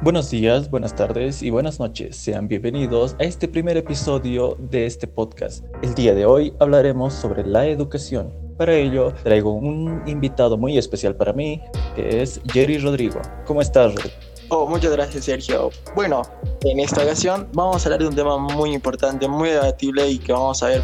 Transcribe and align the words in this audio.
Buenos 0.00 0.30
días, 0.30 0.70
buenas 0.70 0.94
tardes 0.94 1.42
y 1.42 1.50
buenas 1.50 1.80
noches. 1.80 2.16
Sean 2.16 2.46
bienvenidos 2.46 3.16
a 3.18 3.24
este 3.24 3.48
primer 3.48 3.76
episodio 3.76 4.56
de 4.60 4.86
este 4.86 5.08
podcast. 5.08 5.64
El 5.82 5.92
día 5.96 6.14
de 6.14 6.24
hoy 6.24 6.54
hablaremos 6.60 7.12
sobre 7.12 7.44
la 7.44 7.66
educación. 7.66 8.32
Para 8.56 8.74
ello 8.74 9.12
traigo 9.24 9.50
un 9.50 10.04
invitado 10.06 10.56
muy 10.56 10.78
especial 10.78 11.16
para 11.16 11.32
mí, 11.32 11.60
que 11.96 12.22
es 12.22 12.40
Jerry 12.52 12.78
Rodrigo. 12.78 13.20
¿Cómo 13.44 13.60
estás, 13.60 13.92
Rodrigo? 13.92 14.14
Oh, 14.50 14.68
muchas 14.68 14.92
gracias, 14.92 15.24
Sergio. 15.24 15.70
Bueno, 15.96 16.22
en 16.60 16.78
esta 16.78 17.02
ocasión 17.02 17.48
vamos 17.52 17.84
a 17.84 17.88
hablar 17.88 18.00
de 18.00 18.06
un 18.06 18.14
tema 18.14 18.38
muy 18.38 18.74
importante, 18.74 19.26
muy 19.26 19.48
debatible 19.48 20.08
y 20.08 20.18
que 20.20 20.32
vamos 20.32 20.62
a 20.62 20.68
ver 20.68 20.82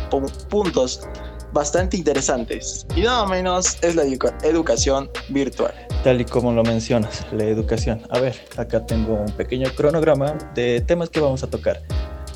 puntos 0.51 1.09
bastante 1.53 1.97
interesantes. 1.97 2.85
Y 2.97 3.03
nada 3.03 3.27
menos 3.27 3.79
es 3.81 3.95
la 3.95 4.03
educación 4.03 5.09
virtual. 5.29 5.73
Tal 6.05 6.21
y 6.21 6.27
como 6.27 6.53
lo 6.53 6.63
mencionas, 6.63 7.27
la 7.33 7.45
educación. 7.45 8.03
A 8.11 8.21
ver, 8.21 8.37
acá 8.59 8.85
tengo 8.85 9.15
un 9.15 9.33
pequeño 9.33 9.71
cronograma 9.75 10.35
de 10.55 10.83
temas 10.83 11.09
que 11.09 11.19
vamos 11.19 11.43
a 11.43 11.47
tocar. 11.49 11.81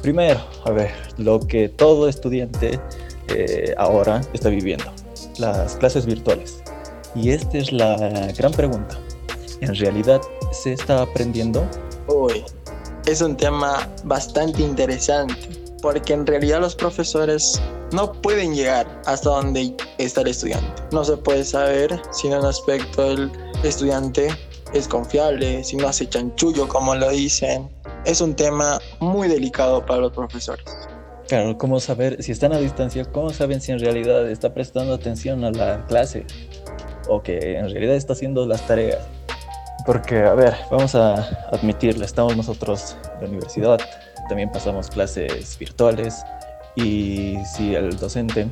Primero, 0.00 0.40
a 0.64 0.70
ver, 0.70 0.90
lo 1.18 1.38
que 1.38 1.68
todo 1.68 2.08
estudiante 2.08 2.80
eh, 3.28 3.74
ahora 3.76 4.22
está 4.32 4.48
viviendo, 4.48 4.86
las 5.38 5.76
clases 5.76 6.06
virtuales. 6.06 6.62
Y 7.14 7.28
esta 7.28 7.58
es 7.58 7.70
la 7.70 7.96
gran 8.38 8.52
pregunta. 8.52 8.96
¿En 9.60 9.74
realidad 9.74 10.22
se 10.50 10.72
está 10.72 11.02
aprendiendo? 11.02 11.62
Uy, 12.06 12.42
es 13.04 13.20
un 13.20 13.36
tema 13.36 13.86
bastante 14.04 14.62
interesante, 14.62 15.34
porque 15.82 16.14
en 16.14 16.26
realidad 16.26 16.60
los 16.62 16.74
profesores 16.74 17.60
no 17.92 18.12
pueden 18.12 18.54
llegar 18.54 19.02
hasta 19.04 19.28
donde 19.28 19.76
está 19.98 20.22
el 20.22 20.28
estudiante. 20.28 20.82
No 20.90 21.04
se 21.04 21.18
puede 21.18 21.44
saber 21.44 22.00
si 22.12 22.28
en 22.28 22.34
aspecto 22.34 23.10
el 23.10 23.30
estudiante 23.62 24.28
es 24.72 24.86
confiable, 24.86 25.64
si 25.64 25.76
no 25.76 25.88
hace 25.88 26.08
chanchullo 26.08 26.68
como 26.68 26.94
lo 26.94 27.10
dicen. 27.10 27.68
Es 28.04 28.20
un 28.20 28.34
tema 28.34 28.78
muy 29.00 29.28
delicado 29.28 29.84
para 29.84 30.00
los 30.00 30.12
profesores. 30.12 30.64
Claro, 31.26 31.58
¿cómo 31.58 31.78
saber 31.80 32.22
si 32.22 32.32
están 32.32 32.52
a 32.52 32.58
distancia? 32.58 33.04
¿Cómo 33.04 33.30
saben 33.30 33.60
si 33.60 33.72
en 33.72 33.80
realidad 33.80 34.28
está 34.30 34.54
prestando 34.54 34.94
atención 34.94 35.44
a 35.44 35.50
la 35.50 35.84
clase 35.86 36.24
o 37.08 37.22
que 37.22 37.58
en 37.58 37.70
realidad 37.70 37.96
está 37.96 38.14
haciendo 38.14 38.46
las 38.46 38.66
tareas? 38.66 39.00
Porque, 39.84 40.20
a 40.20 40.34
ver, 40.34 40.54
vamos 40.70 40.94
a 40.94 41.14
admitirlo, 41.52 42.04
estamos 42.04 42.36
nosotros 42.36 42.96
en 43.16 43.20
la 43.22 43.28
universidad, 43.28 43.78
también 44.28 44.50
pasamos 44.50 44.88
clases 44.88 45.56
virtuales, 45.58 46.22
y 46.74 47.36
si 47.44 47.74
el 47.74 47.96
docente 47.96 48.46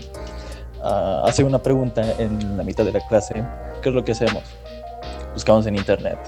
ah, 0.83 1.23
hace 1.25 1.45
una 1.45 1.63
pregunta 1.63 2.03
en 2.19 2.57
la 2.57 2.65
mitad 2.65 2.85
de 2.85 2.93
la 2.93 3.07
clase, 3.07 3.35
¿qué 3.83 3.89
es 3.91 3.95
lo 3.95 4.05
que 4.05 4.13
hacemos? 4.13 4.43
Buscamos 5.37 5.67
en 5.67 5.77
internet. 5.77 6.19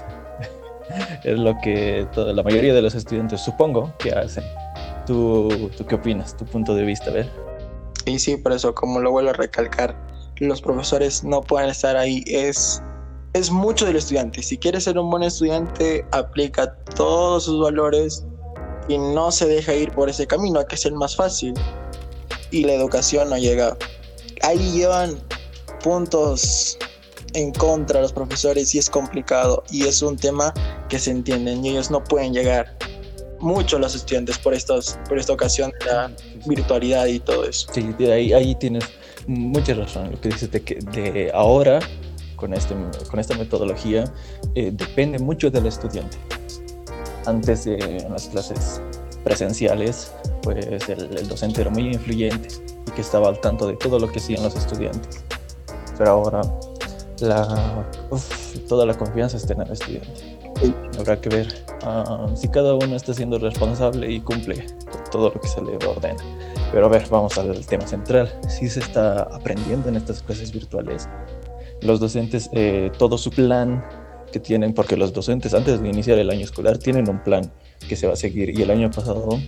es 1.23 1.39
lo 1.39 1.57
que 1.63 2.07
toda, 2.13 2.31
la 2.31 2.43
mayoría 2.43 2.75
de 2.75 2.83
los 2.83 2.93
estudiantes 2.93 3.41
supongo 3.41 3.91
que 3.97 4.11
hacen. 4.11 4.43
¿Tú, 5.07 5.71
¿Tú 5.75 5.83
qué 5.87 5.95
opinas? 5.95 6.37
¿Tu 6.37 6.45
punto 6.45 6.75
de 6.75 6.83
vista? 6.83 7.09
A 7.09 7.13
ver. 7.13 7.29
Y 8.05 8.19
sí, 8.19 8.37
por 8.37 8.51
eso, 8.51 8.75
como 8.75 8.99
lo 8.99 9.09
vuelvo 9.09 9.31
a 9.31 9.33
recalcar, 9.33 9.95
los 10.37 10.61
profesores 10.61 11.23
no 11.23 11.41
pueden 11.41 11.71
estar 11.71 11.97
ahí. 11.97 12.23
Es, 12.27 12.83
es 13.33 13.49
mucho 13.49 13.87
del 13.87 13.95
estudiante. 13.95 14.43
Si 14.43 14.59
quieres 14.59 14.83
ser 14.83 14.99
un 14.99 15.09
buen 15.09 15.23
estudiante, 15.23 16.05
aplica 16.11 16.75
todos 16.95 17.45
sus 17.45 17.59
valores 17.59 18.23
y 18.87 18.99
no 18.99 19.31
se 19.31 19.47
deja 19.47 19.73
ir 19.73 19.91
por 19.91 20.07
ese 20.07 20.27
camino, 20.27 20.63
que 20.67 20.75
es 20.75 20.85
el 20.85 20.93
más 20.93 21.15
fácil 21.15 21.55
y 22.51 22.63
la 22.63 22.73
educación 22.73 23.31
no 23.31 23.39
llega. 23.39 23.75
Ahí 24.43 24.71
llevan 24.71 25.17
puntos 25.83 26.77
en 27.33 27.51
contra 27.53 28.01
los 28.01 28.13
profesores 28.13 28.73
y 28.75 28.79
es 28.79 28.89
complicado 28.89 29.63
y 29.71 29.85
es 29.85 30.01
un 30.01 30.17
tema 30.17 30.53
que 30.87 30.99
se 30.99 31.11
entienden 31.11 31.63
y 31.65 31.69
ellos 31.69 31.91
no 31.91 32.03
pueden 32.03 32.33
llegar 32.33 32.77
mucho 33.39 33.79
los 33.79 33.95
estudiantes 33.95 34.37
por 34.37 34.53
estos 34.53 34.97
por 35.07 35.17
esta 35.17 35.33
ocasión 35.33 35.71
de 35.79 35.85
la 35.85 36.11
virtualidad 36.45 37.05
y 37.05 37.19
todo 37.19 37.45
eso. 37.45 37.67
Sí, 37.73 37.95
ahí, 38.05 38.33
ahí 38.33 38.55
tienes 38.55 38.83
mucha 39.27 39.73
razón. 39.73 40.11
Lo 40.11 40.19
que 40.19 40.29
dices 40.29 40.51
de 40.51 40.61
que 40.61 40.75
de 40.75 41.31
ahora 41.33 41.79
con, 42.35 42.53
este, 42.53 42.75
con 43.09 43.19
esta 43.19 43.35
metodología 43.37 44.05
eh, 44.55 44.71
depende 44.73 45.19
mucho 45.19 45.51
del 45.51 45.67
estudiante. 45.67 46.17
Antes 47.25 47.65
de 47.65 48.05
las 48.09 48.27
clases 48.27 48.81
presenciales, 49.23 50.11
pues 50.41 50.65
el, 50.89 51.27
docente 51.27 51.61
era 51.61 51.69
muy 51.69 51.87
influyente 51.87 52.47
y 52.87 52.91
que 52.91 53.01
estaba 53.01 53.27
al 53.27 53.39
tanto 53.39 53.67
de 53.67 53.75
todo 53.75 53.99
lo 53.99 54.11
que 54.11 54.19
hacían 54.19 54.41
los 54.41 54.55
estudiantes. 54.55 55.23
Pero 55.97 56.11
ahora 56.11 56.41
toda 58.67 58.85
la 58.85 58.93
confianza 58.95 59.37
está 59.37 59.53
en 59.53 59.61
el 59.61 59.71
estudiante. 59.71 60.39
Habrá 60.97 61.19
que 61.19 61.29
ver 61.29 61.47
ah, 61.83 62.27
si 62.35 62.47
cada 62.49 62.73
uno 62.75 62.95
está 62.95 63.13
siendo 63.13 63.39
responsable 63.39 64.11
y 64.11 64.19
cumple 64.19 64.65
todo 65.11 65.31
lo 65.33 65.39
que 65.39 65.47
se 65.47 65.61
le 65.61 65.75
ordena. 65.87 66.23
Pero 66.71 66.85
a 66.85 66.89
ver, 66.89 67.07
vamos 67.09 67.37
al 67.37 67.65
tema 67.65 67.87
central. 67.87 68.31
Si 68.47 68.69
se 68.69 68.79
está 68.81 69.23
aprendiendo 69.23 69.89
en 69.89 69.95
estas 69.95 70.21
clases 70.21 70.51
virtuales, 70.51 71.07
los 71.81 71.99
docentes, 71.99 72.49
eh, 72.53 72.91
todo 72.97 73.17
su 73.17 73.31
plan 73.31 73.83
que 74.31 74.39
tienen, 74.39 74.73
porque 74.73 74.95
los 74.95 75.13
docentes 75.13 75.53
antes 75.53 75.81
de 75.81 75.89
iniciar 75.89 76.19
el 76.19 76.29
año 76.29 76.41
escolar 76.41 76.77
tienen 76.77 77.09
un 77.09 77.23
plan 77.23 77.51
que 77.87 77.95
se 77.95 78.05
va 78.05 78.13
a 78.13 78.15
seguir 78.15 78.57
y 78.57 78.61
el 78.61 78.69
año 78.69 78.91
pasado 78.91 79.39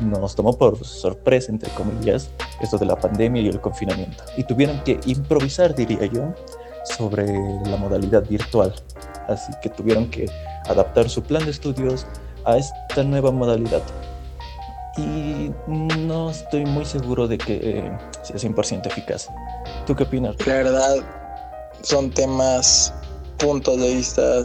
nos 0.00 0.36
tomó 0.36 0.56
por 0.56 0.84
sorpresa, 0.84 1.50
entre 1.50 1.70
comillas, 1.70 2.30
esto 2.60 2.78
de 2.78 2.86
la 2.86 2.96
pandemia 2.96 3.42
y 3.42 3.48
el 3.48 3.60
confinamiento 3.60 4.22
y 4.36 4.44
tuvieron 4.44 4.80
que 4.84 5.00
improvisar, 5.06 5.74
diría 5.74 6.06
yo, 6.06 6.34
sobre 6.96 7.26
la 7.26 7.76
modalidad 7.76 8.26
virtual. 8.28 8.74
Así 9.28 9.52
que 9.62 9.68
tuvieron 9.68 10.10
que 10.10 10.26
adaptar 10.66 11.08
su 11.08 11.22
plan 11.22 11.44
de 11.44 11.50
estudios 11.50 12.06
a 12.44 12.56
esta 12.56 13.04
nueva 13.04 13.30
modalidad. 13.30 13.82
Y 14.96 15.52
no 15.68 16.30
estoy 16.30 16.64
muy 16.64 16.84
seguro 16.84 17.28
de 17.28 17.38
que 17.38 17.60
eh, 17.62 17.98
sea 18.22 18.36
100% 18.36 18.86
eficaz. 18.86 19.28
¿Tú 19.86 19.94
qué 19.94 20.02
opinas? 20.02 20.34
La 20.46 20.54
verdad, 20.54 20.96
son 21.82 22.10
temas 22.10 22.92
puntos 23.38 23.78
de 23.78 23.94
vista 23.94 24.42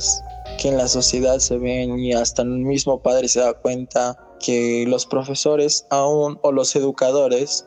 que 0.60 0.70
en 0.70 0.78
la 0.78 0.88
sociedad 0.88 1.40
se 1.40 1.58
ven 1.58 1.98
y 1.98 2.14
hasta 2.14 2.44
el 2.44 2.50
mismo 2.50 3.02
padre 3.02 3.28
se 3.28 3.40
da 3.40 3.54
cuenta 3.54 4.16
que 4.40 4.86
los 4.88 5.06
profesores 5.06 5.88
aún 5.90 6.38
o 6.44 6.52
los 6.52 6.76
educadores, 6.76 7.66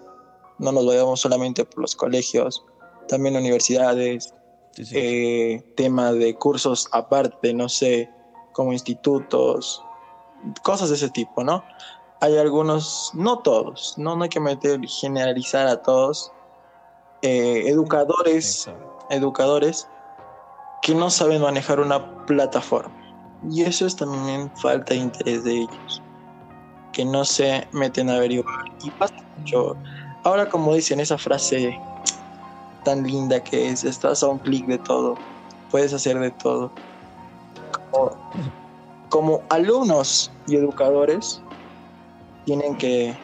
no 0.59 0.73
nos 0.73 0.87
vayamos 0.87 1.21
solamente 1.21 1.65
por 1.65 1.81
los 1.81 1.97
colegios, 1.97 2.63
también 3.09 3.37
universidades, 3.37 4.33
eh, 4.79 5.63
tema 5.77 6.13
de 6.13 6.35
cursos 6.35 6.89
aparte, 6.93 7.53
no 7.55 7.69
sé, 7.69 8.11
como 8.53 8.73
institutos, 8.73 9.83
cosas 10.63 10.89
de 10.91 10.97
ese 10.97 11.11
tipo, 11.11 11.45
¿no? 11.45 11.65
Hay 12.21 12.37
algunos, 12.37 13.11
no 13.15 13.39
todos, 13.41 13.95
no, 13.99 14.17
no 14.17 14.25
hay 14.25 14.31
que 14.31 14.41
meter, 14.41 14.81
generalizar 14.87 15.67
a 15.67 15.83
todos, 15.83 16.33
eh, 17.23 17.65
educadores, 17.67 18.71
educadores 19.11 19.89
que 20.83 20.95
no 20.95 21.11
saben 21.11 21.43
manejar 21.43 21.81
una 21.81 22.25
plataforma. 22.27 22.95
Y 23.51 23.63
eso 23.63 23.87
es 23.87 23.97
también 23.97 24.51
falta 24.57 24.95
de 24.95 25.01
interés 25.01 25.45
de 25.45 25.63
ellos, 25.63 26.03
que 26.93 27.05
no 27.05 27.25
se 27.25 27.67
meten 27.73 28.09
a 28.09 28.17
averiguar. 28.17 28.65
Y 28.83 28.91
pasa 28.93 29.15
mucho. 29.39 29.77
Ahora 30.25 30.49
como 30.49 30.75
dicen 30.75 31.01
esa 31.01 31.19
frase 31.19 31.79
tan 32.87 33.03
linda 33.03 33.43
que 33.43 33.69
es, 33.69 33.83
estás 33.83 34.23
a 34.23 34.29
un 34.29 34.39
clic 34.39 34.65
de 34.67 34.79
todo, 34.79 35.19
puedes 35.73 35.93
hacer 35.93 36.21
de 36.21 36.31
todo. 36.31 36.71
Como, 37.91 38.13
como 39.09 39.43
alumnos 39.51 40.31
y 40.47 40.55
educadores, 40.55 41.43
tienen 42.45 42.79
que 42.79 43.19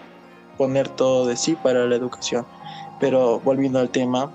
poner 0.58 0.88
todo 0.88 1.26
de 1.26 1.36
sí 1.36 1.54
para 1.54 1.86
la 1.86 1.94
educación. 1.94 2.44
Pero 2.98 3.38
volviendo 3.38 3.78
al 3.78 3.88
tema, 3.88 4.32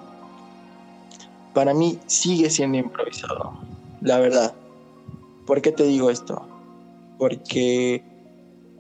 para 1.54 1.74
mí 1.74 2.00
sigue 2.06 2.50
siendo 2.50 2.78
improvisado, 2.78 3.52
la 4.00 4.20
verdad. 4.20 4.56
¿Por 5.46 5.62
qué 5.62 5.74
te 5.74 5.84
digo 5.84 6.10
esto? 6.10 6.42
Porque 7.20 8.02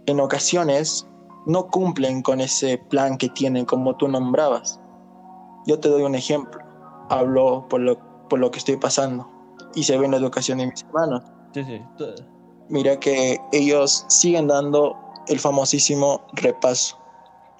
en 0.05 0.19
ocasiones 0.21 1.05
no 1.45 1.67
cumplen 1.67 2.21
con 2.21 2.39
ese 2.39 2.77
plan 2.77 3.17
que 3.17 3.27
tienen 3.27 3.65
como 3.65 3.97
tú 3.97 4.07
nombrabas. 4.07 4.79
Yo 5.67 5.79
te 5.79 5.89
doy 5.89 6.01
un 6.03 6.15
ejemplo. 6.15 6.61
Hablo 7.09 7.67
por 7.69 7.81
lo, 7.81 7.99
por 8.29 8.39
lo 8.39 8.49
que 8.49 8.57
estoy 8.57 8.77
pasando 8.77 9.29
y 9.75 9.83
se 9.83 9.97
ve 9.97 10.05
en 10.05 10.11
la 10.11 10.17
educación 10.17 10.57
de 10.57 10.67
mis 10.67 10.83
hermanos. 10.83 11.23
Sí, 11.53 11.63
sí. 11.63 11.81
Mira 12.69 12.99
que 12.99 13.37
ellos 13.51 14.05
siguen 14.07 14.47
dando 14.47 14.95
el 15.27 15.39
famosísimo 15.39 16.25
repaso. 16.33 16.97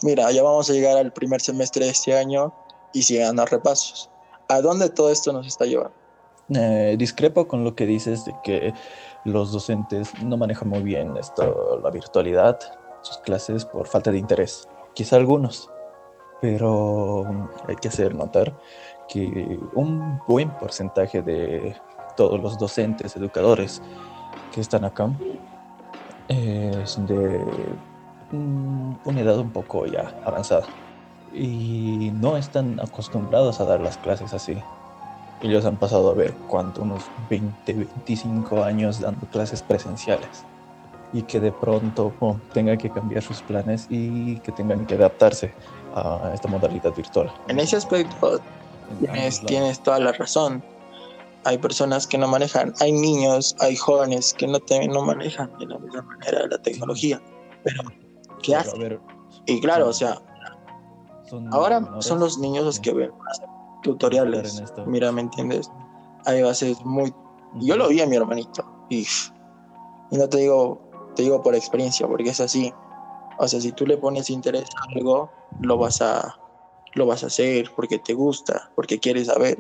Mira, 0.04 0.32
ya 0.32 0.42
vamos 0.42 0.70
a 0.70 0.74
llegar 0.74 0.98
al 0.98 1.12
primer 1.12 1.42
semestre 1.42 1.86
de 1.86 1.92
este 1.92 2.18
año 2.18 2.54
y 2.94 3.04
siguen 3.04 3.28
dando 3.28 3.46
repasos. 3.46 4.10
¿A 4.50 4.62
dónde 4.62 4.90
todo 4.90 5.12
esto 5.12 5.34
nos 5.34 5.46
está 5.46 5.66
llevando? 5.66 5.94
Eh, 6.56 6.96
discrepo 6.98 7.48
con 7.48 7.66
lo 7.66 7.76
que 7.76 7.86
dices 7.86 8.24
de 8.24 8.34
que 8.44 8.74
los 9.26 9.52
docentes 9.52 10.14
no 10.24 10.38
manejan 10.38 10.70
muy 10.70 10.82
bien 10.82 11.18
esto, 11.18 11.82
la 11.84 11.90
virtualidad, 11.90 12.58
sus 13.02 13.18
clases 13.18 13.66
por 13.66 13.86
falta 13.86 14.12
de 14.12 14.18
interés. 14.18 14.68
Quizá 14.94 15.18
algunos, 15.18 15.70
pero 16.42 17.50
hay 17.68 17.76
que 17.76 17.88
hacer 17.88 18.14
notar 18.16 18.54
que 19.08 19.60
un 19.74 20.20
buen 20.28 20.52
porcentaje 20.58 21.22
de 21.22 21.76
todos 22.16 22.42
los 22.42 22.58
docentes, 22.58 23.16
educadores 23.16 23.82
que 24.52 24.62
están 24.62 24.86
acá, 24.86 25.10
es 26.28 26.98
de 27.08 27.46
mm, 28.32 28.96
una 29.06 29.22
edad 29.22 29.40
un 29.40 29.52
poco 29.52 29.86
ya 29.86 30.14
avanzada 30.26 30.68
y 31.34 32.12
no 32.14 32.38
están 32.38 32.80
acostumbrados 32.80 33.60
a 33.60 33.66
dar 33.66 33.80
las 33.82 33.98
clases 33.98 34.34
así. 34.34 34.58
Ellos 35.42 35.66
han 35.66 35.78
pasado 35.78 36.10
a 36.10 36.14
ver 36.16 36.34
cuánto, 36.48 36.82
unos 36.82 37.04
20, 37.30 37.74
25 37.74 38.64
años 38.64 39.00
dando 39.00 39.28
clases 39.28 39.62
presenciales 39.62 40.46
y 41.14 41.22
que 41.24 41.40
de 41.40 41.52
pronto 41.52 42.14
tengan 42.54 42.78
que 42.78 42.90
cambiar 42.90 43.24
sus 43.24 43.42
planes 43.42 43.88
y 43.90 44.40
que 44.40 44.52
tengan 44.52 44.86
que 44.86 44.96
adaptarse 44.96 45.54
a 46.02 46.34
esta 46.34 46.48
modalidad 46.48 46.94
virtual. 46.96 47.32
En 47.48 47.60
ese 47.60 47.78
aspecto 47.78 48.40
tienes, 49.46 49.80
toda 49.82 50.00
la 50.00 50.12
razón. 50.14 50.64
Hay 51.44 51.58
personas 51.58 52.06
que 52.08 52.18
no 52.18 52.28
manejan, 52.28 52.74
hay 52.82 52.92
niños, 52.92 53.56
hay 53.60 53.76
jóvenes 53.76 54.34
que 54.34 54.48
no, 54.48 54.60
te, 54.60 54.86
no 54.88 55.04
manejan 55.04 55.50
de 55.60 55.68
la 55.68 55.80
misma 55.80 56.02
manera 56.02 56.48
la 56.48 56.58
tecnología. 56.58 57.22
Pero, 57.64 57.84
¿qué 58.44 58.56
hacen? 58.56 59.00
y 59.46 59.62
claro, 59.62 59.88
o 59.88 59.94
sea, 59.94 60.22
ahora 61.52 62.02
son 62.02 62.20
los 62.20 62.38
niños 62.38 62.66
los 62.66 62.80
que 62.80 62.94
ven 62.94 63.12
tutoriales. 63.84 64.62
Mira, 64.86 65.12
¿me 65.12 65.22
entiendes? 65.22 65.72
Hay 66.26 66.42
bases 66.42 66.84
muy... 66.84 67.14
Yo 67.62 67.78
lo 67.78 67.88
vi 67.88 68.02
a 68.02 68.08
mi 68.08 68.18
hermanito 68.18 68.66
y, 68.90 69.08
y 70.12 70.18
no 70.18 70.28
te 70.28 70.40
digo 70.40 70.88
te 71.18 71.24
digo 71.24 71.42
por 71.42 71.56
experiencia, 71.56 72.08
porque 72.08 72.30
es 72.30 72.40
así. 72.40 72.72
O 73.38 73.48
sea, 73.48 73.62
si 73.62 73.72
tú 73.72 73.86
le 73.86 73.98
pones 73.98 74.30
interés 74.30 74.66
a 74.76 74.92
algo, 74.96 75.32
lo 75.62 75.78
vas 75.78 76.02
a, 76.02 76.40
lo 76.94 77.06
vas 77.06 77.24
a 77.24 77.28
hacer 77.28 77.72
porque 77.76 78.00
te 78.00 78.14
gusta, 78.14 78.72
porque 78.76 79.00
quieres 79.00 79.28
saber. 79.28 79.58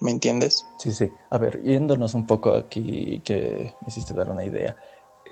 ¿Me 0.00 0.10
entiendes? 0.10 0.66
Sí, 0.78 0.92
sí. 0.92 1.08
A 1.30 1.38
ver, 1.38 1.62
yéndonos 1.62 2.14
un 2.14 2.26
poco 2.26 2.54
aquí, 2.54 3.20
que 3.24 3.74
me 3.80 3.88
hiciste 3.88 4.12
dar 4.12 4.30
una 4.30 4.44
idea. 4.44 4.76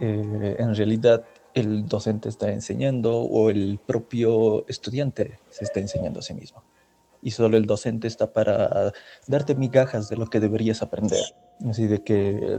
Eh, 0.00 0.56
en 0.58 0.74
realidad, 0.74 1.24
el 1.52 1.86
docente 1.86 2.28
está 2.28 2.50
enseñando 2.50 3.18
o 3.18 3.50
el 3.50 3.80
propio 3.84 4.66
estudiante 4.68 5.40
se 5.50 5.64
está 5.64 5.80
enseñando 5.80 6.20
a 6.20 6.22
sí 6.22 6.34
mismo. 6.34 6.62
Y 7.20 7.32
solo 7.32 7.56
el 7.56 7.66
docente 7.66 8.08
está 8.08 8.32
para 8.32 8.92
darte 9.26 9.54
migajas 9.54 10.08
de 10.08 10.16
lo 10.16 10.26
que 10.26 10.40
deberías 10.40 10.82
aprender. 10.82 11.22
Así 11.68 11.86
de 11.86 12.02
que, 12.02 12.58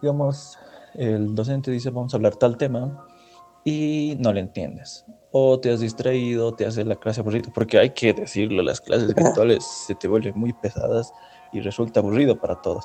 digamos, 0.00 0.58
el 0.94 1.34
docente 1.34 1.70
dice 1.70 1.90
vamos 1.90 2.12
a 2.12 2.16
hablar 2.16 2.36
tal 2.36 2.56
tema 2.56 3.06
y 3.64 4.16
no 4.18 4.32
le 4.32 4.40
entiendes. 4.40 5.04
O 5.30 5.58
te 5.58 5.72
has 5.72 5.80
distraído, 5.80 6.54
te 6.54 6.66
hace 6.66 6.84
la 6.84 6.96
clase 6.96 7.20
aburrida, 7.20 7.50
porque 7.54 7.78
hay 7.78 7.90
que 7.90 8.12
decirlo, 8.12 8.62
las 8.62 8.80
clases 8.80 9.14
virtuales 9.14 9.64
se 9.64 9.94
te 9.94 10.08
vuelven 10.08 10.34
muy 10.36 10.52
pesadas 10.52 11.12
y 11.52 11.60
resulta 11.60 12.00
aburrido 12.00 12.38
para 12.38 12.60
todos. 12.60 12.84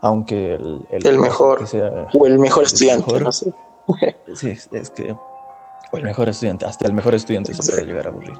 Aunque 0.00 0.54
el, 0.54 0.86
el, 0.90 1.18
mejor 1.18 1.66
sea, 1.66 2.08
o 2.12 2.26
el 2.26 2.38
mejor 2.38 2.64
estudiante, 2.64 3.20
no 3.20 3.32
sé. 3.32 3.52
Sí, 4.34 4.50
es 4.50 4.90
que 4.90 5.12
o 5.92 5.96
el 5.96 6.02
mejor 6.02 6.28
estudiante, 6.28 6.66
hasta 6.66 6.86
el 6.86 6.92
mejor 6.92 7.14
estudiante 7.14 7.54
se 7.54 7.70
puede 7.70 7.86
llegar 7.86 8.06
a 8.06 8.10
aburrir. 8.10 8.36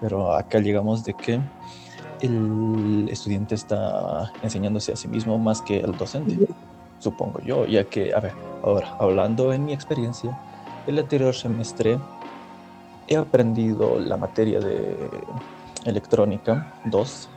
Pero 0.00 0.34
acá 0.34 0.58
llegamos 0.58 1.04
de 1.04 1.12
que 1.14 1.40
el 2.22 3.08
estudiante 3.10 3.54
está 3.54 4.32
enseñándose 4.42 4.92
a 4.92 4.96
sí 4.96 5.06
mismo 5.06 5.38
más 5.38 5.60
que 5.60 5.78
el 5.78 5.96
docente 5.96 6.38
supongo 7.00 7.40
yo, 7.40 7.66
ya 7.66 7.84
que, 7.84 8.14
a 8.14 8.20
ver, 8.20 8.32
ahora, 8.62 8.94
hablando 8.98 9.52
en 9.52 9.64
mi 9.64 9.72
experiencia, 9.72 10.38
el 10.86 10.98
anterior 10.98 11.34
semestre 11.34 11.98
he 13.08 13.16
aprendido 13.16 13.98
la 13.98 14.16
materia 14.16 14.60
de 14.60 15.10
electrónica 15.84 16.74
2. 16.86 17.28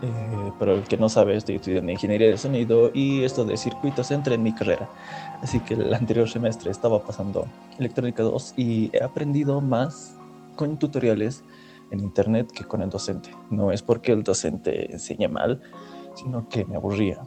Eh, 0.00 0.52
pero 0.60 0.74
el 0.74 0.84
que 0.84 0.96
no 0.96 1.08
sabe, 1.08 1.36
estoy 1.36 1.56
estudiando 1.56 1.90
ingeniería 1.90 2.28
de 2.28 2.38
sonido 2.38 2.90
y 2.94 3.24
esto 3.24 3.44
de 3.44 3.56
circuitos 3.56 4.10
entra 4.10 4.34
en 4.34 4.42
mi 4.42 4.54
carrera. 4.54 4.88
Así 5.42 5.60
que 5.60 5.74
el 5.74 5.92
anterior 5.92 6.28
semestre 6.28 6.70
estaba 6.70 7.02
pasando 7.02 7.46
electrónica 7.78 8.22
2 8.22 8.54
y 8.56 8.90
he 8.96 9.02
aprendido 9.02 9.60
más 9.60 10.16
con 10.56 10.78
tutoriales 10.78 11.44
en 11.90 12.00
internet 12.00 12.50
que 12.52 12.64
con 12.64 12.82
el 12.82 12.90
docente. 12.90 13.30
No 13.50 13.72
es 13.72 13.82
porque 13.82 14.12
el 14.12 14.22
docente 14.22 14.92
enseñe 14.92 15.28
mal, 15.28 15.60
sino 16.14 16.48
que 16.48 16.64
me 16.64 16.76
aburría 16.76 17.20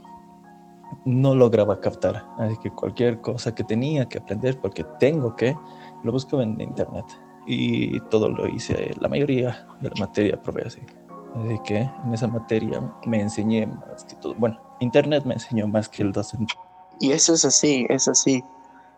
no 1.06 1.36
lograba 1.36 1.80
captar. 1.80 2.26
Así 2.38 2.58
que 2.58 2.72
cualquier 2.72 3.22
cosa 3.22 3.54
que 3.54 3.64
tenía 3.64 4.08
que 4.08 4.20
aprender, 4.20 4.60
porque 4.60 4.86
tengo 5.00 5.36
que, 5.36 5.56
lo 6.04 6.12
busco 6.12 6.42
en 6.42 6.60
internet. 6.60 7.06
Y 7.48 8.00
todo 8.10 8.30
lo 8.30 8.48
hice, 8.48 8.94
la 9.00 9.08
mayoría 9.08 9.68
de 9.82 9.90
la 9.90 9.96
materia 10.00 10.42
probé 10.42 10.64
así. 10.68 10.82
Así 11.36 11.60
que 11.64 11.78
en 11.78 12.14
esa 12.14 12.28
materia 12.28 12.82
me 13.06 13.22
enseñé 13.22 13.66
más 13.68 14.04
que 14.04 14.16
todo. 14.16 14.36
Bueno, 14.36 14.60
internet 14.80 15.24
me 15.26 15.36
enseñó 15.36 15.68
más 15.68 15.90
que 15.90 16.04
el 16.04 16.12
docente. 16.12 16.54
Y 17.00 17.12
eso 17.12 17.34
es 17.34 17.46
así, 17.46 17.86
es 17.90 18.08
así. 18.08 18.44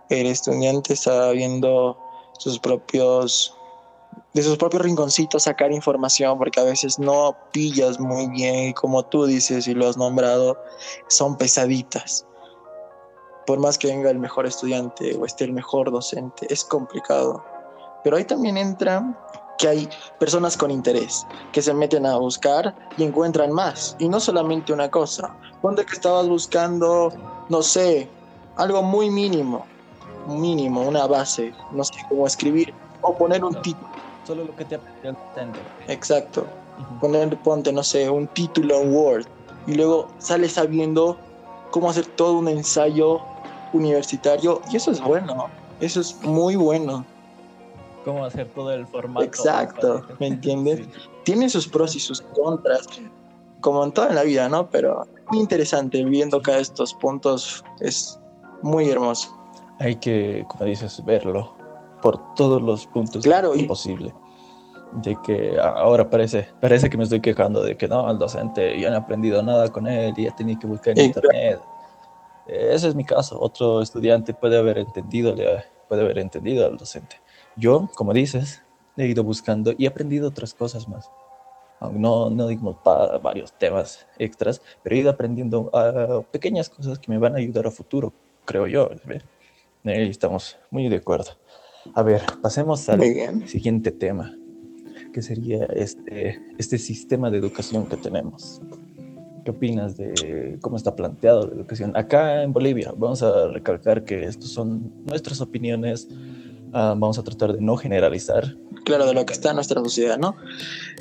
El 0.09 0.27
estudiante 0.27 0.93
está 0.93 1.31
viendo 1.31 1.97
sus 2.37 2.59
propios 2.59 3.55
de 4.33 4.41
sus 4.41 4.57
propios 4.57 4.83
rinconcitos 4.83 5.43
sacar 5.43 5.71
información, 5.71 6.37
porque 6.37 6.59
a 6.59 6.63
veces 6.63 6.97
no 6.99 7.35
pillas 7.51 7.99
muy 7.99 8.27
bien, 8.27 8.69
y 8.69 8.73
como 8.73 9.03
tú 9.03 9.25
dices 9.25 9.67
y 9.67 9.73
lo 9.73 9.87
has 9.87 9.97
nombrado, 9.97 10.57
son 11.07 11.37
pesaditas. 11.37 12.25
Por 13.45 13.59
más 13.59 13.77
que 13.77 13.87
venga 13.87 14.09
el 14.09 14.19
mejor 14.19 14.45
estudiante 14.45 15.15
o 15.15 15.25
esté 15.25 15.43
el 15.43 15.53
mejor 15.53 15.91
docente, 15.91 16.47
es 16.49 16.63
complicado. 16.63 17.43
Pero 18.03 18.17
ahí 18.17 18.23
también 18.23 18.57
entra 18.57 19.17
que 19.57 19.67
hay 19.67 19.89
personas 20.19 20.57
con 20.57 20.71
interés 20.71 21.25
que 21.51 21.61
se 21.61 21.73
meten 21.73 22.05
a 22.05 22.17
buscar 22.17 22.73
y 22.97 23.03
encuentran 23.03 23.51
más. 23.51 23.95
Y 23.99 24.09
no 24.09 24.19
solamente 24.19 24.73
una 24.73 24.89
cosa. 24.89 25.35
Ponte 25.61 25.85
que 25.85 25.93
estabas 25.93 26.27
buscando, 26.27 27.13
no 27.49 27.61
sé, 27.61 28.09
algo 28.55 28.81
muy 28.81 29.09
mínimo, 29.09 29.65
mínimo, 30.27 30.81
una 30.81 31.05
base, 31.07 31.53
no 31.71 31.83
sé 31.83 31.93
cómo 32.09 32.27
escribir 32.27 32.73
o 33.03 33.15
poner 33.15 33.43
un 33.43 33.61
título 33.61 33.93
solo 34.23 34.45
lo 34.45 34.55
que 34.55 34.65
te 34.65 34.79
entender. 35.03 35.65
Exacto. 35.87 36.47
Poner, 36.99 37.37
ponte, 37.41 37.71
no 37.71 37.83
sé, 37.83 38.09
un 38.09 38.27
título 38.27 38.81
en 38.81 38.93
Word 38.93 39.25
y 39.67 39.75
luego 39.75 40.07
sales 40.17 40.53
sabiendo 40.53 41.17
cómo 41.71 41.89
hacer 41.89 42.07
todo 42.07 42.39
un 42.39 42.47
ensayo 42.47 43.21
universitario 43.73 44.61
y 44.71 44.77
eso 44.77 44.91
es 44.91 45.01
bueno, 45.01 45.49
eso 45.79 46.01
es 46.01 46.15
muy 46.23 46.55
bueno. 46.55 47.05
Cómo 48.05 48.25
hacer 48.25 48.49
todo 48.49 48.71
el 48.71 48.85
formato. 48.87 49.25
Exacto, 49.25 50.03
¿me 50.19 50.27
entiendes? 50.27 50.87
Tiene 51.23 51.47
sus 51.49 51.67
pros 51.67 51.95
y 51.95 51.99
sus 51.99 52.21
contras, 52.21 52.87
como 53.61 53.83
en 53.83 53.91
toda 53.91 54.11
la 54.11 54.23
vida, 54.23 54.49
¿no? 54.49 54.69
Pero 54.69 55.07
muy 55.29 55.39
interesante 55.39 56.03
viendo 56.03 56.41
cada 56.41 56.59
estos 56.59 56.93
puntos, 56.95 57.63
es 57.79 58.19
muy 58.61 58.89
hermoso. 58.89 59.37
Hay 59.79 59.95
que, 59.95 60.45
como 60.49 60.65
dices, 60.65 61.03
verlo 61.05 61.62
por 62.03 62.35
todos 62.35 62.61
los 62.61 62.85
puntos 62.85 63.23
claro, 63.23 63.53
posible. 63.65 64.13
De 64.91 65.17
que 65.25 65.57
ahora 65.59 66.07
parece, 66.07 66.49
parece 66.61 66.89
que 66.89 66.97
me 66.97 67.05
estoy 67.05 67.21
quejando 67.21 67.63
de 67.63 67.75
que 67.77 67.87
no, 67.87 68.11
el 68.11 68.19
docente 68.19 68.79
ya 68.79 68.89
no 68.89 68.97
he 68.97 68.99
aprendido 68.99 69.41
nada 69.41 69.71
con 69.71 69.87
él 69.87 70.13
y 70.17 70.25
ya 70.25 70.35
tenía 70.35 70.59
que 70.59 70.67
buscar 70.67 70.99
en 70.99 71.05
internet. 71.05 71.59
Ese 72.45 72.89
es 72.89 72.93
mi 72.93 73.05
caso. 73.05 73.39
Otro 73.39 73.81
estudiante 73.81 74.33
puede 74.33 74.57
haber 74.57 74.77
entendido, 74.77 75.33
puede 75.87 76.01
haber 76.03 76.19
entendido 76.19 76.67
al 76.67 76.77
docente. 76.77 77.15
Yo, 77.55 77.89
como 77.95 78.13
dices, 78.13 78.61
he 78.97 79.07
ido 79.07 79.23
buscando 79.23 79.73
y 79.75 79.85
he 79.85 79.87
aprendido 79.87 80.27
otras 80.27 80.53
cosas 80.53 80.87
más. 80.87 81.09
No, 81.91 82.29
no 82.29 82.47
digamos 82.47 82.75
para 82.83 83.17
varios 83.17 83.51
temas 83.53 84.05
extras, 84.19 84.61
pero 84.83 84.95
he 84.95 84.99
ido 84.99 85.09
aprendiendo 85.09 85.71
uh, 85.73 86.23
pequeñas 86.31 86.69
cosas 86.69 86.99
que 86.99 87.09
me 87.11 87.17
van 87.17 87.33
a 87.33 87.37
ayudar 87.37 87.65
a 87.65 87.71
futuro, 87.71 88.13
creo 88.45 88.67
yo. 88.67 88.89
Ahí 89.85 90.09
estamos 90.09 90.57
muy 90.69 90.87
de 90.87 90.97
acuerdo. 90.97 91.31
A 91.93 92.03
ver, 92.03 92.21
pasemos 92.41 92.87
al 92.89 93.01
siguiente 93.47 93.91
tema, 93.91 94.35
que 95.11 95.21
sería 95.21 95.65
este, 95.65 96.41
este 96.57 96.77
sistema 96.77 97.29
de 97.29 97.37
educación 97.37 97.85
que 97.87 97.97
tenemos. 97.97 98.61
¿Qué 99.43 99.51
opinas 99.51 99.97
de 99.97 100.57
cómo 100.61 100.77
está 100.77 100.95
planteado 100.95 101.47
la 101.47 101.55
educación? 101.55 101.95
Acá 101.97 102.43
en 102.43 102.53
Bolivia, 102.53 102.93
vamos 102.95 103.21
a 103.21 103.49
recalcar 103.49 104.05
que 104.05 104.23
estas 104.23 104.49
son 104.49 104.93
nuestras 105.05 105.41
opiniones, 105.41 106.07
ah, 106.71 106.95
vamos 106.97 107.19
a 107.19 107.23
tratar 107.23 107.53
de 107.53 107.61
no 107.61 107.75
generalizar. 107.75 108.55
Claro, 108.85 109.05
de 109.05 109.13
lo 109.13 109.25
que 109.25 109.33
está 109.33 109.49
en 109.49 109.55
nuestra 109.55 109.81
sociedad, 109.81 110.17
¿no? 110.17 110.35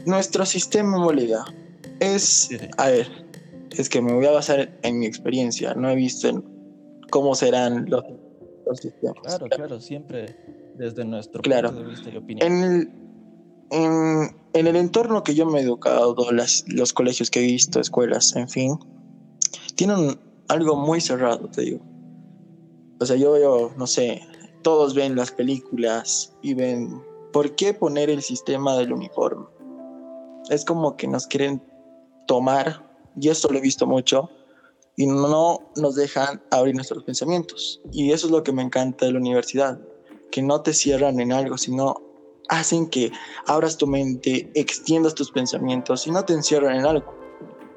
Nuestro 0.04 0.44
sistema 0.44 0.96
en 0.96 1.04
Bolivia 1.04 1.44
es, 2.00 2.50
a 2.76 2.88
ver, 2.88 3.06
es 3.70 3.88
que 3.88 4.02
me 4.02 4.12
voy 4.12 4.26
a 4.26 4.32
basar 4.32 4.76
en 4.82 4.98
mi 4.98 5.06
experiencia, 5.06 5.74
no 5.74 5.88
he 5.88 5.94
visto 5.94 6.42
cómo 7.10 7.36
serán 7.36 7.88
los, 7.88 8.02
los 8.66 8.78
sistemas. 8.80 9.22
Claro, 9.22 9.46
claro, 9.46 9.80
siempre 9.80 10.34
desde 10.82 11.04
nuestro 11.04 11.40
punto 11.42 11.72
de 11.72 11.84
vista 11.84 12.10
y 12.10 12.16
opinión. 12.16 12.46
En 12.46 12.64
el, 12.64 14.34
en, 14.52 14.66
el 14.66 14.76
entorno 14.76 15.22
que 15.22 15.34
yo 15.34 15.46
me 15.46 15.60
he 15.60 15.62
educado, 15.62 16.14
las, 16.32 16.64
los 16.66 16.92
colegios 16.92 17.30
que 17.30 17.38
he 17.38 17.46
visto, 17.46 17.78
escuelas, 17.78 18.34
en 18.34 18.48
fin, 18.48 18.78
tienen 19.76 20.18
algo 20.48 20.74
muy 20.74 21.00
cerrado, 21.00 21.48
te 21.48 21.62
digo. 21.62 21.80
O 22.98 23.06
sea, 23.06 23.16
yo 23.16 23.32
veo, 23.32 23.72
no 23.76 23.86
sé, 23.86 24.22
todos 24.62 24.94
ven 24.94 25.14
las 25.14 25.30
películas 25.30 26.34
y 26.42 26.54
ven, 26.54 27.00
¿por 27.32 27.54
qué 27.54 27.74
poner 27.74 28.10
el 28.10 28.22
sistema 28.22 28.76
del 28.76 28.92
uniforme? 28.92 29.46
Es 30.50 30.64
como 30.64 30.96
que 30.96 31.06
nos 31.06 31.28
quieren 31.28 31.62
tomar, 32.26 32.84
y 33.20 33.28
esto 33.28 33.48
lo 33.48 33.58
he 33.58 33.60
visto 33.60 33.86
mucho, 33.86 34.28
y 34.96 35.06
no 35.06 35.60
nos 35.76 35.94
dejan 35.94 36.42
abrir 36.50 36.74
nuestros 36.74 37.04
pensamientos. 37.04 37.80
Y 37.92 38.10
eso 38.10 38.26
es 38.26 38.32
lo 38.32 38.42
que 38.42 38.52
me 38.52 38.62
encanta 38.62 39.06
de 39.06 39.12
la 39.12 39.18
universidad, 39.18 39.80
que 40.32 40.42
no 40.42 40.60
te 40.62 40.74
cierran 40.74 41.20
en 41.20 41.32
algo, 41.32 41.56
sino 41.56 42.02
hacen 42.48 42.88
que 42.88 43.12
abras 43.46 43.76
tu 43.76 43.86
mente, 43.86 44.50
extiendas 44.54 45.14
tus 45.14 45.30
pensamientos 45.30 46.06
y 46.08 46.10
no 46.10 46.24
te 46.24 46.32
encierran 46.32 46.76
en 46.76 46.86
algo. 46.86 47.14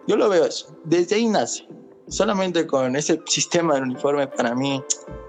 Yo 0.07 0.15
lo 0.15 0.27
veo 0.29 0.47
desde 0.85 1.15
ahí 1.15 1.27
nace. 1.27 1.67
Solamente 2.07 2.65
con 2.65 2.95
ese 2.95 3.19
sistema 3.25 3.75
del 3.75 3.83
uniforme 3.83 4.27
para 4.27 4.55
mí 4.55 4.81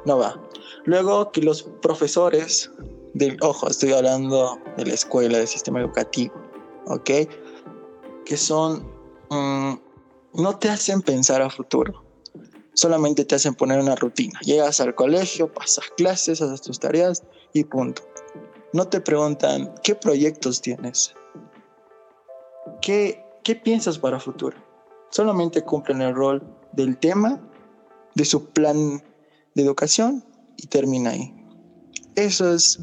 no 0.05 0.19
va. 0.19 0.41
Luego 0.85 1.33
que 1.33 1.43
los 1.43 1.63
profesores 1.83 2.71
del, 3.15 3.37
ojo, 3.41 3.69
estoy 3.69 3.93
hablando 3.93 4.59
de 4.77 4.87
la 4.87 4.95
escuela, 4.95 5.39
del 5.39 5.49
sistema 5.49 5.81
educativo, 5.81 6.35
¿ok? 6.87 7.11
Que 8.25 8.37
son, 8.37 8.87
mm, 9.31 9.75
no 10.35 10.59
te 10.59 10.69
hacen 10.69 11.01
pensar 11.01 11.41
a 11.41 11.49
futuro, 11.49 12.05
solamente 12.77 13.25
te 13.25 13.35
hacen 13.35 13.55
poner 13.55 13.81
una 13.81 13.97
rutina. 13.97 14.39
Llegas 14.41 14.81
al 14.81 14.95
colegio, 14.95 15.53
pasas 15.53 15.87
clases, 15.97 16.41
haces 16.41 16.61
tus 16.61 16.79
tareas 16.79 17.25
y 17.53 17.65
punto. 17.65 18.03
No 18.73 18.87
te 18.87 19.01
preguntan 19.01 19.75
qué 19.83 19.95
proyectos 19.95 20.61
tienes, 20.61 21.15
qué, 22.83 23.25
qué 23.43 23.57
piensas 23.57 23.99
para 23.99 24.21
futuro. 24.21 24.57
Solamente 25.11 25.63
cumplen 25.63 26.03
el 26.03 26.15
rol 26.15 26.43
del 26.73 26.99
tema, 26.99 27.41
de 28.15 28.25
su 28.25 28.51
plan 28.51 29.03
de 29.55 29.63
educación 29.63 30.25
y 30.57 30.67
termina 30.67 31.11
ahí. 31.11 31.35
Eso 32.15 32.53
es 32.53 32.79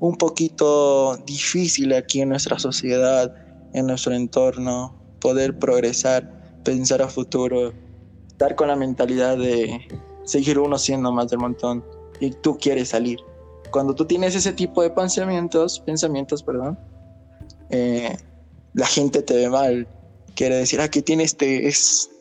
un 0.00 0.16
poquito 0.16 1.16
difícil 1.26 1.92
aquí 1.92 2.20
en 2.20 2.30
nuestra 2.30 2.58
sociedad, 2.58 3.32
en 3.72 3.86
nuestro 3.86 4.14
entorno, 4.14 4.96
poder 5.20 5.58
progresar, 5.58 6.60
pensar 6.64 7.02
a 7.02 7.08
futuro, 7.08 7.72
estar 8.38 8.54
con 8.54 8.68
la 8.68 8.76
mentalidad 8.76 9.36
de 9.36 9.80
seguir 10.22 10.60
uno 10.60 10.78
siendo 10.78 11.10
más 11.10 11.28
del 11.28 11.40
montón 11.40 11.84
y 12.20 12.30
tú 12.30 12.56
quieres 12.56 12.90
salir. 12.90 13.18
Cuando 13.72 13.96
tú 13.96 14.04
tienes 14.04 14.36
ese 14.36 14.52
tipo 14.52 14.80
de 14.80 14.90
pensamientos, 14.90 15.80
pensamientos, 15.80 16.44
perdón, 16.44 16.78
eh, 17.70 18.16
la 18.74 18.86
gente 18.86 19.22
te 19.22 19.34
ve 19.34 19.50
mal, 19.50 19.88
quiere 20.36 20.54
decir, 20.54 20.80
aquí 20.80 21.00
ah, 21.00 21.02
tiene 21.02 21.24
este, 21.24 21.66
es, 21.66 22.12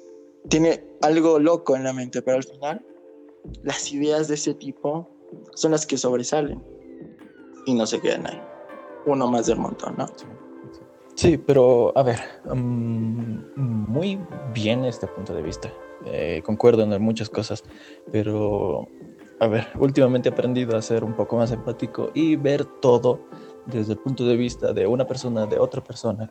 tiene 0.49 0.83
algo 1.03 1.37
loco 1.37 1.75
en 1.75 1.83
la 1.83 1.93
mente, 1.93 2.23
pero 2.23 2.37
al 2.37 2.43
final 2.43 2.83
las 3.61 3.93
ideas 3.93 4.27
de 4.27 4.33
ese 4.33 4.55
tipo 4.55 5.07
son 5.53 5.69
las 5.69 5.85
que 5.85 5.99
sobresalen 5.99 6.63
y 7.67 7.75
no 7.75 7.85
se 7.85 8.01
quedan 8.01 8.25
ahí. 8.25 8.41
Uno 9.05 9.27
más 9.27 9.45
del 9.45 9.59
montón, 9.59 9.93
¿no? 9.99 10.07
Sí, 11.13 11.37
pero 11.37 11.95
a 11.95 12.01
ver, 12.01 12.19
mm, 12.55 13.37
muy 13.55 14.19
bien 14.55 14.83
este 14.83 15.05
punto 15.05 15.35
de 15.35 15.43
vista. 15.43 15.71
Eh, 16.05 16.41
concuerdo 16.45 16.83
en 16.83 17.01
muchas 17.01 17.29
cosas, 17.29 17.63
pero 18.11 18.87
a 19.39 19.47
ver, 19.47 19.67
últimamente 19.79 20.29
he 20.29 20.31
aprendido 20.31 20.77
a 20.77 20.81
ser 20.81 21.03
un 21.03 21.13
poco 21.13 21.37
más 21.37 21.51
empático 21.51 22.11
y 22.13 22.35
ver 22.35 22.65
todo 22.65 23.21
desde 23.65 23.93
el 23.93 23.99
punto 23.99 24.25
de 24.25 24.35
vista 24.35 24.73
de 24.73 24.87
una 24.87 25.05
persona, 25.05 25.45
de 25.45 25.59
otra 25.59 25.83
persona, 25.83 26.29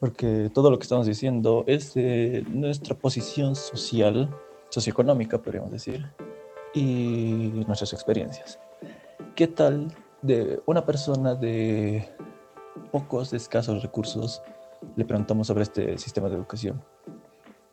porque 0.00 0.50
todo 0.52 0.70
lo 0.70 0.78
que 0.78 0.82
estamos 0.82 1.06
diciendo 1.06 1.64
es 1.66 1.94
de 1.94 2.44
nuestra 2.48 2.96
posición 2.96 3.54
social, 3.54 4.28
socioeconómica, 4.70 5.40
podríamos 5.40 5.70
decir, 5.70 6.10
y 6.74 7.64
nuestras 7.66 7.92
experiencias. 7.92 8.58
¿Qué 9.36 9.46
tal 9.46 9.94
de 10.22 10.60
una 10.66 10.84
persona 10.86 11.34
de 11.34 12.08
pocos, 12.90 13.32
escasos 13.32 13.82
recursos, 13.82 14.42
le 14.96 15.04
preguntamos 15.04 15.46
sobre 15.46 15.62
este 15.62 15.98
sistema 15.98 16.28
de 16.28 16.36
educación. 16.36 16.82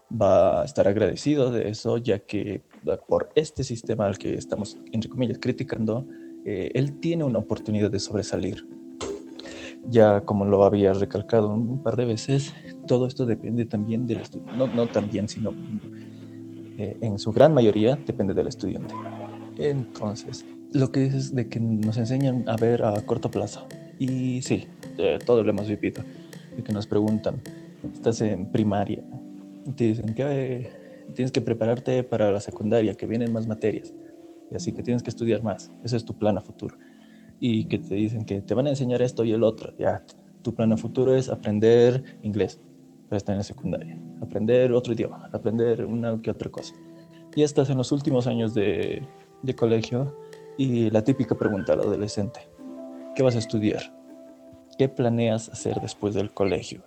Va 0.09 0.61
a 0.61 0.65
estar 0.65 0.87
agradecido 0.87 1.51
de 1.51 1.69
eso, 1.69 1.97
ya 1.97 2.19
que 2.19 2.63
por 3.07 3.29
este 3.35 3.63
sistema 3.63 4.07
al 4.07 4.17
que 4.17 4.33
estamos, 4.33 4.77
entre 4.91 5.09
comillas, 5.09 5.37
criticando, 5.39 6.07
eh, 6.45 6.71
él 6.73 6.99
tiene 6.99 7.23
una 7.23 7.39
oportunidad 7.39 7.91
de 7.91 7.99
sobresalir. 7.99 8.67
Ya 9.87 10.21
como 10.21 10.45
lo 10.45 10.63
había 10.63 10.93
recalcado 10.93 11.53
un 11.53 11.83
par 11.83 11.95
de 11.95 12.05
veces, 12.05 12.53
todo 12.87 13.07
esto 13.07 13.25
depende 13.25 13.65
también 13.65 14.07
del 14.07 14.21
estudiante, 14.21 14.57
no, 14.57 14.67
no 14.67 14.87
también, 14.87 15.27
sino 15.29 15.53
eh, 16.77 16.97
en 17.01 17.19
su 17.19 17.31
gran 17.31 17.53
mayoría 17.53 17.95
depende 17.95 18.33
del 18.33 18.47
estudiante. 18.47 18.93
Entonces, 19.57 20.45
lo 20.71 20.91
que 20.91 21.01
dices 21.01 21.35
de 21.35 21.49
que 21.49 21.59
nos 21.59 21.97
enseñan 21.97 22.47
a 22.47 22.55
ver 22.55 22.83
a 22.83 23.01
corto 23.05 23.29
plazo. 23.29 23.67
Y 23.99 24.41
sí, 24.41 24.67
eh, 24.97 25.19
todo 25.25 25.43
lo 25.43 25.49
hemos 25.49 25.67
vivido. 25.67 26.03
De 26.55 26.63
que 26.63 26.71
nos 26.71 26.87
preguntan, 26.87 27.41
estás 27.93 28.21
en 28.21 28.51
primaria, 28.51 29.03
te 29.75 29.85
dicen 29.85 30.13
que 30.13 30.69
tienes 31.13 31.31
que 31.31 31.41
prepararte 31.41 32.03
para 32.03 32.31
la 32.31 32.39
secundaria, 32.39 32.95
que 32.95 33.05
vienen 33.05 33.33
más 33.33 33.47
materias. 33.47 33.93
Y 34.51 34.55
así 34.55 34.71
que 34.71 34.83
tienes 34.83 35.03
que 35.03 35.09
estudiar 35.09 35.43
más. 35.43 35.71
Ese 35.83 35.97
es 35.97 36.05
tu 36.05 36.17
plan 36.17 36.37
a 36.37 36.41
futuro. 36.41 36.77
Y 37.39 37.65
que 37.65 37.79
te 37.79 37.95
dicen 37.95 38.25
que 38.25 38.41
te 38.41 38.53
van 38.53 38.67
a 38.67 38.71
enseñar 38.71 39.01
esto 39.01 39.23
y 39.23 39.31
el 39.31 39.43
otro. 39.43 39.73
Ya, 39.77 40.03
tu 40.41 40.53
plan 40.53 40.71
a 40.71 40.77
futuro 40.77 41.15
es 41.15 41.29
aprender 41.29 42.03
inglés, 42.23 42.59
pero 43.07 43.17
está 43.17 43.31
en 43.31 43.39
la 43.39 43.43
secundaria. 43.43 43.97
Aprender 44.21 44.71
otro 44.73 44.93
idioma, 44.93 45.29
aprender 45.31 45.85
una 45.85 46.21
que 46.21 46.31
otra 46.31 46.49
cosa. 46.49 46.73
Y 47.35 47.43
estás 47.43 47.69
en 47.69 47.77
los 47.77 47.91
últimos 47.91 48.27
años 48.27 48.53
de, 48.53 49.03
de 49.43 49.55
colegio 49.55 50.15
y 50.57 50.89
la 50.89 51.03
típica 51.03 51.35
pregunta 51.35 51.73
al 51.73 51.81
adolescente, 51.81 52.41
¿qué 53.15 53.23
vas 53.23 53.35
a 53.35 53.39
estudiar? 53.39 53.95
¿Qué 54.77 54.89
planeas 54.89 55.49
hacer 55.49 55.79
después 55.81 56.13
del 56.15 56.31
colegio? 56.33 56.83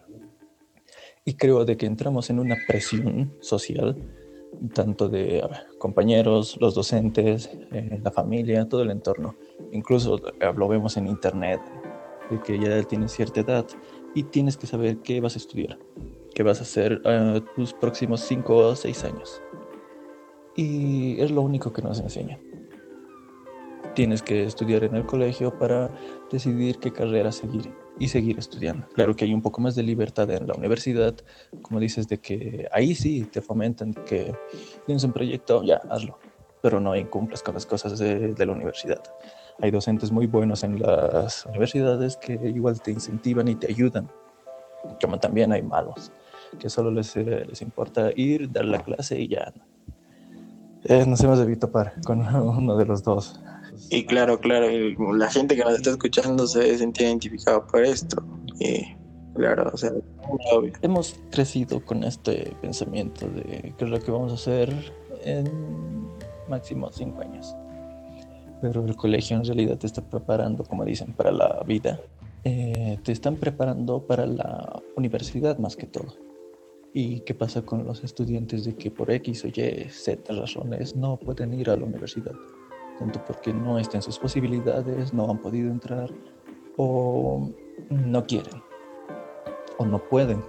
Y 1.24 1.34
creo 1.34 1.64
de 1.64 1.76
que 1.76 1.86
entramos 1.86 2.30
en 2.30 2.40
una 2.40 2.56
presión 2.66 3.32
social, 3.40 3.96
tanto 4.74 5.08
de 5.08 5.42
compañeros, 5.78 6.56
los 6.60 6.74
docentes, 6.74 7.50
eh, 7.70 8.00
la 8.02 8.10
familia, 8.10 8.68
todo 8.68 8.82
el 8.82 8.90
entorno. 8.90 9.36
Incluso 9.70 10.20
eh, 10.40 10.52
lo 10.56 10.68
vemos 10.68 10.96
en 10.96 11.06
internet, 11.06 11.60
de 12.30 12.40
que 12.40 12.58
ya 12.58 12.82
tienes 12.82 13.12
cierta 13.12 13.40
edad 13.40 13.66
y 14.14 14.24
tienes 14.24 14.56
que 14.56 14.66
saber 14.66 14.98
qué 14.98 15.20
vas 15.20 15.36
a 15.36 15.38
estudiar, 15.38 15.78
qué 16.34 16.42
vas 16.42 16.58
a 16.58 16.62
hacer 16.62 17.00
uh, 17.04 17.40
tus 17.54 17.72
próximos 17.72 18.20
cinco 18.20 18.56
o 18.56 18.76
seis 18.76 19.04
años. 19.04 19.40
Y 20.56 21.20
es 21.20 21.30
lo 21.30 21.42
único 21.42 21.72
que 21.72 21.82
nos 21.82 22.00
enseñan 22.00 22.40
tienes 23.94 24.22
que 24.22 24.44
estudiar 24.44 24.84
en 24.84 24.94
el 24.94 25.06
colegio 25.06 25.58
para 25.58 25.90
decidir 26.30 26.78
qué 26.78 26.92
carrera 26.92 27.32
seguir 27.32 27.70
y 28.02 28.08
seguir 28.08 28.36
estudiando. 28.36 28.88
Claro 28.94 29.14
que 29.14 29.24
hay 29.24 29.32
un 29.32 29.42
poco 29.42 29.60
más 29.60 29.76
de 29.76 29.84
libertad 29.84 30.28
en 30.28 30.48
la 30.48 30.54
universidad, 30.54 31.14
como 31.62 31.78
dices, 31.78 32.08
de 32.08 32.18
que 32.18 32.68
ahí 32.72 32.96
sí 32.96 33.28
te 33.30 33.40
fomentan 33.40 33.94
que 33.94 34.34
tienes 34.86 35.04
un 35.04 35.12
proyecto, 35.12 35.62
ya, 35.62 35.80
hazlo, 35.88 36.18
pero 36.60 36.80
no 36.80 36.96
incumples 36.96 37.44
con 37.44 37.54
las 37.54 37.64
cosas 37.64 37.96
de, 38.00 38.34
la 38.36 38.52
universidad. 38.52 39.00
Hay 39.60 39.70
docentes 39.70 40.10
muy 40.10 40.26
buenos 40.26 40.64
en 40.64 40.82
las 40.82 41.46
universidades 41.46 42.16
que 42.16 42.32
igual 42.32 42.82
te 42.82 42.90
incentivan 42.90 43.46
y 43.46 43.54
te 43.54 43.68
ayudan, 43.68 44.10
como 45.00 45.20
también 45.20 45.52
hay 45.52 45.62
malos, 45.62 46.10
que 46.58 46.68
solo 46.68 46.90
les, 46.90 47.16
eh, 47.16 47.44
les 47.48 47.62
importa 47.62 48.10
ir, 48.16 48.50
dar 48.50 48.64
la 48.64 48.82
clase 48.82 49.20
y 49.20 49.28
ya. 49.28 49.52
Eh, 50.86 51.06
nos 51.06 51.20
hemos 51.20 51.38
debido 51.38 51.60
topar 51.60 51.94
con 52.04 52.18
uno 52.34 52.76
de 52.76 52.84
los 52.84 53.04
dos. 53.04 53.40
Y 53.90 54.04
claro, 54.04 54.38
claro, 54.38 54.66
la 55.14 55.30
gente 55.30 55.56
que 55.56 55.64
nos 55.64 55.74
está 55.74 55.90
escuchando 55.90 56.46
se 56.46 56.76
siente 56.78 57.04
identificada 57.04 57.66
por 57.66 57.84
esto. 57.84 58.22
Y 58.58 58.86
claro, 59.34 59.70
o 59.72 59.76
sea, 59.76 59.92
obvio. 60.52 60.72
Hemos 60.82 61.18
crecido 61.30 61.84
con 61.84 62.04
este 62.04 62.54
pensamiento 62.60 63.26
de 63.28 63.74
qué 63.76 63.84
es 63.84 63.90
lo 63.90 64.00
que 64.00 64.10
vamos 64.10 64.32
a 64.32 64.34
hacer 64.34 64.74
en 65.24 66.08
máximo 66.48 66.90
cinco 66.92 67.22
años. 67.22 67.54
Pero 68.60 68.84
el 68.84 68.96
colegio 68.96 69.36
en 69.36 69.44
realidad 69.44 69.78
te 69.78 69.86
está 69.86 70.02
preparando, 70.02 70.64
como 70.64 70.84
dicen, 70.84 71.12
para 71.12 71.32
la 71.32 71.62
vida. 71.66 72.00
Eh, 72.44 72.98
te 73.02 73.12
están 73.12 73.36
preparando 73.36 74.06
para 74.06 74.26
la 74.26 74.82
universidad 74.96 75.58
más 75.58 75.76
que 75.76 75.86
todo. 75.86 76.16
¿Y 76.94 77.20
qué 77.20 77.34
pasa 77.34 77.62
con 77.62 77.84
los 77.84 78.04
estudiantes 78.04 78.64
de 78.64 78.74
que 78.74 78.90
por 78.90 79.10
X 79.10 79.44
o 79.44 79.48
Y, 79.48 79.88
Z 79.88 80.32
razones 80.34 80.94
no 80.94 81.16
pueden 81.16 81.54
ir 81.54 81.70
a 81.70 81.76
la 81.76 81.84
universidad? 81.84 82.32
Tanto 82.98 83.24
porque 83.24 83.52
no 83.52 83.78
están 83.78 84.02
sus 84.02 84.18
posibilidades, 84.18 85.12
no 85.12 85.30
han 85.30 85.38
podido 85.38 85.70
entrar 85.70 86.10
o 86.76 87.48
no 87.90 88.26
quieren 88.26 88.62
o 89.78 89.86
no 89.86 89.98
pueden, 89.98 90.42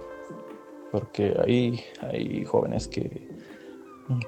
porque 0.92 1.34
ahí 1.44 1.80
hay 2.00 2.44
jóvenes 2.44 2.88
que 2.88 3.28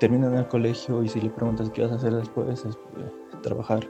terminan 0.01 0.35
el 0.35 0.49
colegio 0.49 1.03
y 1.03 1.09
si 1.09 1.21
le 1.21 1.31
preguntas 1.31 1.71
qué 1.71 1.83
vas 1.83 1.93
a 1.93 1.97
hacer 1.97 2.15
después 2.15 2.65
es 2.65 2.75
eh, 2.75 3.39
trabajar, 3.43 3.87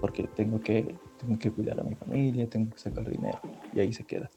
porque 0.00 0.28
tengo 0.34 0.60
que, 0.60 0.96
tengo 1.18 1.38
que 1.38 1.50
cuidar 1.50 1.80
a 1.80 1.82
mi 1.82 1.94
familia, 1.94 2.48
tengo 2.48 2.70
que 2.72 2.78
sacar 2.78 3.08
dinero 3.08 3.40
y 3.72 3.80
ahí 3.80 3.92
se 3.92 4.04
queda. 4.04 4.30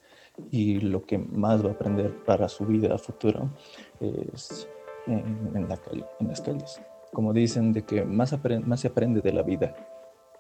Y 0.49 0.79
lo 0.79 1.05
que 1.05 1.17
más 1.17 1.63
va 1.63 1.69
a 1.69 1.73
aprender 1.73 2.15
para 2.23 2.49
su 2.49 2.65
vida 2.65 2.97
futura 2.97 3.51
es 3.99 4.67
en, 5.07 5.67
la 5.67 5.77
calle, 5.77 6.05
en 6.19 6.27
las 6.27 6.41
calles 6.41 6.81
como 7.13 7.33
dicen, 7.33 7.73
de 7.73 7.83
que 7.83 8.03
más, 8.03 8.35
más 8.65 8.79
se 8.79 8.87
aprende 8.87 9.21
de 9.21 9.33
la 9.33 9.43
vida. 9.43 9.75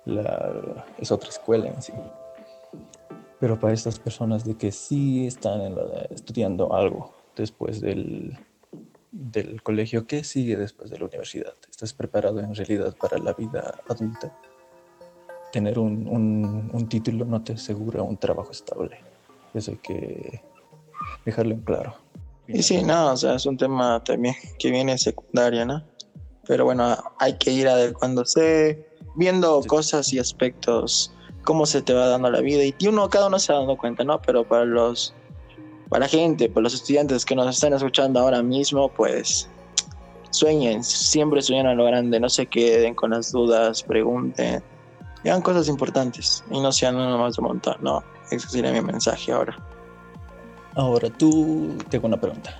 La, 0.05 0.85
es 0.97 1.11
otra 1.11 1.29
escuela 1.29 1.67
en 1.67 1.81
sí. 1.81 1.93
Pero 3.39 3.59
para 3.59 3.73
estas 3.73 3.99
personas 3.99 4.45
de 4.45 4.55
que 4.55 4.71
sí 4.71 5.27
están 5.27 5.75
estudiando 6.09 6.73
algo 6.73 7.13
después 7.35 7.81
del, 7.81 8.37
del 9.11 9.61
colegio, 9.61 10.07
¿qué 10.07 10.23
sigue 10.23 10.55
después 10.55 10.89
de 10.89 10.99
la 10.99 11.05
universidad? 11.05 11.53
¿Estás 11.69 11.93
preparado 11.93 12.39
en 12.39 12.55
realidad 12.55 12.95
para 12.95 13.17
la 13.17 13.33
vida 13.33 13.79
adulta? 13.89 14.31
Tener 15.51 15.79
un, 15.79 16.07
un, 16.71 16.87
título 16.87 17.25
no 17.25 17.43
te 17.43 17.53
asegura 17.53 18.03
un 18.03 18.15
trabajo 18.15 18.51
estable. 18.51 18.99
Eso 19.53 19.71
hay 19.71 19.77
que 19.77 20.41
dejarlo 21.25 21.55
en 21.55 21.61
claro. 21.61 21.95
Y 22.47 22.63
sí, 22.63 22.83
no, 22.83 23.11
o 23.11 23.17
sea, 23.17 23.35
es 23.35 23.45
un 23.45 23.57
tema 23.57 24.03
también 24.03 24.35
que 24.57 24.71
viene 24.71 24.97
secundaria, 24.97 25.65
¿no? 25.65 25.83
Pero 26.47 26.65
bueno, 26.65 26.97
hay 27.19 27.37
que 27.37 27.51
ir 27.51 27.67
adecuándose, 27.67 28.85
viendo 29.15 29.61
cosas 29.67 30.11
y 30.13 30.19
aspectos, 30.19 31.13
cómo 31.43 31.65
se 31.65 31.81
te 31.81 31.93
va 31.93 32.07
dando 32.07 32.29
la 32.29 32.41
vida. 32.41 32.63
Y 32.77 32.87
uno, 32.87 33.09
cada 33.09 33.27
uno 33.27 33.39
se 33.39 33.53
va 33.53 33.59
dando 33.59 33.77
cuenta, 33.77 34.03
¿no? 34.03 34.21
Pero 34.21 34.43
para 34.43 34.65
los 34.65 35.13
para 35.91 36.05
la 36.05 36.07
gente, 36.07 36.47
para 36.47 36.63
los 36.63 36.73
estudiantes 36.73 37.25
que 37.25 37.35
nos 37.35 37.53
están 37.53 37.73
escuchando 37.73 38.21
ahora 38.21 38.41
mismo, 38.41 38.87
pues 38.87 39.49
sueñen, 40.29 40.85
siempre 40.85 41.41
sueñen 41.41 41.67
a 41.67 41.73
lo 41.73 41.83
grande, 41.83 42.17
no 42.17 42.29
se 42.29 42.45
queden 42.45 42.95
con 42.95 43.09
las 43.09 43.33
dudas, 43.33 43.83
pregunten, 43.83 44.63
hagan 45.25 45.41
cosas 45.41 45.67
importantes 45.67 46.45
y 46.49 46.61
no 46.61 46.71
sean 46.71 46.95
uno 46.95 47.17
más 47.17 47.35
de 47.35 47.41
montar, 47.41 47.83
¿no? 47.83 48.01
Ese 48.31 48.47
sería 48.47 48.71
mi 48.71 48.79
mensaje 48.79 49.33
ahora. 49.33 49.57
Ahora 50.75 51.09
tú, 51.09 51.75
tengo 51.89 52.07
una 52.07 52.15
pregunta. 52.15 52.57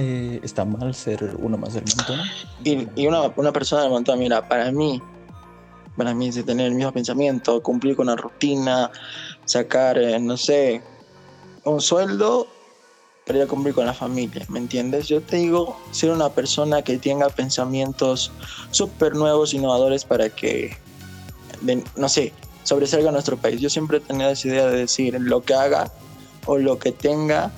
Eh, 0.00 0.38
¿Está 0.44 0.64
mal 0.64 0.94
ser 0.94 1.34
uno 1.38 1.58
más 1.58 1.74
del 1.74 1.82
montón? 1.96 2.20
Y, 2.94 3.06
una, 3.08 3.52
persona 3.52 3.82
del 3.82 3.90
montón, 3.90 4.20
mira, 4.20 4.46
para 4.46 4.70
mí, 4.70 5.02
para 5.96 6.14
mí 6.14 6.28
es 6.28 6.44
tener 6.46 6.66
el 6.68 6.74
mismo 6.76 6.92
pensamiento, 6.92 7.60
cumplir 7.64 7.96
con 7.96 8.06
la 8.06 8.14
rutina, 8.14 8.92
sacar, 9.44 9.98
eh, 9.98 10.20
no 10.20 10.36
sé, 10.36 10.82
un 11.64 11.80
sueldo 11.80 12.46
para 13.26 13.40
ir 13.40 13.48
cumplir 13.48 13.74
con 13.74 13.86
la 13.86 13.92
familia, 13.92 14.46
¿me 14.48 14.60
entiendes? 14.60 15.08
Yo 15.08 15.20
te 15.20 15.38
digo, 15.38 15.76
ser 15.90 16.12
una 16.12 16.28
persona 16.28 16.82
que 16.82 16.96
tenga 16.98 17.28
pensamientos 17.28 18.30
súper 18.70 19.16
nuevos, 19.16 19.52
innovadores 19.52 20.04
para 20.04 20.28
que, 20.30 20.76
no 21.96 22.08
sé, 22.08 22.32
sobresalga 22.62 23.10
nuestro 23.10 23.36
país. 23.36 23.60
Yo 23.60 23.68
siempre 23.68 23.98
he 23.98 24.00
tenido 24.00 24.30
esa 24.30 24.46
idea 24.46 24.66
de 24.68 24.76
decir, 24.78 25.16
lo 25.20 25.42
que 25.42 25.54
haga 25.54 25.90
o 26.46 26.56
lo 26.56 26.78
que 26.78 26.92
tenga 26.92 27.50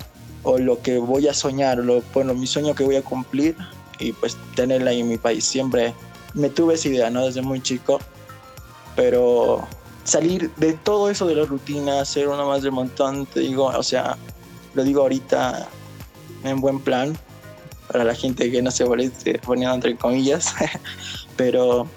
o 0.43 0.57
lo 0.57 0.81
que 0.81 0.97
voy 0.97 1.27
a 1.27 1.33
soñar, 1.33 1.77
lo, 1.77 2.01
bueno, 2.13 2.33
mi 2.33 2.47
sueño 2.47 2.73
que 2.75 2.83
voy 2.83 2.95
a 2.95 3.01
cumplir 3.01 3.55
y 3.99 4.13
pues 4.13 4.37
tenerla 4.55 4.91
en 4.91 5.07
mi 5.07 5.17
país. 5.17 5.45
Siempre 5.45 5.93
me 6.33 6.49
tuve 6.49 6.75
esa 6.75 6.87
idea, 6.87 7.09
¿no? 7.09 7.25
Desde 7.25 7.41
muy 7.41 7.61
chico, 7.61 7.99
pero 8.95 9.67
salir 10.03 10.51
de 10.55 10.73
todo 10.73 11.09
eso 11.09 11.27
de 11.27 11.35
la 11.35 11.45
rutina, 11.45 12.03
ser 12.05 12.27
uno 12.27 12.47
más 12.47 12.63
del 12.63 12.71
montón, 12.71 13.25
te 13.25 13.41
digo, 13.41 13.65
o 13.65 13.83
sea, 13.83 14.17
lo 14.73 14.83
digo 14.83 15.01
ahorita 15.01 15.67
en 16.43 16.59
buen 16.59 16.79
plan 16.79 17.15
para 17.91 18.03
la 18.03 18.15
gente 18.15 18.49
que 18.49 18.61
no 18.61 18.71
se 18.71 18.85
moleste 18.85 19.39
poniendo 19.39 19.75
entre 19.75 19.95
comillas, 19.95 20.55
pero 21.35 21.87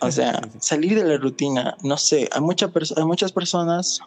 o 0.00 0.10
sea, 0.10 0.40
salir 0.58 0.96
de 0.96 1.04
la 1.04 1.16
rutina, 1.16 1.76
no 1.82 1.96
sé, 1.96 2.28
hay, 2.32 2.40
mucha 2.40 2.70
hay 2.96 3.04
muchas 3.04 3.30
personas 3.30 4.00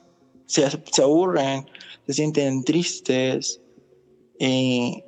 se, 0.45 0.69
se 0.91 1.01
aburren, 1.01 1.65
se 2.07 2.13
sienten 2.13 2.63
tristes 2.63 3.61
y 4.39 5.03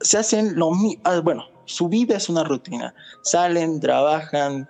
se 0.00 0.18
hacen 0.18 0.56
lo 0.56 0.72
mismo, 0.72 1.00
ah, 1.04 1.20
bueno, 1.20 1.44
su 1.64 1.88
vida 1.88 2.16
es 2.16 2.28
una 2.28 2.44
rutina, 2.44 2.94
salen, 3.22 3.80
trabajan, 3.80 4.68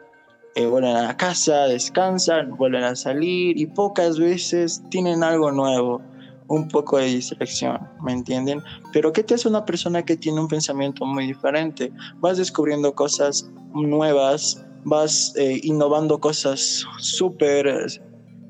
eh, 0.55 0.67
vuelven 0.67 0.97
a 0.97 1.02
la 1.02 1.17
casa, 1.17 1.67
descansan, 1.69 2.57
vuelven 2.57 2.83
a 2.83 2.97
salir 2.97 3.59
y 3.59 3.67
pocas 3.67 4.19
veces 4.19 4.83
tienen 4.90 5.23
algo 5.23 5.52
nuevo, 5.52 6.02
un 6.49 6.67
poco 6.69 6.99
de 6.99 7.07
distracción, 7.07 7.78
¿me 8.02 8.12
entienden? 8.12 8.62
Pero 8.93 9.12
¿qué 9.12 9.23
te 9.23 9.35
hace 9.35 9.49
una 9.49 9.64
persona 9.64 10.05
que 10.05 10.17
tiene 10.17 10.40
un 10.40 10.49
pensamiento 10.49 11.05
muy 11.05 11.26
diferente? 11.26 11.93
Vas 12.17 12.38
descubriendo 12.38 12.95
cosas 12.95 13.49
nuevas, 13.75 14.64
vas 14.85 15.35
eh, 15.37 15.61
innovando 15.62 16.19
cosas 16.19 16.85
súper 16.99 17.87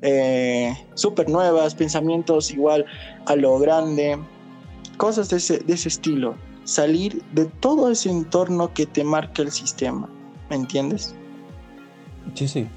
eh, 0.03 0.75
súper 0.95 1.29
nuevas, 1.29 1.75
pensamientos 1.75 2.51
igual 2.51 2.85
a 3.27 3.37
lo 3.37 3.59
grande, 3.59 4.19
cosas 4.97 5.31
de 5.31 5.39
ese, 5.39 5.59
de 5.59 5.75
ese 5.75 5.89
estilo. 5.89 6.35
Salir 6.65 7.23
de 7.33 7.47
todo 7.47 7.91
ese 7.91 8.11
entorno 8.11 8.73
que 8.75 8.85
te 8.85 9.03
marca 9.03 9.43
el 9.43 9.51
sistema, 9.51 10.09
¿me 10.51 10.57
entiendes? 10.57 11.15
Sí, 12.35 12.47
sí, 12.47 12.69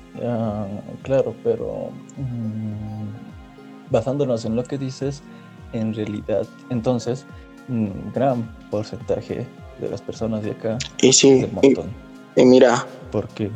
claro, 1.04 1.36
pero 1.44 1.90
mm, 2.18 3.92
basándonos 3.92 4.46
en 4.46 4.56
lo 4.56 4.64
que 4.64 4.78
dices, 4.78 5.22
en 5.74 5.94
realidad, 5.94 6.48
entonces, 6.70 7.26
un 7.68 8.12
gran 8.14 8.44
porcentaje 8.70 9.46
de 9.80 9.90
las 9.90 10.02
personas 10.02 10.44
de 10.44 10.52
acá 10.52 10.78
y 11.02 11.14
sí, 11.14 11.46
y, 12.36 12.46
mira, 12.46 12.86
porque 13.12 13.50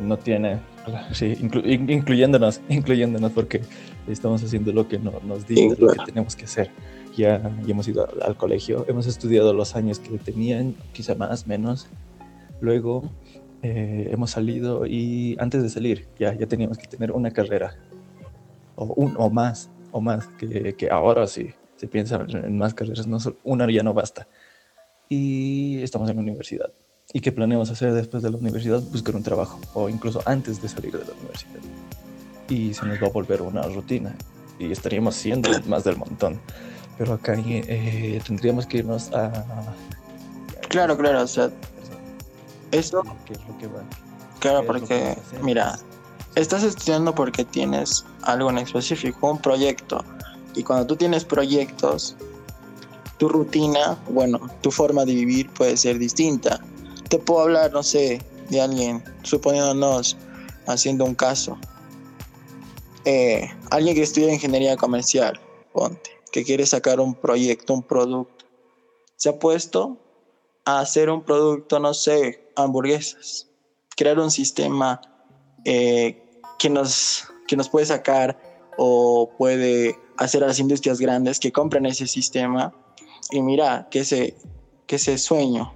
no 0.00 0.16
tiene, 0.16 0.60
sí, 1.12 1.36
incluyéndonos, 1.40 2.60
incluyéndonos, 2.68 3.32
porque 3.32 3.62
estamos 4.06 4.42
haciendo 4.42 4.72
lo 4.72 4.88
que 4.88 4.98
nos 4.98 5.46
dice, 5.46 5.76
lo 5.78 5.88
que 5.88 5.98
tenemos 6.06 6.36
que 6.36 6.44
hacer. 6.44 6.70
Ya, 7.16 7.42
ya 7.64 7.70
hemos 7.70 7.88
ido 7.88 8.08
al, 8.08 8.22
al 8.22 8.36
colegio, 8.36 8.84
hemos 8.88 9.06
estudiado 9.06 9.52
los 9.52 9.74
años 9.74 9.98
que 9.98 10.18
tenían, 10.18 10.74
quizá 10.92 11.14
más, 11.14 11.46
menos. 11.46 11.88
Luego 12.60 13.10
eh, 13.62 14.08
hemos 14.12 14.30
salido 14.30 14.86
y 14.86 15.36
antes 15.40 15.62
de 15.64 15.68
salir 15.68 16.06
ya, 16.18 16.32
ya 16.34 16.46
teníamos 16.46 16.78
que 16.78 16.86
tener 16.86 17.10
una 17.10 17.32
carrera 17.32 17.76
o, 18.76 18.84
un, 18.84 19.16
o 19.18 19.30
más, 19.30 19.68
o 19.90 20.00
más, 20.00 20.28
que, 20.38 20.74
que 20.74 20.88
ahora 20.90 21.26
sí 21.26 21.50
se 21.74 21.88
piensa 21.88 22.24
en 22.28 22.56
más 22.56 22.74
carreras, 22.74 23.06
no 23.06 23.18
una 23.42 23.70
ya 23.70 23.82
no 23.82 23.94
basta. 23.94 24.28
Y 25.08 25.80
estamos 25.82 26.08
en 26.10 26.16
la 26.16 26.22
universidad. 26.22 26.72
¿Y 27.12 27.20
qué 27.20 27.32
planeamos 27.32 27.70
hacer 27.70 27.94
después 27.94 28.22
de 28.22 28.30
la 28.30 28.36
universidad? 28.36 28.82
Buscar 28.82 29.16
un 29.16 29.22
trabajo 29.22 29.58
o 29.72 29.88
incluso 29.88 30.20
antes 30.26 30.60
de 30.60 30.68
salir 30.68 30.92
de 30.92 31.06
la 31.06 31.12
universidad. 31.18 31.60
Y 32.50 32.74
se 32.74 32.84
nos 32.84 33.02
va 33.02 33.06
a 33.06 33.10
volver 33.10 33.40
una 33.40 33.62
rutina 33.62 34.14
y 34.58 34.70
estaríamos 34.70 35.14
siendo 35.14 35.50
más 35.66 35.84
del 35.84 35.96
montón. 35.96 36.38
Pero 36.98 37.14
acá 37.14 37.34
eh, 37.46 38.20
tendríamos 38.26 38.66
que 38.66 38.78
irnos 38.78 39.10
a... 39.12 39.32
Claro, 40.68 40.98
claro, 40.98 41.22
o 41.22 41.26
sea, 41.26 41.50
eso. 42.72 43.02
Claro, 44.40 44.66
porque, 44.66 45.16
mira, 45.42 45.78
estás 46.34 46.62
estudiando 46.62 47.14
porque 47.14 47.44
tienes 47.44 48.04
algo 48.22 48.50
en 48.50 48.58
específico, 48.58 49.30
un 49.30 49.38
proyecto. 49.38 50.04
Y 50.54 50.62
cuando 50.62 50.86
tú 50.86 50.96
tienes 50.96 51.24
proyectos, 51.24 52.16
tu 53.16 53.30
rutina, 53.30 53.96
bueno, 54.10 54.40
tu 54.60 54.70
forma 54.70 55.06
de 55.06 55.14
vivir 55.14 55.48
puede 55.50 55.76
ser 55.76 55.98
distinta. 55.98 56.60
Te 57.08 57.18
puedo 57.18 57.40
hablar, 57.40 57.72
no 57.72 57.82
sé, 57.82 58.20
de 58.50 58.60
alguien, 58.60 59.02
suponiéndonos, 59.22 60.16
haciendo 60.66 61.04
un 61.04 61.14
caso. 61.14 61.58
Eh, 63.04 63.48
alguien 63.70 63.94
que 63.94 64.02
estudia 64.02 64.32
ingeniería 64.32 64.76
comercial, 64.76 65.40
ponte, 65.72 66.10
que 66.30 66.44
quiere 66.44 66.66
sacar 66.66 67.00
un 67.00 67.14
proyecto, 67.14 67.72
un 67.72 67.82
producto. 67.82 68.44
Se 69.16 69.30
ha 69.30 69.38
puesto 69.38 69.96
a 70.64 70.80
hacer 70.80 71.08
un 71.08 71.22
producto, 71.22 71.78
no 71.78 71.94
sé, 71.94 72.52
hamburguesas, 72.56 73.48
crear 73.96 74.18
un 74.18 74.30
sistema 74.30 75.00
eh, 75.64 76.22
que, 76.58 76.68
nos, 76.68 77.24
que 77.46 77.56
nos 77.56 77.70
puede 77.70 77.86
sacar 77.86 78.38
o 78.76 79.30
puede 79.38 79.98
hacer 80.18 80.44
a 80.44 80.48
las 80.48 80.58
industrias 80.58 81.00
grandes 81.00 81.40
que 81.40 81.52
compren 81.52 81.86
ese 81.86 82.06
sistema 82.06 82.74
y 83.30 83.40
mira 83.40 83.88
que 83.90 84.00
ese, 84.00 84.36
que 84.86 84.96
ese 84.96 85.16
sueño 85.18 85.72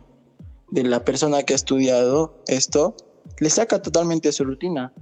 de 0.73 0.85
la 0.85 1.05
persona 1.05 1.43
que 1.43 1.53
ha 1.53 1.57
estudiado 1.57 2.35
esto 2.47 2.97
le 3.39 3.51
saca 3.51 3.81
totalmente 3.81 4.33
su 4.33 4.43
rutina. 4.45 4.93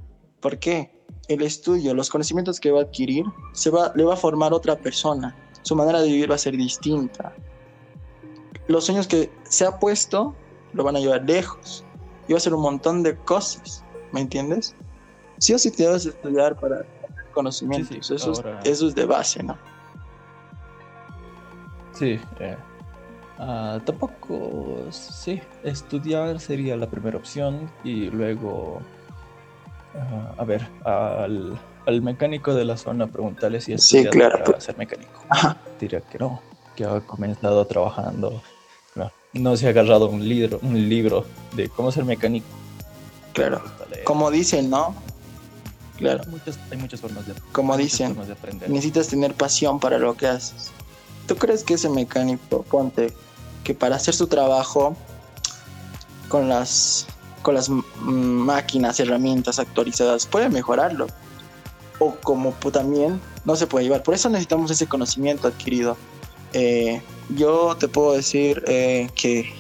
¿Por 0.41 0.59
qué? 0.59 0.91
El 1.29 1.43
estudio, 1.43 1.95
los 1.95 2.11
conocimientos 2.11 2.59
que 2.59 2.73
va 2.73 2.81
a 2.81 2.83
adquirir, 2.83 3.25
se 3.53 3.71
va, 3.71 3.93
le 3.95 4.05
va 4.05 4.15
a 4.15 4.17
formar 4.17 4.53
otra 4.53 4.77
persona. 4.77 5.37
Su 5.63 5.77
manera 5.77 6.01
de 6.01 6.09
vivir 6.09 6.31
va 6.31 6.35
a 6.35 6.39
ser 6.39 6.57
distinta. 6.57 7.33
Los 8.67 8.87
sueños 8.87 9.07
que 9.07 9.31
se 9.45 9.65
ha 9.65 9.79
puesto 9.79 10.35
lo 10.73 10.83
van 10.83 10.97
a 10.97 11.01
llevar 11.01 11.25
lejos. 11.25 11.85
Y 12.27 12.33
va 12.33 12.39
a 12.39 12.41
ser 12.41 12.55
un 12.55 12.63
montón 12.63 13.05
de 13.05 13.17
cosas, 13.17 13.85
¿me 14.13 14.21
entiendes? 14.21 14.75
Sí 15.39 15.55
o 15.55 15.59
sí 15.59 15.71
te 15.71 15.85
debes 15.85 16.05
estudiar 16.07 16.59
para 16.59 16.85
conocimientos, 17.33 18.11
eso, 18.11 18.33
es, 18.65 18.95
de 18.95 19.05
base, 19.05 19.43
¿no? 19.43 19.57
Sí, 21.93 22.19
eh, 22.41 22.57
ah, 23.41 23.81
tampoco, 23.85 24.87
sí, 24.91 25.41
estudiar 25.65 26.39
sería 26.39 26.77
la 26.77 26.89
primera 26.89 27.17
opción 27.17 27.71
y 27.83 28.11
luego, 28.11 28.81
ah, 29.95 30.35
a 30.39 30.45
ver, 30.45 30.69
al, 30.85 31.59
mecánico 32.03 32.55
de 32.55 32.65
la 32.65 32.77
zona 32.77 33.09
preguntarle 33.09 33.61
si 33.61 33.73
es 33.73 33.85
sí, 33.85 34.05
claro. 34.07 34.45
para 34.45 34.61
ser 34.61 34.79
mecánico. 34.79 35.21
Diría 35.81 36.01
que 36.01 36.19
no, 36.19 36.41
que 36.77 36.85
ha 36.85 37.01
comenzado 37.01 37.67
trabajando 37.67 38.41
no 39.33 39.57
se 39.57 39.67
ha 39.67 39.71
agarrado 39.71 40.09
un 40.09 40.29
libro, 40.29 40.59
un 40.63 40.89
libro 40.89 41.25
de 41.55 41.69
cómo 41.69 41.93
ser 41.93 42.05
mecánico. 42.05 42.47
Claro. 43.33 43.63
Como 44.05 44.31
dicen, 44.31 44.71
¿no? 44.71 44.95
Claro. 45.97 46.23
Hay 46.71 46.79
muchas, 46.79 47.01
formas 47.01 47.27
de 47.27 47.35
Como 47.53 47.77
dicen, 47.77 48.17
necesitas 48.69 49.09
tener 49.09 49.35
pasión 49.35 49.79
para 49.79 49.99
lo 49.99 50.17
que 50.17 50.27
haces. 50.27 50.73
¿tú 51.27 51.37
crees 51.37 51.63
que 51.63 51.75
ese 51.75 51.89
mecánico, 51.89 52.63
ponte, 52.65 53.13
que 53.65 53.75
para 53.75 53.97
hacer 53.97 54.15
su 54.15 54.27
trabajo 54.27 54.97
con 56.29 56.49
las, 56.49 57.07
con 57.43 57.55
las 57.55 57.69
máquinas, 57.69 59.01
herramientas 59.01 59.59
actualizadas, 59.59 60.27
puede 60.27 60.49
mejorarlo? 60.49 61.07
O 61.99 62.15
como 62.17 62.53
también 62.73 63.21
no 63.45 63.57
se 63.57 63.67
puede 63.67 63.85
llevar. 63.85 64.03
Por 64.03 64.15
eso 64.15 64.29
necesitamos 64.29 64.71
ese 64.71 64.87
conocimiento 64.87 65.49
adquirido. 65.49 65.97
Eh, 66.53 67.03
yo 67.37 67.77
te 67.77 67.89
puedo 67.89 68.13
decir 68.13 68.63
eh, 68.67 69.09
que 69.15 69.53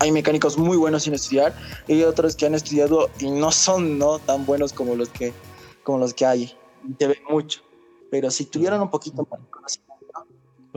hay 0.00 0.12
mecánicos 0.12 0.58
muy 0.58 0.76
buenos 0.76 1.04
sin 1.04 1.14
estudiar 1.14 1.54
y 1.86 2.02
otros 2.02 2.36
que 2.36 2.46
han 2.46 2.54
estudiado 2.54 3.10
y 3.18 3.30
no 3.30 3.50
son 3.50 3.98
no 3.98 4.18
tan 4.18 4.46
buenos 4.46 4.72
como 4.72 4.94
los 4.94 5.08
que 5.08 5.32
como 5.82 5.98
los 5.98 6.14
que 6.14 6.26
hay. 6.26 6.54
Te 6.98 7.06
ve 7.06 7.18
mucho. 7.28 7.62
Pero 8.10 8.30
si 8.30 8.44
tuvieran 8.44 8.80
un 8.80 8.90
poquito 8.90 9.26
más 9.30 9.40
de 9.40 9.50
conocimiento, 9.50 9.87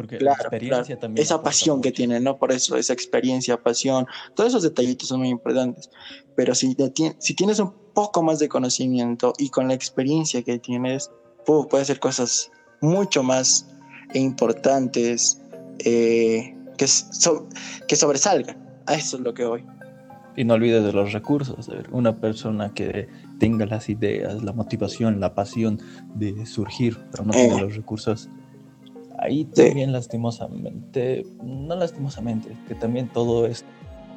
porque 0.02 0.20
la 0.20 0.34
experiencia 0.34 0.98
también. 0.98 1.24
Esa 1.24 1.42
pasión 1.42 1.82
que 1.82 1.92
tienen, 1.92 2.24
¿no? 2.24 2.38
Por 2.38 2.52
eso, 2.52 2.76
esa 2.76 2.94
experiencia, 2.94 3.62
pasión, 3.62 4.06
todos 4.36 4.50
esos 4.50 4.64
detallitos 4.64 5.08
son 5.08 5.20
muy 5.20 5.30
importantes. 5.30 5.90
Pero 6.36 6.56
si, 6.56 6.76
si 7.20 7.36
tienes 7.36 7.60
un 7.60 7.74
poco 7.94 8.24
más 8.24 8.40
de 8.40 8.50
conocimiento 8.50 9.34
y 9.38 9.50
con 9.50 9.68
la 9.68 9.74
experiencia 9.74 10.42
que 10.42 10.60
tienes, 10.60 11.12
puedes 11.46 11.68
puede 11.68 11.84
hacer 11.84 12.00
cosas 12.00 12.52
mucho 12.82 13.24
más 13.24 13.68
importantes 14.14 15.42
eh, 15.80 16.56
que, 16.78 16.86
que 17.88 17.96
sobresalgan. 17.96 18.58
A 18.88 18.96
eso 18.96 19.18
es 19.18 19.24
lo 19.24 19.34
que 19.34 19.46
voy. 19.46 19.64
Y 20.36 20.46
no 20.46 20.54
olvides 20.56 20.84
de 20.84 20.94
los 20.94 21.12
recursos. 21.12 21.70
Una 21.92 22.16
persona 22.16 22.74
que 22.74 23.08
tenga 23.40 23.66
las 23.66 23.90
ideas, 23.90 24.42
la 24.44 24.54
motivación, 24.54 25.20
la 25.20 25.36
pasión 25.36 25.80
de 26.16 26.46
surgir, 26.46 26.98
pero 27.12 27.26
no 27.26 27.32
tiene 27.32 27.58
eh. 27.58 27.62
los 27.62 27.76
recursos. 27.76 28.30
Ahí 29.21 29.45
también 29.45 29.91
lastimosamente, 29.91 31.25
no 31.43 31.75
lastimosamente, 31.75 32.57
que 32.67 32.75
también 32.75 33.07
todo 33.10 33.45
es... 33.45 33.63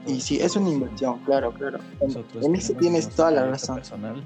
Y 0.06 0.20
sí, 0.20 0.38
es 0.40 0.56
una 0.56 0.70
inversión, 0.70 1.18
claro, 1.20 1.52
claro. 1.52 1.78
en 2.00 2.54
eso 2.54 2.72
tienes 2.74 3.08
toda 3.10 3.30
la 3.30 3.46
razón. 3.46 3.76
Personal 3.76 4.24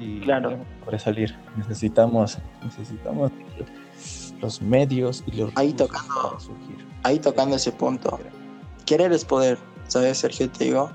y 0.00 0.20
claro. 0.20 0.58
para 0.84 0.98
salir 0.98 1.36
necesitamos, 1.56 2.38
necesitamos 2.64 3.30
los 4.40 4.62
medios 4.62 5.22
y 5.26 5.32
los 5.32 5.52
ahí 5.56 5.72
tocando, 5.72 6.38
Ahí 7.02 7.18
tocando 7.18 7.56
ese 7.56 7.70
punto. 7.72 8.18
Querer 8.86 9.12
es 9.12 9.24
poder, 9.24 9.58
¿sabes, 9.88 10.18
Sergio? 10.18 10.50
Te 10.50 10.64
digo, 10.64 10.90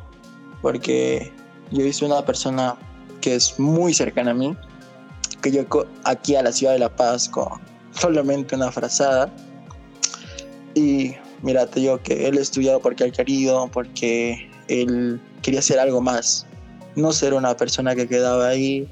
porque 0.62 1.32
yo 1.72 1.86
hice 1.86 2.06
una 2.06 2.26
persona 2.26 2.76
que 3.22 3.36
es 3.36 3.60
muy 3.60 3.94
cercana 3.94 4.32
a 4.32 4.34
mí, 4.34 4.56
que 5.42 5.52
yo 5.52 5.64
aquí 6.04 6.36
a 6.36 6.42
la 6.42 6.52
ciudad 6.52 6.74
de 6.74 6.80
La 6.80 6.96
Paz 6.96 7.30
con 7.30 7.60
solamente 8.00 8.56
una 8.56 8.72
frazada. 8.72 9.32
Y 10.74 11.14
mírate 11.42 11.82
yo 11.82 12.02
que 12.02 12.28
él 12.28 12.38
estudiado 12.38 12.80
porque 12.80 13.06
ha 13.06 13.12
querido, 13.12 13.70
porque 13.72 14.50
él 14.68 15.20
quería 15.42 15.60
hacer 15.60 15.80
algo 15.80 16.02
más, 16.02 16.46
no 16.96 17.14
ser 17.14 17.34
una 17.34 17.56
persona 17.56 17.96
que 17.96 18.08
quedaba 18.08 18.48
ahí, 18.48 18.88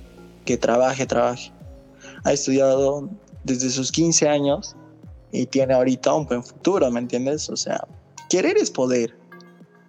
que 0.45 0.57
trabaje, 0.57 1.05
trabaje. 1.05 1.51
Ha 2.23 2.33
estudiado 2.33 3.09
desde 3.43 3.69
sus 3.69 3.91
15 3.91 4.29
años 4.29 4.75
y 5.31 5.45
tiene 5.45 5.73
ahorita 5.73 6.13
un 6.13 6.25
buen 6.25 6.43
futuro, 6.43 6.89
¿me 6.91 6.99
entiendes? 6.99 7.49
O 7.49 7.57
sea, 7.57 7.85
querer 8.29 8.57
es 8.57 8.71
poder 8.71 9.13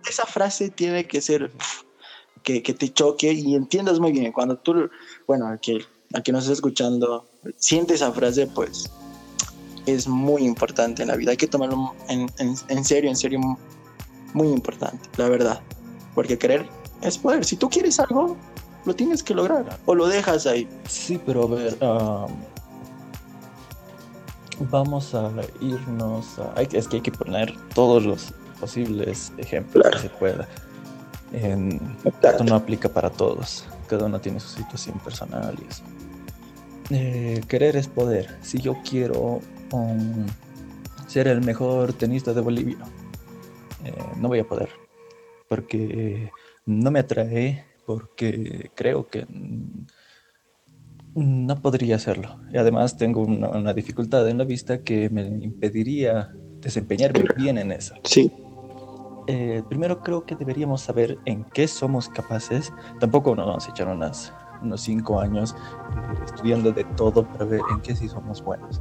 esa 0.08 0.26
frase 0.26 0.70
tiene 0.70 1.06
que 1.06 1.20
ser 1.20 1.50
que, 2.42 2.60
te 2.60 2.92
choque 2.92 3.32
y 3.32 3.54
entiendas 3.54 3.98
muy 4.00 4.12
bien. 4.12 4.32
Cuando 4.32 4.56
tú, 4.56 4.90
bueno, 5.26 5.46
al 5.46 5.60
que, 5.60 5.84
que 6.22 6.32
nos 6.32 6.44
está 6.44 6.52
escuchando, 6.52 7.26
siente 7.56 7.94
esa 7.94 8.12
frase, 8.12 8.46
pues 8.46 8.90
es 9.86 10.08
muy 10.08 10.44
importante 10.44 11.02
en 11.02 11.08
la 11.08 11.16
vida. 11.16 11.32
Hay 11.32 11.36
que 11.36 11.46
tomarlo 11.46 11.94
en, 12.08 12.84
serio, 12.84 13.10
en 13.10 13.16
serio, 13.16 13.40
muy 14.32 14.48
importante, 14.48 15.08
la 15.16 15.28
verdad. 15.28 15.60
Porque 16.14 16.38
querer 16.38 16.68
es 17.02 17.18
poder. 17.18 17.44
Si 17.44 17.56
tú 17.56 17.68
quieres 17.68 17.98
algo, 18.00 18.36
lo 18.84 18.94
tienes 18.94 19.22
que 19.22 19.34
lograr 19.34 19.78
o 19.86 19.94
lo 19.94 20.06
dejas 20.06 20.46
ahí. 20.46 20.68
Sí, 20.88 21.20
pero 21.24 21.44
a 21.44 21.46
ver, 21.46 21.76
um, 21.82 22.30
vamos 24.70 25.14
a 25.14 25.30
irnos 25.60 26.38
a... 26.38 26.60
es 26.62 26.88
que 26.88 26.96
hay 26.96 27.02
que 27.02 27.12
poner 27.12 27.54
todos 27.74 28.04
los 28.04 28.32
posibles 28.60 29.32
ejemplos 29.38 29.86
que 29.90 29.98
se 29.98 30.08
pueda. 30.08 30.48
esto 31.32 32.44
no 32.44 32.54
aplica 32.54 32.88
para 32.88 33.10
todos. 33.10 33.64
Cada 33.88 34.06
uno 34.06 34.20
tiene 34.20 34.40
su 34.40 34.48
situación 34.48 34.98
personal 35.00 35.54
y 35.60 35.70
eso. 35.70 35.82
Eh, 36.90 37.42
querer 37.48 37.76
es 37.76 37.88
poder. 37.88 38.38
Si 38.42 38.60
yo 38.60 38.76
quiero 38.88 39.40
ser 41.06 41.28
el 41.28 41.40
mejor 41.40 41.92
tenista 41.92 42.32
de 42.32 42.40
Bolivia, 42.40 42.78
eh, 43.84 43.92
no 44.16 44.28
voy 44.28 44.40
a 44.40 44.44
poder. 44.44 44.68
Porque 45.48 46.30
no 46.66 46.90
me 46.90 47.00
atrae, 47.00 47.64
porque 47.86 48.70
creo 48.74 49.06
que 49.08 49.26
no 51.14 51.62
podría 51.62 51.96
hacerlo. 51.96 52.40
Y 52.52 52.56
además 52.56 52.96
tengo 52.96 53.22
una, 53.22 53.50
una 53.50 53.72
dificultad 53.72 54.28
en 54.28 54.38
la 54.38 54.44
vista 54.44 54.82
que 54.82 55.10
me 55.10 55.26
impediría 55.26 56.32
desempeñarme 56.60 57.24
bien 57.36 57.58
en 57.58 57.72
eso. 57.72 57.94
Sí. 58.04 58.32
Eh, 59.26 59.62
primero 59.68 60.00
creo 60.00 60.24
que 60.24 60.34
deberíamos 60.34 60.82
saber 60.82 61.18
en 61.24 61.44
qué 61.44 61.68
somos 61.68 62.08
capaces. 62.08 62.72
Tampoco 63.00 63.34
nos 63.36 63.46
vamos 63.46 63.66
a 63.68 63.70
echar 63.70 63.88
unos 63.88 64.32
cinco 64.76 65.20
años 65.20 65.54
eh, 65.54 66.24
estudiando 66.24 66.72
de 66.72 66.84
todo 66.96 67.26
para 67.26 67.44
ver 67.44 67.60
en 67.70 67.80
qué 67.80 67.94
sí 67.94 68.08
somos 68.08 68.42
buenos. 68.42 68.80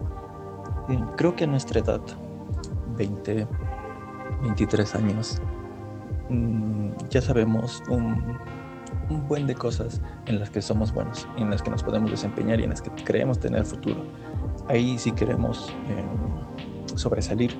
Creo 1.15 1.35
que 1.35 1.45
a 1.45 1.47
nuestra 1.47 1.79
edad, 1.79 2.01
20, 2.97 3.47
23 4.41 4.95
años, 4.95 5.41
mm, 6.29 6.89
ya 7.09 7.21
sabemos 7.21 7.81
un, 7.89 8.37
un, 9.09 9.27
buen 9.27 9.47
de 9.47 9.55
cosas 9.55 10.01
en 10.25 10.39
las 10.39 10.49
que 10.49 10.61
somos 10.61 10.93
buenos, 10.93 11.27
en 11.37 11.49
las 11.49 11.61
que 11.61 11.71
nos 11.71 11.83
podemos 11.83 12.11
desempeñar 12.11 12.59
y 12.59 12.63
en 12.63 12.71
las 12.71 12.81
que 12.81 12.91
creemos 13.03 13.39
tener 13.39 13.65
futuro. 13.65 14.03
Ahí 14.67 14.97
sí 14.97 15.11
queremos 15.11 15.73
sobresalir. 16.95 17.57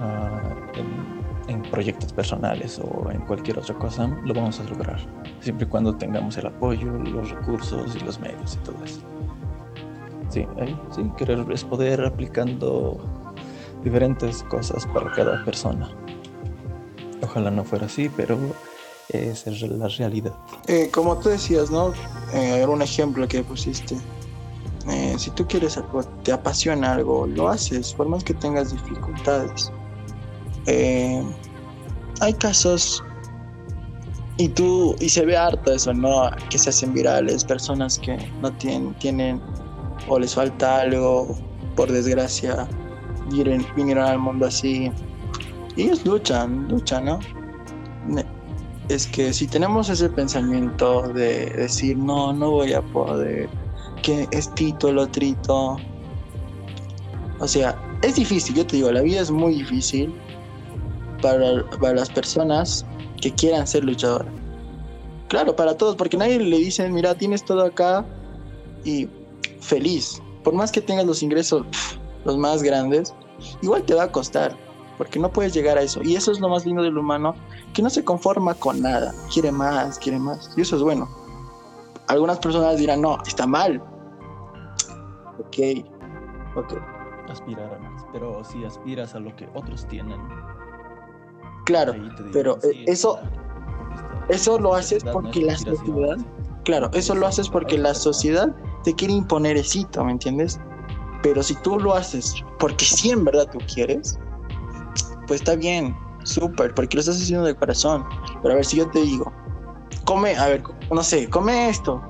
Ah, 0.00 0.54
en 1.48 1.62
proyectos 1.62 2.12
personales 2.12 2.78
o 2.78 3.10
en 3.10 3.20
cualquier 3.22 3.58
otra 3.58 3.74
cosa, 3.74 4.06
lo 4.06 4.34
vamos 4.34 4.60
a 4.60 4.64
lograr. 4.64 5.00
Siempre 5.40 5.66
y 5.66 5.68
cuando 5.68 5.96
tengamos 5.96 6.36
el 6.36 6.46
apoyo, 6.46 6.92
los 6.92 7.30
recursos 7.30 7.96
y 7.96 8.00
los 8.04 8.20
medios 8.20 8.54
y 8.54 8.58
todo 8.58 8.84
eso. 8.84 9.00
Sí, 10.30 10.46
ahí, 10.60 10.78
sí, 10.94 11.02
querer 11.16 11.44
es 11.50 11.64
poder 11.64 12.04
aplicando 12.04 12.98
diferentes 13.82 14.42
cosas 14.44 14.86
para 14.86 15.10
cada 15.12 15.44
persona. 15.44 15.90
Ojalá 17.22 17.50
no 17.50 17.64
fuera 17.64 17.86
así, 17.86 18.08
pero 18.08 18.38
esa 19.08 19.50
es 19.50 19.62
la 19.62 19.88
realidad. 19.88 20.34
Eh, 20.66 20.90
como 20.92 21.16
tú 21.18 21.30
decías, 21.30 21.70
¿no? 21.70 21.92
Eh, 22.34 22.60
era 22.62 22.68
un 22.68 22.82
ejemplo 22.82 23.26
que 23.26 23.42
pusiste. 23.42 23.96
Eh, 24.88 25.14
si 25.18 25.30
tú 25.30 25.46
quieres 25.46 25.76
algo, 25.76 26.02
te 26.22 26.32
apasiona 26.32 26.92
algo, 26.92 27.26
lo 27.26 27.48
haces, 27.48 27.92
por 27.92 28.08
más 28.08 28.24
que 28.24 28.34
tengas 28.34 28.72
dificultades. 28.72 29.72
Eh, 30.66 31.22
hay 32.20 32.34
casos 32.34 33.02
y 34.36 34.48
tú 34.48 34.94
y 35.00 35.08
se 35.08 35.24
ve 35.24 35.36
harto 35.36 35.72
eso, 35.72 35.92
¿no? 35.92 36.30
Que 36.50 36.58
se 36.58 36.70
hacen 36.70 36.92
virales, 36.92 37.44
personas 37.44 37.98
que 37.98 38.16
no 38.40 38.52
tienen, 38.52 38.94
tienen 38.94 39.40
o 40.08 40.18
les 40.18 40.34
falta 40.34 40.80
algo, 40.80 41.36
por 41.76 41.90
desgracia, 41.90 42.66
vinieron, 43.28 43.64
vinieron 43.76 44.04
al 44.04 44.18
mundo 44.18 44.46
así. 44.46 44.90
Y 45.76 45.82
ellos 45.82 46.04
luchan, 46.04 46.68
luchan, 46.68 47.04
¿no? 47.04 47.20
Es 48.88 49.06
que 49.06 49.32
si 49.32 49.46
tenemos 49.46 49.90
ese 49.90 50.08
pensamiento 50.08 51.02
de 51.08 51.50
decir, 51.50 51.96
no, 51.96 52.32
no 52.32 52.50
voy 52.50 52.72
a 52.72 52.80
poder, 52.80 53.48
que 54.02 54.26
es 54.30 54.52
Tito, 54.54 54.90
lo 54.90 55.06
trito. 55.06 55.76
O 57.38 57.46
sea, 57.46 57.78
es 58.02 58.16
difícil, 58.16 58.56
yo 58.56 58.66
te 58.66 58.76
digo, 58.76 58.90
la 58.90 59.02
vida 59.02 59.20
es 59.20 59.30
muy 59.30 59.56
difícil 59.56 60.12
para, 61.20 61.68
para 61.80 61.94
las 61.94 62.08
personas 62.08 62.86
que 63.20 63.30
quieran 63.32 63.66
ser 63.66 63.84
luchadores. 63.84 64.32
Claro, 65.28 65.54
para 65.54 65.76
todos, 65.76 65.94
porque 65.94 66.16
nadie 66.16 66.38
le 66.38 66.56
dice, 66.56 66.88
mira, 66.88 67.14
tienes 67.14 67.44
todo 67.44 67.62
acá 67.62 68.04
y 68.84 69.06
feliz. 69.60 70.22
Por 70.44 70.54
más 70.54 70.72
que 70.72 70.80
tengas 70.80 71.06
los 71.06 71.22
ingresos 71.22 71.64
los 72.24 72.36
más 72.36 72.62
grandes, 72.62 73.14
igual 73.62 73.82
te 73.84 73.94
va 73.94 74.04
a 74.04 74.12
costar, 74.12 74.56
porque 74.96 75.18
no 75.18 75.30
puedes 75.30 75.54
llegar 75.54 75.78
a 75.78 75.82
eso. 75.82 76.02
Y 76.02 76.16
eso 76.16 76.32
es 76.32 76.40
lo 76.40 76.48
más 76.48 76.66
lindo 76.66 76.82
del 76.82 76.98
humano, 76.98 77.34
que 77.72 77.82
no 77.82 77.90
se 77.90 78.04
conforma 78.04 78.54
con 78.54 78.80
nada, 78.82 79.14
quiere 79.32 79.52
más, 79.52 79.98
quiere 79.98 80.18
más. 80.18 80.52
Y 80.56 80.62
eso 80.62 80.76
es 80.76 80.82
bueno. 80.82 81.08
Algunas 82.08 82.38
personas 82.38 82.76
dirán, 82.78 83.02
no, 83.02 83.18
está 83.26 83.46
mal. 83.46 83.82
Ok, 85.38 85.84
ok. 86.56 86.74
Aspirar 87.28 87.74
a 87.74 87.78
más, 87.78 88.04
pero 88.12 88.42
si 88.42 88.64
aspiras 88.64 89.14
a 89.14 89.20
lo 89.20 89.36
que 89.36 89.46
otros 89.54 89.86
tienen, 89.86 90.18
Claro, 91.68 91.92
pero 92.32 92.56
eh, 92.62 92.84
eso, 92.86 93.20
eso 94.30 94.58
lo 94.58 94.74
haces 94.74 95.04
porque 95.04 95.42
la 95.42 95.54
sociedad, 95.54 96.16
claro, 96.64 96.88
eso 96.94 97.14
lo 97.14 97.26
haces 97.26 97.50
porque 97.50 97.76
la 97.76 97.92
sociedad 97.92 98.56
te 98.88 98.94
quiere 98.94 99.12
imponer 99.12 99.58
eso, 99.58 100.02
¿me 100.02 100.12
entiendes? 100.12 100.58
Pero 101.22 101.42
si 101.42 101.54
tú 101.56 101.78
lo 101.78 101.92
haces 101.92 102.42
porque 102.58 102.86
sí 102.86 103.10
en 103.10 103.22
verdad 103.22 103.46
tú 103.52 103.58
quieres, 103.74 104.18
pues 105.26 105.42
está 105.42 105.56
bien, 105.56 105.94
súper, 106.24 106.74
porque 106.74 106.96
lo 106.96 107.00
estás 107.00 107.16
haciendo 107.16 107.44
de 107.44 107.54
corazón. 107.54 108.02
Pero 108.40 108.54
a 108.54 108.56
ver, 108.56 108.64
si 108.64 108.78
yo 108.78 108.88
te 108.88 109.02
digo, 109.02 109.30
come, 110.06 110.34
a 110.36 110.46
ver, 110.46 110.62
no 110.90 111.02
sé, 111.02 111.28
come 111.28 111.68
esto, 111.68 112.00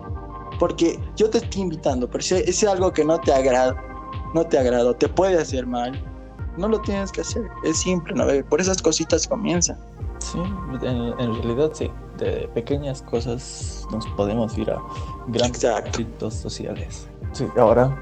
porque 0.60 1.00
yo 1.16 1.28
te 1.28 1.38
estoy 1.38 1.62
invitando, 1.62 2.08
pero 2.08 2.22
si 2.22 2.36
es 2.36 2.62
algo 2.62 2.92
que 2.92 3.04
no 3.04 3.18
te 3.18 3.32
agrada, 3.32 3.74
no 4.34 4.44
te 4.44 4.56
agrada, 4.56 4.94
te 4.94 5.08
puede 5.08 5.36
hacer 5.36 5.66
mal, 5.66 6.00
no 6.58 6.68
lo 6.68 6.80
tienes 6.82 7.10
que 7.10 7.22
hacer, 7.22 7.42
es 7.64 7.78
simple, 7.78 8.14
¿no? 8.14 8.24
Por 8.48 8.60
esas 8.60 8.80
cositas 8.80 9.26
comienzan. 9.26 9.76
Sí, 10.20 10.38
en, 10.82 11.34
realidad 11.42 11.72
sí, 11.72 11.90
de 12.18 12.48
pequeñas 12.54 13.02
cosas 13.02 13.84
nos 13.90 14.06
podemos 14.10 14.56
ir 14.56 14.70
a 14.70 14.80
grandes 15.28 15.64
conflictos 15.64 16.34
sociales. 16.34 17.08
Sí, 17.32 17.46
ahora, 17.56 17.96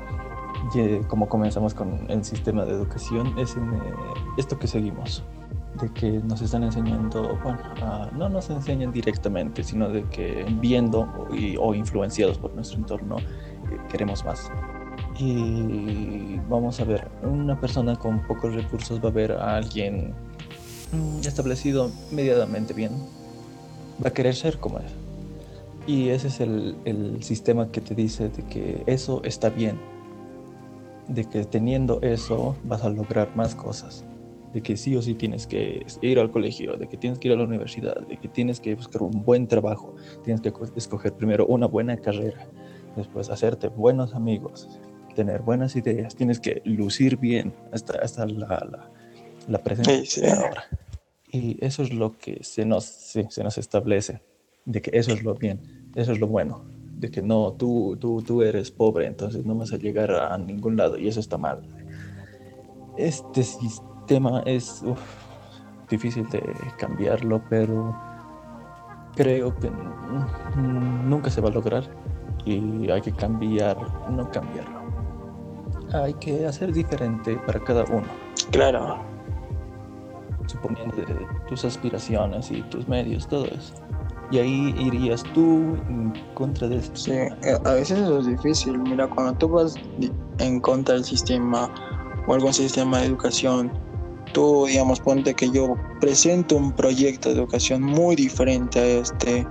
como 1.08 1.28
comenzamos 1.28 1.74
con 1.74 2.10
el 2.10 2.24
sistema 2.24 2.64
de 2.64 2.72
educación, 2.72 3.38
es 3.38 3.56
en, 3.56 3.74
eh, 3.74 3.78
esto 4.36 4.58
que 4.58 4.66
seguimos, 4.66 5.22
de 5.80 5.92
que 5.92 6.10
nos 6.10 6.40
están 6.40 6.64
enseñando, 6.64 7.38
bueno, 7.42 7.58
no 8.12 8.28
nos 8.28 8.50
enseñan 8.50 8.92
directamente, 8.92 9.62
sino 9.62 9.88
de 9.88 10.04
que 10.04 10.46
viendo 10.60 11.08
o 11.60 11.74
influenciados 11.74 12.38
por 12.38 12.54
nuestro 12.54 12.78
entorno, 12.78 13.18
eh, 13.18 13.78
queremos 13.90 14.24
más. 14.24 14.50
Y 15.18 16.38
vamos 16.48 16.80
a 16.80 16.84
ver, 16.84 17.08
una 17.22 17.58
persona 17.58 17.96
con 17.96 18.20
pocos 18.26 18.54
recursos 18.54 19.02
va 19.02 19.08
a 19.08 19.12
ver 19.12 19.32
a 19.32 19.56
alguien 19.56 20.14
mm, 20.92 21.26
establecido 21.26 21.90
medianamente 22.10 22.74
bien, 22.74 22.92
va 24.02 24.08
a 24.08 24.12
querer 24.12 24.34
ser 24.34 24.58
como 24.58 24.78
él. 24.78 25.05
Y 25.86 26.08
ese 26.08 26.28
es 26.28 26.40
el, 26.40 26.76
el, 26.84 27.22
sistema 27.22 27.70
que 27.70 27.80
te 27.80 27.94
dice 27.94 28.28
de 28.28 28.42
que 28.44 28.82
eso 28.86 29.22
está 29.22 29.50
bien, 29.50 29.78
de 31.06 31.24
que 31.24 31.44
teniendo 31.44 32.00
eso 32.02 32.56
vas 32.64 32.82
a 32.82 32.88
lograr 32.88 33.34
más 33.36 33.54
cosas, 33.54 34.04
de 34.52 34.62
que 34.62 34.76
sí 34.76 34.96
o 34.96 35.02
sí 35.02 35.14
tienes 35.14 35.46
que 35.46 35.86
ir 36.02 36.18
al 36.18 36.32
colegio, 36.32 36.76
de 36.76 36.88
que 36.88 36.96
tienes 36.96 37.20
que 37.20 37.28
ir 37.28 37.34
a 37.34 37.36
la 37.36 37.44
universidad, 37.44 38.00
de 38.06 38.16
que 38.16 38.26
tienes 38.26 38.58
que 38.58 38.74
buscar 38.74 39.02
un 39.02 39.24
buen 39.24 39.46
trabajo, 39.46 39.94
tienes 40.24 40.40
que 40.40 40.52
escoger 40.74 41.12
primero 41.12 41.46
una 41.46 41.66
buena 41.66 41.96
carrera, 41.96 42.48
después 42.96 43.30
hacerte 43.30 43.68
buenos 43.68 44.14
amigos, 44.14 44.68
tener 45.14 45.42
buenas 45.42 45.76
ideas, 45.76 46.16
tienes 46.16 46.40
que 46.40 46.62
lucir 46.64 47.16
bien 47.16 47.54
hasta, 47.72 47.98
hasta 47.98 48.26
la, 48.26 48.90
la, 49.46 49.62
presencia 49.62 50.34
ahora. 50.34 50.64
Y 51.30 51.64
eso 51.64 51.82
es 51.82 51.92
lo 51.92 52.16
que 52.18 52.42
se 52.42 52.64
nos, 52.64 52.84
se 52.84 53.44
nos 53.44 53.58
establece, 53.58 54.20
de 54.66 54.82
que 54.82 54.90
eso 54.92 55.12
es 55.12 55.22
lo 55.22 55.34
bien, 55.34 55.60
eso 55.94 56.12
es 56.12 56.20
lo 56.20 56.26
bueno, 56.26 56.64
de 56.98 57.10
que 57.10 57.22
no, 57.22 57.52
tú, 57.52 57.96
tú, 57.98 58.22
tú 58.22 58.42
eres 58.42 58.70
pobre, 58.70 59.06
entonces 59.06 59.44
no 59.46 59.54
vas 59.54 59.72
a 59.72 59.78
llegar 59.78 60.10
a 60.10 60.36
ningún 60.36 60.76
lado 60.76 60.98
y 60.98 61.08
eso 61.08 61.20
está 61.20 61.38
mal. 61.38 61.62
Este 62.98 63.42
sistema 63.42 64.42
es 64.44 64.82
difícil 65.88 66.28
de 66.28 66.42
cambiarlo, 66.78 67.42
pero 67.48 67.96
creo 69.14 69.54
que 69.56 69.70
nunca 70.58 71.30
se 71.30 71.40
va 71.40 71.48
a 71.48 71.52
lograr 71.52 71.84
y 72.44 72.90
hay 72.90 73.00
que 73.00 73.12
cambiar, 73.12 73.78
no 74.10 74.30
cambiarlo 74.30 74.76
hay 75.92 76.14
que 76.14 76.46
hacer 76.46 76.72
diferente 76.72 77.36
para 77.46 77.60
cada 77.60 77.84
uno. 77.84 78.06
Claro. 78.50 78.98
Suponiendo 80.46 80.96
tus 81.48 81.64
aspiraciones 81.64 82.50
y 82.50 82.62
tus 82.62 82.86
medios, 82.88 83.26
todo 83.26 83.46
eso. 83.46 83.74
Y 84.30 84.38
ahí 84.38 84.74
irías 84.78 85.22
tú 85.34 85.76
en 85.88 86.12
contra 86.34 86.68
de 86.68 86.78
esto. 86.78 86.96
Sí, 86.96 87.12
eh, 87.12 87.58
a 87.64 87.72
veces 87.72 88.00
eso 88.00 88.18
es 88.20 88.26
difícil. 88.26 88.78
Mira, 88.78 89.08
cuando 89.08 89.34
tú 89.34 89.48
vas 89.48 89.74
en 90.38 90.60
contra 90.60 90.94
del 90.94 91.04
sistema 91.04 91.70
o 92.26 92.34
algún 92.34 92.52
sistema 92.52 92.98
de 92.98 93.06
educación, 93.06 93.70
tú, 94.32 94.66
digamos, 94.66 95.00
ponte 95.00 95.34
que 95.34 95.50
yo 95.50 95.76
presento 96.00 96.56
un 96.56 96.72
proyecto 96.72 97.28
de 97.28 97.36
educación 97.36 97.82
muy 97.82 98.16
diferente 98.16 98.80
a 98.80 98.86
este, 99.00 99.46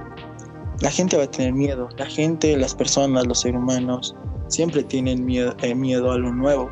la 0.82 0.92
gente 0.92 1.18
va 1.18 1.24
a 1.24 1.32
tener 1.32 1.54
miedo. 1.54 1.90
La 1.98 2.06
gente, 2.06 2.58
las 2.58 2.76
personas, 2.76 3.26
los 3.26 3.40
seres 3.40 3.58
humanos, 3.58 4.16
siempre 4.48 4.84
tienen 4.84 5.26
miedo, 5.26 5.56
eh, 5.62 5.74
miedo 5.74 6.12
a 6.12 6.18
lo 6.18 6.32
nuevo, 6.32 6.70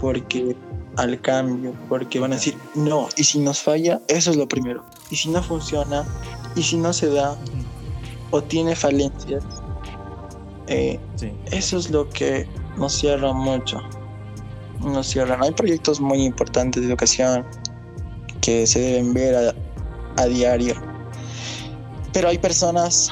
porque 0.00 0.56
al 0.96 1.20
cambio, 1.20 1.74
porque 1.88 2.20
van 2.20 2.32
a 2.32 2.36
decir, 2.36 2.56
no, 2.74 3.08
y 3.16 3.24
si 3.24 3.38
nos 3.38 3.60
falla, 3.62 4.00
eso 4.08 4.30
es 4.30 4.36
lo 4.36 4.46
primero, 4.46 4.84
y 5.10 5.16
si 5.16 5.30
no 5.30 5.42
funciona, 5.42 6.04
y 6.54 6.62
si 6.62 6.76
no 6.76 6.92
se 6.92 7.08
da, 7.08 7.36
o 8.30 8.42
tiene 8.42 8.74
falencias, 8.74 9.44
eh, 10.66 10.98
eso 11.50 11.78
es 11.78 11.90
lo 11.90 12.08
que 12.08 12.46
nos 12.76 12.92
cierra 12.94 13.32
mucho, 13.32 13.80
nos 14.80 15.06
cierran. 15.06 15.42
Hay 15.42 15.52
proyectos 15.52 16.00
muy 16.00 16.22
importantes 16.22 16.82
de 16.82 16.88
educación 16.88 17.44
que 18.40 18.66
se 18.66 18.80
deben 18.80 19.14
ver 19.14 19.34
a, 19.36 20.22
a 20.22 20.26
diario, 20.26 20.74
pero 22.12 22.28
hay 22.28 22.38
personas 22.38 23.10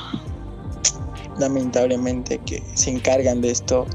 lamentablemente 1.39 2.39
que 2.39 2.63
se 2.75 2.91
encargan 2.91 3.41
de 3.41 3.51
esto 3.51 3.87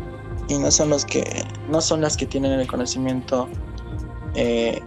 y 0.48 0.58
no 0.58 0.72
son 0.72 0.90
los 0.90 1.06
que 1.06 1.24
no 1.70 1.82
son 1.82 2.02
las 2.02 2.18
que 2.18 2.26
tienen 2.26 2.52
el 2.60 2.68
conocimiento 2.68 3.48
eh, 4.36 4.82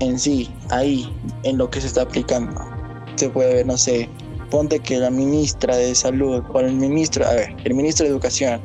en 0.00 0.18
sí 0.18 0.50
ahí 0.70 1.12
en 1.42 1.58
lo 1.58 1.70
que 1.70 1.80
se 1.80 1.86
está 1.86 2.02
aplicando 2.02 2.73
se 3.16 3.30
puede 3.30 3.54
ver 3.54 3.66
no 3.66 3.76
sé 3.76 4.08
ponte 4.50 4.78
que 4.78 4.98
la 4.98 5.10
ministra 5.10 5.76
de 5.76 5.94
salud 5.94 6.42
o 6.52 6.60
el 6.60 6.74
ministro 6.74 7.26
a 7.26 7.32
ver 7.32 7.56
el 7.64 7.74
ministro 7.74 8.04
de 8.04 8.12
educación 8.12 8.60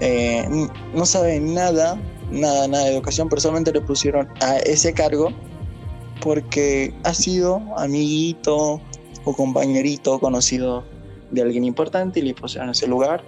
eh, 0.00 0.48
no 0.94 1.06
sabe 1.06 1.40
nada 1.40 1.98
nada 2.30 2.68
nada 2.68 2.84
de 2.84 2.94
educación 2.94 3.28
pero 3.28 3.40
solamente 3.40 3.72
le 3.72 3.80
pusieron 3.80 4.28
a 4.40 4.56
ese 4.58 4.92
cargo 4.92 5.32
porque 6.20 6.94
ha 7.04 7.14
sido 7.14 7.62
amiguito 7.76 8.80
o 9.24 9.34
compañerito 9.34 10.18
conocido 10.18 10.84
de 11.30 11.42
alguien 11.42 11.64
importante 11.64 12.20
y 12.20 12.22
le 12.22 12.34
pusieron 12.34 12.70
ese 12.70 12.86
lugar. 12.86 13.22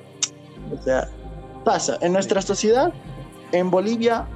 O 0.72 0.82
sea, 0.82 1.08
pasa. 1.64 1.98
En 2.00 2.12
nuestra 2.12 2.42
sociedad, 2.42 2.92
en 3.52 3.70
Bolivia, 3.70 4.26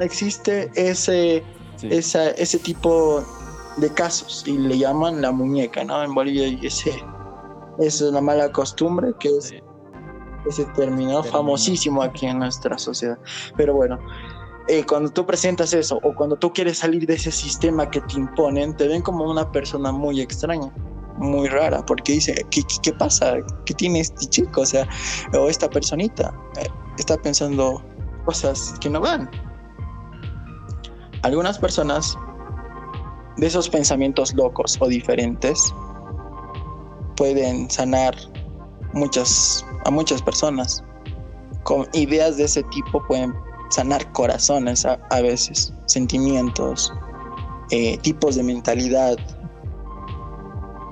existe 0.00 0.70
ese, 0.74 1.42
ese 1.82 2.58
tipo 2.58 3.24
de 3.76 3.92
casos 3.92 4.44
y 4.46 4.56
le 4.56 4.78
llaman 4.78 5.20
la 5.20 5.32
muñeca, 5.32 5.84
¿no? 5.84 6.02
En 6.02 6.14
Bolivia 6.14 6.48
y 6.48 6.66
ese, 6.66 7.02
es 7.78 8.00
una 8.00 8.20
mala 8.20 8.50
costumbre 8.52 9.12
que 9.18 9.28
es 9.28 9.54
ese 10.46 10.64
término 10.76 11.22
famosísimo 11.22 12.02
aquí 12.02 12.26
en 12.26 12.38
nuestra 12.38 12.78
sociedad. 12.78 13.18
Pero 13.56 13.74
bueno, 13.74 13.98
eh, 14.68 14.84
cuando 14.84 15.10
tú 15.10 15.26
presentas 15.26 15.72
eso 15.72 15.98
o 16.02 16.14
cuando 16.14 16.36
tú 16.36 16.52
quieres 16.52 16.78
salir 16.78 17.06
de 17.06 17.14
ese 17.14 17.30
sistema 17.30 17.90
que 17.90 18.00
te 18.02 18.14
imponen, 18.14 18.76
te 18.76 18.88
ven 18.88 19.02
como 19.02 19.28
una 19.28 19.50
persona 19.50 19.92
muy 19.92 20.20
extraña 20.20 20.72
muy 21.18 21.48
rara 21.48 21.84
porque 21.84 22.12
dice, 22.12 22.34
¿qué, 22.50 22.62
qué 22.82 22.92
pasa? 22.92 23.36
¿Qué 23.64 23.74
tiene 23.74 24.00
este 24.00 24.26
chico? 24.26 24.62
O 24.62 24.66
sea, 24.66 24.86
o 25.34 25.48
esta 25.48 25.68
personita 25.68 26.34
eh, 26.58 26.68
está 26.98 27.16
pensando 27.16 27.82
cosas 28.24 28.74
que 28.80 28.90
no 28.90 29.00
van. 29.00 29.30
Algunas 31.22 31.58
personas 31.58 32.16
de 33.36 33.46
esos 33.46 33.68
pensamientos 33.68 34.34
locos 34.34 34.76
o 34.80 34.88
diferentes 34.88 35.72
pueden 37.16 37.70
sanar 37.70 38.14
muchas 38.92 39.64
a 39.84 39.90
muchas 39.90 40.20
personas. 40.22 40.82
Con 41.62 41.86
ideas 41.92 42.36
de 42.36 42.44
ese 42.44 42.62
tipo 42.64 43.04
pueden 43.06 43.34
sanar 43.70 44.10
corazones 44.12 44.84
a, 44.84 45.20
veces, 45.20 45.72
sentimientos, 45.86 46.92
eh, 47.70 47.98
tipos 47.98 48.36
de 48.36 48.42
mentalidad, 48.42 49.16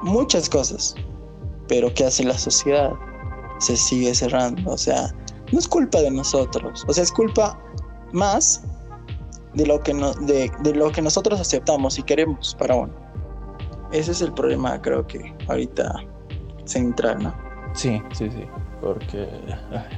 muchas 0.02 0.48
cosas, 0.48 0.94
pero 1.68 1.92
¿qué 1.94 2.04
hace 2.04 2.24
la 2.24 2.36
sociedad? 2.36 2.92
Se 3.60 3.76
sigue 3.76 4.14
cerrando, 4.14 4.72
o 4.72 4.78
sea, 4.78 5.14
no 5.52 5.58
es 5.58 5.68
culpa 5.68 6.00
de 6.00 6.10
nosotros, 6.10 6.84
o 6.88 6.92
sea, 6.92 7.04
es 7.04 7.12
culpa 7.12 7.58
más 8.12 8.64
de 9.54 9.66
lo 9.66 9.80
que, 9.80 9.94
no, 9.94 10.12
de, 10.14 10.50
lo 10.74 10.90
que 10.90 11.02
nosotros 11.02 11.40
aceptamos 11.40 11.98
y 11.98 12.02
queremos 12.02 12.54
para 12.58 12.74
uno. 12.74 12.92
Ese 13.92 14.12
es 14.12 14.22
el 14.22 14.32
problema, 14.32 14.80
creo 14.80 15.06
que 15.06 15.34
ahorita 15.48 15.94
central, 16.64 17.22
¿no? 17.22 17.34
Sí, 17.74 18.00
sí, 18.12 18.28
sí, 18.30 18.44
porque 18.80 19.28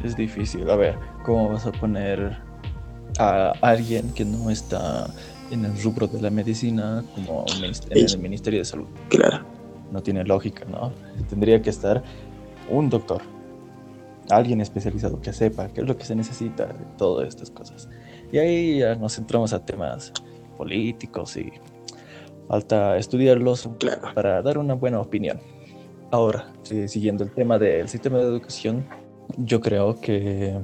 es 0.04 0.16
difícil. 0.16 0.68
A 0.70 0.76
ver, 0.76 0.98
¿cómo 1.24 1.50
vas 1.50 1.66
a 1.66 1.72
poner 1.72 2.38
a 3.18 3.52
alguien 3.62 4.12
que 4.12 4.24
no 4.24 4.50
está 4.50 5.08
en 5.50 5.64
el 5.64 5.82
rubro 5.82 6.06
de 6.06 6.20
la 6.20 6.30
medicina 6.30 7.04
como 7.14 7.44
en 7.56 7.72
el 7.90 8.18
Ministerio 8.18 8.60
de 8.60 8.64
Salud? 8.64 8.86
Claro 9.08 9.56
no 9.90 10.02
tiene 10.02 10.24
lógica, 10.24 10.64
¿no? 10.66 10.92
Tendría 11.28 11.60
que 11.62 11.70
estar 11.70 12.02
un 12.70 12.90
doctor, 12.90 13.22
alguien 14.30 14.60
especializado 14.60 15.20
que 15.20 15.32
sepa 15.32 15.68
qué 15.68 15.82
es 15.82 15.86
lo 15.86 15.96
que 15.96 16.04
se 16.04 16.14
necesita 16.14 16.66
de 16.66 16.84
todas 16.96 17.28
estas 17.28 17.50
cosas. 17.50 17.88
Y 18.32 18.38
ahí 18.38 18.78
ya 18.80 18.94
nos 18.94 19.14
centramos 19.14 19.52
a 19.52 19.64
temas 19.64 20.12
políticos 20.56 21.36
y 21.36 21.52
falta 22.48 22.96
estudiarlos 22.96 23.68
para 24.14 24.42
dar 24.42 24.58
una 24.58 24.74
buena 24.74 25.00
opinión. 25.00 25.38
Ahora, 26.10 26.52
siguiendo 26.62 27.24
el 27.24 27.32
tema 27.32 27.58
del 27.58 27.88
sistema 27.88 28.18
de 28.18 28.24
educación, 28.24 28.86
yo 29.38 29.60
creo 29.60 30.00
que 30.00 30.56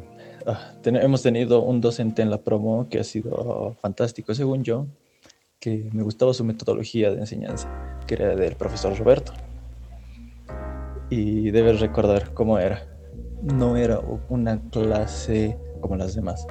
ah, 0.47 0.73
hemos 0.85 1.23
tenido 1.23 1.63
un 1.63 1.81
docente 1.81 2.23
en 2.23 2.31
la 2.31 2.39
promo 2.39 2.89
que 2.89 3.01
ha 3.01 3.05
sido 3.05 3.77
fantástico, 3.81 4.35
según 4.35 4.63
yo, 4.63 4.87
que 5.59 5.91
me 5.93 6.03
gustaba 6.03 6.33
su 6.33 6.45
metodología 6.45 7.11
de 7.11 7.19
enseñanza, 7.19 7.69
que 8.07 8.15
era 8.15 8.35
del 8.35 8.57
profesor 8.57 8.97
Roberto. 8.97 9.33
Y 11.11 11.51
debes 11.51 11.81
recordar 11.81 12.33
cómo 12.35 12.59
era. 12.59 12.87
No 13.43 13.77
era 13.77 14.01
una 14.29 14.61
clase 14.71 15.59
como 15.81 15.97
las 15.97 16.15
demás. 16.15 16.47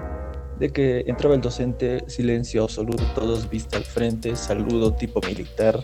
De 0.61 0.69
que 0.69 1.03
entraba 1.07 1.33
el 1.33 1.41
docente, 1.41 2.03
silencio 2.05 2.61
absoluto, 2.61 3.03
todos 3.15 3.49
vista 3.49 3.77
al 3.77 3.83
frente, 3.83 4.35
saludo 4.35 4.93
tipo 4.93 5.19
militar 5.25 5.83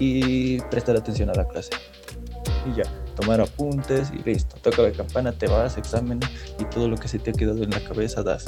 y 0.00 0.60
prestar 0.62 0.96
atención 0.96 1.30
a 1.30 1.34
la 1.34 1.46
clase. 1.46 1.70
Y 2.66 2.76
ya, 2.76 2.82
tomar 3.14 3.40
apuntes 3.40 4.10
y 4.12 4.28
listo. 4.28 4.56
Toca 4.62 4.82
la 4.82 4.90
campana, 4.90 5.30
te 5.30 5.46
vas, 5.46 5.78
examen 5.78 6.18
y 6.58 6.64
todo 6.64 6.88
lo 6.88 6.96
que 6.96 7.06
se 7.06 7.20
te 7.20 7.30
ha 7.30 7.32
quedado 7.34 7.62
en 7.62 7.70
la 7.70 7.78
cabeza 7.84 8.24
das. 8.24 8.46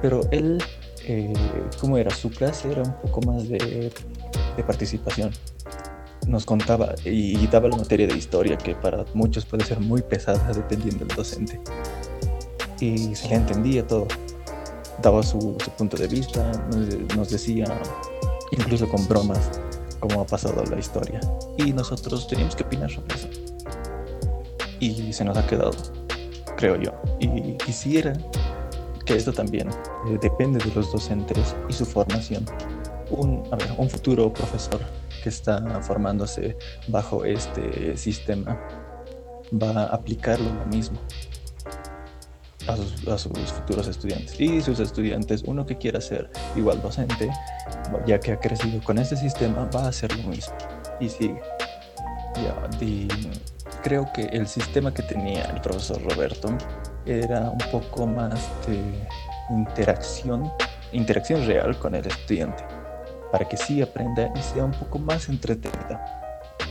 Pero 0.00 0.20
él, 0.30 0.62
eh, 1.02 1.32
¿cómo 1.80 1.98
era? 1.98 2.14
Su 2.14 2.30
clase 2.30 2.70
era 2.70 2.82
un 2.82 2.94
poco 3.00 3.20
más 3.22 3.48
de, 3.48 3.90
de 4.56 4.62
participación. 4.62 5.32
Nos 6.28 6.44
contaba 6.44 6.94
y, 7.04 7.44
daba 7.48 7.66
la 7.68 7.78
materia 7.78 8.06
de 8.06 8.16
historia, 8.16 8.56
que 8.56 8.76
para 8.76 9.04
muchos 9.12 9.44
puede 9.44 9.64
ser 9.64 9.80
muy 9.80 10.02
pesada 10.02 10.52
dependiendo 10.52 11.04
del 11.04 11.16
docente. 11.16 11.58
Y 12.80 13.14
se 13.14 13.28
le 13.28 13.36
entendía 13.36 13.86
todo. 13.86 14.06
Daba 15.02 15.22
su, 15.22 15.56
punto 15.76 15.96
de 15.96 16.08
vista, 16.08 16.50
nos, 17.16 17.30
decía, 17.30 17.64
incluso 18.52 18.88
con 18.88 19.06
bromas, 19.06 19.60
cómo 20.00 20.20
ha 20.20 20.26
pasado 20.26 20.64
la 20.64 20.78
historia. 20.78 21.20
Y 21.56 21.72
nosotros 21.72 22.26
teníamos 22.28 22.56
que 22.56 22.64
opinar 22.64 22.90
sobre 22.90 23.14
eso. 23.14 23.28
Y 24.80 25.12
se 25.12 25.24
nos 25.24 25.36
ha 25.36 25.46
quedado, 25.46 25.72
creo 26.56 26.76
yo. 26.80 26.92
Y 27.18 27.56
quisiera 27.58 28.12
que 29.04 29.16
esto 29.16 29.32
también 29.32 29.68
eh, 29.70 30.18
depende 30.20 30.62
de 30.64 30.72
los 30.74 30.92
docentes 30.92 31.56
y 31.68 31.72
su 31.72 31.84
formación. 31.84 32.44
Un, 33.10 33.42
un 33.78 33.90
futuro 33.90 34.32
profesor 34.32 34.80
que 35.22 35.30
está 35.30 35.80
formándose 35.80 36.56
bajo 36.88 37.24
este 37.24 37.96
sistema 37.96 38.60
va 39.50 39.70
a 39.70 39.86
aplicarlo 39.86 40.52
lo 40.52 40.66
mismo 40.66 40.98
a 42.68 42.76
sus, 42.76 43.08
a 43.08 43.18
sus, 43.18 43.52
futuros 43.52 43.88
estudiantes. 43.88 44.38
Y 44.40 44.60
sus 44.60 44.78
estudiantes, 44.80 45.42
uno 45.46 45.66
que 45.66 45.76
quiera 45.76 46.00
ser 46.00 46.30
igual 46.54 46.80
docente, 46.82 47.30
ya 48.06 48.20
que 48.20 48.32
ha 48.32 48.38
crecido 48.38 48.82
con 48.84 48.98
este 48.98 49.16
sistema, 49.16 49.68
va 49.74 49.84
a 49.84 49.88
hacer 49.88 50.14
lo 50.16 50.28
mismo. 50.28 50.54
Y 51.00 51.08
sigue. 51.08 51.40
y 52.80 53.08
creo 53.82 54.10
que 54.12 54.22
el 54.22 54.46
sistema 54.46 54.92
que 54.92 55.02
tenía 55.02 55.44
el 55.44 55.60
profesor 55.60 56.02
Roberto 56.02 56.56
era 57.06 57.50
un 57.50 57.58
poco 57.72 58.06
más 58.06 58.50
de 58.66 58.80
interacción, 59.50 60.50
interacción 60.92 61.46
real 61.46 61.78
con 61.78 61.94
el 61.94 62.06
estudiante, 62.06 62.64
para 63.32 63.48
que 63.48 63.56
sí 63.56 63.80
aprenda 63.80 64.30
y 64.34 64.42
sea 64.42 64.64
un 64.64 64.72
poco 64.72 64.98
más 64.98 65.28
entretenida. 65.28 66.14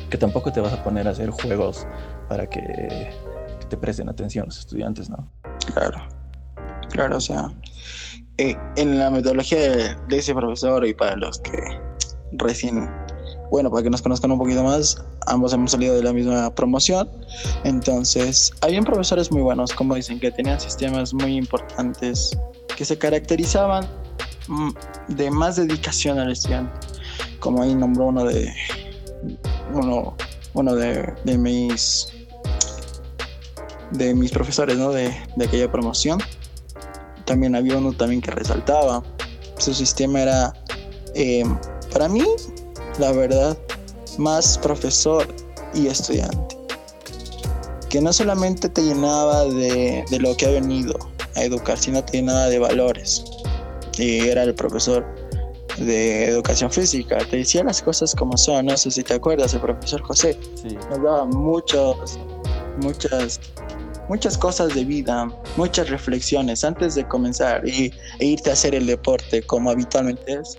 Que 0.10 0.18
tampoco 0.18 0.52
te 0.54 0.62
vas 0.62 0.72
a 0.72 0.84
poner 0.84 1.08
a 1.08 1.12
hacer 1.12 1.30
juegos 1.32 1.86
para 2.30 2.48
que 2.48 3.10
te 3.68 3.78
presten 3.78 4.08
atención 4.10 4.46
los 4.46 4.60
estudiantes, 4.60 5.10
¿no? 5.10 5.30
Claro, 5.74 6.02
claro, 6.90 7.18
o 7.18 7.22
sea, 7.22 7.52
eh, 8.38 8.56
en 8.76 9.00
la 9.00 9.10
metodología 9.10 9.60
de, 9.60 10.18
ese 10.18 10.34
profesor 10.34 10.86
y 10.86 10.94
para 10.94 11.16
los 11.16 11.40
que 11.40 11.58
recién, 12.34 12.90
bueno, 13.50 13.72
para 13.72 13.84
que 13.84 13.90
nos 13.90 14.02
conozcan 14.02 14.32
un 14.32 14.38
poquito 14.38 14.64
más, 14.64 15.04
ambos 15.26 15.54
hemos 15.54 15.72
salido 15.72 15.96
de 15.96 16.04
la 16.04 16.14
misma 16.14 16.54
promoción, 16.54 17.10
entonces, 17.64 18.54
habían 18.62 18.84
profesores 18.84 19.32
muy 19.32 19.42
buenos, 19.42 19.74
como 19.74 19.96
dicen, 19.96 20.20
que 20.20 20.32
tenían 20.32 20.60
sistemas 20.60 21.14
muy 21.14 21.36
importantes, 21.36 22.38
que 22.76 22.86
se 22.86 22.98
caracterizaban 22.98 23.88
mm, 24.48 24.70
de 25.10 25.32
más 25.32 25.56
dedicación 25.56 26.20
al 26.20 26.32
estudiante, 26.32 26.74
como 27.40 27.64
ahí 27.64 27.74
nombró 27.74 28.08
uno 28.08 28.24
de 28.24 28.54
uno, 29.74 30.16
uno 30.54 30.76
de, 30.76 31.14
de 31.24 31.38
mis 31.38 32.14
de 33.92 34.14
mis 34.14 34.32
profesores, 34.32 34.78
¿no? 34.78 34.92
De, 34.92 35.14
de, 35.36 35.46
aquella 35.46 35.72
promoción. 35.72 36.20
También 37.26 37.56
había 37.56 37.78
uno 37.78 37.94
también 37.94 38.22
que 38.22 38.32
resaltaba. 38.32 39.04
Su 39.58 39.74
sistema 39.74 40.22
era, 40.22 40.54
eh, 41.16 41.44
para 41.92 42.08
mí, 42.08 42.24
la 43.00 43.12
verdad, 43.12 43.58
más 44.18 44.58
profesor 44.58 45.28
y 45.74 45.88
estudiante. 45.88 46.58
Que 47.90 48.02
no 48.02 48.12
solamente 48.12 48.70
te 48.70 48.82
llenaba 48.82 49.46
de, 49.46 50.04
de 50.10 50.20
lo 50.20 50.36
que 50.36 50.46
ha 50.46 50.52
venido 50.52 50.98
a 51.36 51.44
educar, 51.44 51.78
sino 51.78 52.04
te 52.04 52.18
llenaba 52.18 52.48
de 52.48 52.60
valores. 52.60 53.24
Y 53.98 54.20
era 54.20 54.44
el 54.44 54.54
profesor 54.54 55.06
de 55.78 56.26
educación 56.26 56.72
física. 56.72 57.18
Te 57.30 57.38
decía 57.38 57.64
las 57.64 57.82
cosas 57.82 58.14
como 58.16 58.38
son. 58.38 58.66
No 58.66 58.78
sé 58.78 58.92
si 58.92 59.04
te 59.04 59.14
acuerdas, 59.14 59.54
el 59.54 59.62
profesor 59.62 60.02
José. 60.02 60.38
Sí. 60.56 60.78
Nos 60.90 61.02
daba 61.02 61.26
muchos, 61.26 62.20
muchas 62.82 63.40
muchas 64.10 64.38
cosas 64.38 64.74
de 64.74 64.86
vida, 64.86 65.28
muchas 65.56 65.90
reflexiones 65.90 66.64
antes 66.64 66.96
de 66.96 67.08
comenzar 67.08 67.68
y, 67.68 67.92
e 68.20 68.26
irte 68.26 68.50
a 68.50 68.54
hacer 68.54 68.76
el 68.76 68.86
deporte 68.86 69.42
como 69.44 69.70
habitualmente 69.70 70.34
es. 70.34 70.58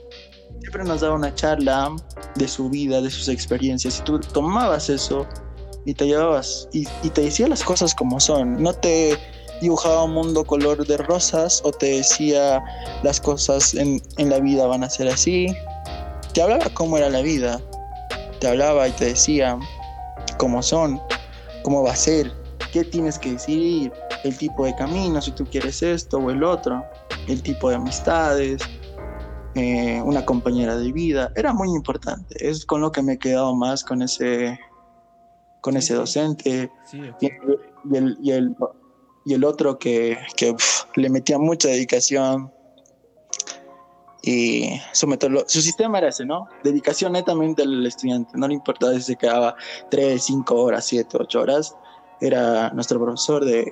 Siempre 0.61 0.85
nos 0.85 1.01
daba 1.01 1.15
una 1.15 1.35
charla 1.35 1.95
de 2.35 2.49
su 2.49 2.69
vida, 2.69 3.01
de 3.01 3.11
sus 3.11 3.29
experiencias 3.29 4.01
y 4.01 4.03
tú 4.03 4.19
tomabas 4.19 4.91
eso 4.91 5.27
y 5.85 5.95
te 5.95 6.07
llevabas 6.07 6.69
y, 6.73 6.85
te 6.85 7.23
decía 7.23 7.49
las 7.49 7.63
cosas 7.63 7.95
como 7.95 8.21
son. 8.21 8.63
No 8.63 8.75
te 8.75 9.17
dibujaba 9.61 10.05
un 10.05 10.13
mundo 10.13 10.45
color 10.45 10.87
de 10.87 10.97
rosas 10.97 11.63
o 11.65 11.73
te 11.73 11.97
decía 11.97 12.63
las 13.03 13.21
cosas 13.21 13.75
en, 13.75 14.03
en 14.19 14.31
la 14.31 14.41
vida 14.41 14.67
van 14.67 14.85
a 14.85 14.91
ser 14.91 15.09
así. 15.09 15.47
Te 16.35 16.43
hablaba 16.43 16.67
cómo 16.75 16.99
era 16.99 17.09
la 17.09 17.23
vida. 17.23 17.61
Te 18.41 18.49
hablaba 18.49 18.87
y 18.87 18.93
te 18.93 19.07
decía 19.07 19.59
cómo 20.39 20.63
son, 20.63 21.01
cómo 21.63 21.83
va 21.83 21.93
a 21.93 21.97
ser, 21.97 22.33
qué 22.73 22.85
tienes 22.85 23.19
que 23.19 23.33
decidir, 23.33 23.93
el 24.25 24.37
tipo 24.37 24.65
de 24.65 24.75
camino, 24.75 25.21
si 25.21 25.33
tú 25.33 25.45
quieres 25.45 25.83
esto 25.83 26.19
o 26.19 26.31
el 26.31 26.43
otro, 26.43 26.85
el 27.27 27.43
tipo 27.43 27.71
de 27.71 27.77
amistades, 27.77 28.63
eh, 29.55 30.01
una 30.05 30.25
compañera 30.25 30.77
de 30.77 30.93
vida, 30.93 31.33
era 31.35 31.53
muy 31.53 31.71
importante. 31.71 32.37
Es 32.39 32.65
con 32.65 32.81
lo 32.81 32.93
que 32.93 33.03
me 33.03 33.15
he 33.15 33.19
quedado 33.19 33.55
más 33.55 33.83
con 33.85 34.03
ese, 34.03 34.59
con 35.61 35.77
ese 35.77 35.95
docente 35.95 36.71
y, 36.93 37.27
el, 37.27 38.19
y, 38.21 38.33
el, 38.33 38.57
y, 39.25 39.35
el, 39.35 39.45
otro 39.45 39.79
que, 39.79 40.19
que 40.37 40.55
le 40.97 41.11
metía 41.11 41.39
mucha 41.39 41.69
dedicación. 41.69 42.53
Y 44.23 44.79
su, 44.93 45.07
su 45.47 45.63
sistema 45.63 45.99
era 45.99 46.09
ese, 46.09 46.27
¿no? 46.27 46.49
Dedicación 46.63 47.13
netamente 47.13 47.63
al 47.63 47.87
estudiante. 47.87 48.37
No 48.37 48.47
le 48.47 48.55
importaba 48.55 48.93
si 48.95 49.03
se 49.03 49.17
quedaba 49.17 49.57
3, 49.91 50.23
5 50.23 50.55
horas, 50.55 50.85
7, 50.87 51.17
8 51.19 51.41
horas 51.41 51.77
era 52.21 52.71
nuestro 52.71 52.99
profesor 53.01 53.45
de, 53.45 53.67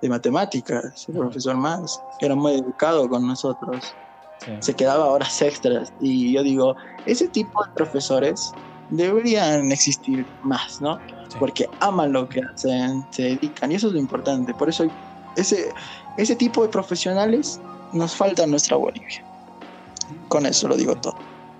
de 0.00 0.08
matemáticas, 0.08 1.06
el 1.08 1.14
profesor 1.14 1.56
más, 1.56 2.00
era 2.20 2.34
muy 2.34 2.54
educado 2.54 3.08
con 3.08 3.26
nosotros. 3.26 3.94
Se 4.60 4.74
quedaba 4.74 5.04
horas 5.06 5.42
extras 5.42 5.92
y 6.00 6.32
yo 6.32 6.42
digo, 6.42 6.74
ese 7.04 7.28
tipo 7.28 7.62
de 7.62 7.70
profesores 7.72 8.54
deberían 8.88 9.70
existir 9.70 10.26
más, 10.42 10.80
¿no? 10.80 10.98
Porque 11.38 11.68
aman 11.80 12.12
lo 12.12 12.26
que 12.28 12.40
hacen, 12.40 13.04
se 13.10 13.22
dedican 13.22 13.70
y 13.70 13.74
eso 13.74 13.88
es 13.88 13.92
lo 13.92 13.98
importante. 13.98 14.54
Por 14.54 14.70
eso 14.70 14.86
ese, 15.36 15.70
ese 16.16 16.34
tipo 16.36 16.62
de 16.62 16.68
profesionales 16.68 17.60
nos 17.92 18.16
falta 18.16 18.44
en 18.44 18.50
nuestra 18.50 18.76
Bolivia. 18.76 19.22
Con 20.28 20.46
eso 20.46 20.68
lo 20.68 20.76
digo 20.76 20.96
todo. 20.96 21.16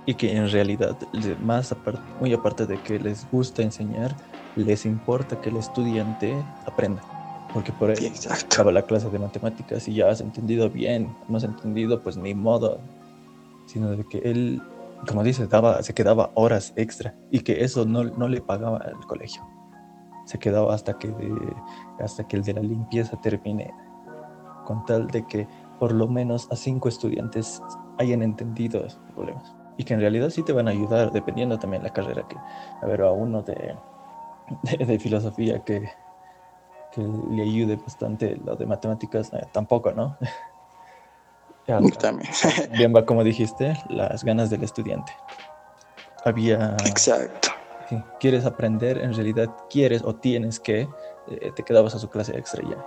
Y 0.06 0.14
que 0.14 0.34
en 0.34 0.50
realidad, 0.50 0.96
más 1.42 1.74
muy 2.18 2.32
aparte 2.32 2.66
de 2.66 2.80
que 2.80 2.98
les 2.98 3.30
gusta 3.30 3.62
enseñar, 3.62 4.16
les 4.56 4.86
importa 4.86 5.40
que 5.40 5.50
el 5.50 5.56
estudiante 5.56 6.34
aprenda. 6.66 7.02
Porque 7.52 7.72
por 7.72 7.90
ahí 7.90 8.12
acaba 8.30 8.70
la 8.70 8.82
clase 8.82 9.10
de 9.10 9.18
matemáticas 9.18 9.88
y 9.88 9.94
ya 9.94 10.08
has 10.08 10.20
entendido 10.20 10.70
bien, 10.70 11.14
no 11.28 11.36
has 11.36 11.44
entendido, 11.44 12.00
pues 12.00 12.16
ni 12.16 12.34
modo. 12.34 12.80
Sino 13.66 13.90
de 13.90 14.04
que 14.04 14.18
él, 14.18 14.62
como 15.08 15.24
dices, 15.24 15.48
daba, 15.48 15.82
se 15.82 15.94
quedaba 15.94 16.30
horas 16.34 16.72
extra 16.76 17.14
y 17.30 17.40
que 17.40 17.64
eso 17.64 17.84
no, 17.84 18.04
no 18.04 18.28
le 18.28 18.40
pagaba 18.40 18.78
al 18.78 19.06
colegio. 19.06 19.42
Se 20.26 20.38
quedaba 20.38 20.74
hasta 20.74 20.96
que, 20.98 21.12
hasta 21.98 22.26
que 22.28 22.36
el 22.36 22.44
de 22.44 22.54
la 22.54 22.60
limpieza 22.60 23.20
termine, 23.20 23.72
con 24.64 24.84
tal 24.84 25.08
de 25.08 25.26
que 25.26 25.48
por 25.80 25.92
lo 25.92 26.06
menos 26.06 26.46
a 26.52 26.56
cinco 26.56 26.88
estudiantes 26.88 27.60
hayan 27.98 28.22
entendido 28.22 28.84
esos 28.84 29.00
problemas. 29.14 29.54
Y 29.76 29.84
que 29.84 29.94
en 29.94 30.00
realidad 30.00 30.30
sí 30.30 30.42
te 30.42 30.52
van 30.52 30.68
a 30.68 30.72
ayudar, 30.72 31.10
dependiendo 31.10 31.58
también 31.58 31.82
la 31.82 31.92
carrera 31.92 32.28
que, 32.28 32.36
a 32.36 32.86
ver, 32.86 33.00
a 33.00 33.10
uno 33.10 33.42
de, 33.42 33.74
de, 34.62 34.98
filosofía 34.98 35.62
que, 35.64 35.90
que, 36.92 37.02
le 37.30 37.42
ayude 37.42 37.76
bastante 37.76 38.36
lo 38.44 38.56
de 38.56 38.66
matemáticas, 38.66 39.32
eh, 39.32 39.46
tampoco, 39.52 39.92
¿no? 39.92 40.16
También. 41.98 42.28
Bien 42.72 42.94
va 42.94 43.06
como 43.06 43.22
dijiste, 43.22 43.76
las 43.88 44.24
ganas 44.24 44.50
del 44.50 44.64
estudiante. 44.64 45.12
Había... 46.24 46.76
Exacto. 46.84 47.50
quieres 48.18 48.44
aprender, 48.44 48.98
en 48.98 49.14
realidad 49.14 49.48
quieres 49.68 50.02
o 50.02 50.14
tienes 50.14 50.58
que, 50.58 50.88
eh, 51.28 51.52
te 51.54 51.62
quedabas 51.62 51.94
a 51.94 51.98
su 51.98 52.08
clase 52.08 52.36
extra 52.36 52.62
ya. 52.68 52.84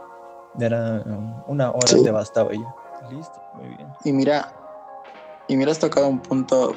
Era 0.59 1.03
una 1.47 1.71
hora 1.71 1.87
te 2.03 2.11
bastaba 2.11 2.51
ya. 2.51 2.75
Listo, 3.09 3.41
muy 3.55 3.69
bien. 3.69 3.87
Y 4.03 4.13
mira, 4.13 4.53
y 5.47 5.57
mira, 5.57 5.71
has 5.71 5.79
tocado 5.79 6.07
un 6.07 6.19
punto 6.19 6.75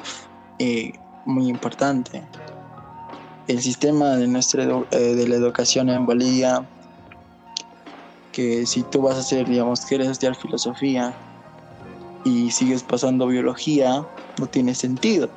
eh, 0.59 0.93
muy 1.25 1.47
importante. 1.47 2.23
El 3.47 3.61
sistema 3.61 4.17
de, 4.17 4.27
nuestra 4.27 4.63
eh, 4.91 4.97
de 4.97 5.27
la 5.27 5.35
educación 5.35 5.89
en 5.89 6.05
Bolivia, 6.05 6.67
que 8.31 8.65
si 8.65 8.83
tú 8.83 9.01
vas 9.01 9.15
a 9.15 9.19
hacer, 9.19 9.47
digamos, 9.47 9.81
quieres 9.81 10.07
estudiar 10.09 10.35
filosofía 10.35 11.17
y 12.23 12.51
sigues 12.51 12.83
pasando 12.83 13.27
biología, 13.27 14.05
no 14.37 14.47
tiene 14.47 14.75
sentido. 14.75 15.29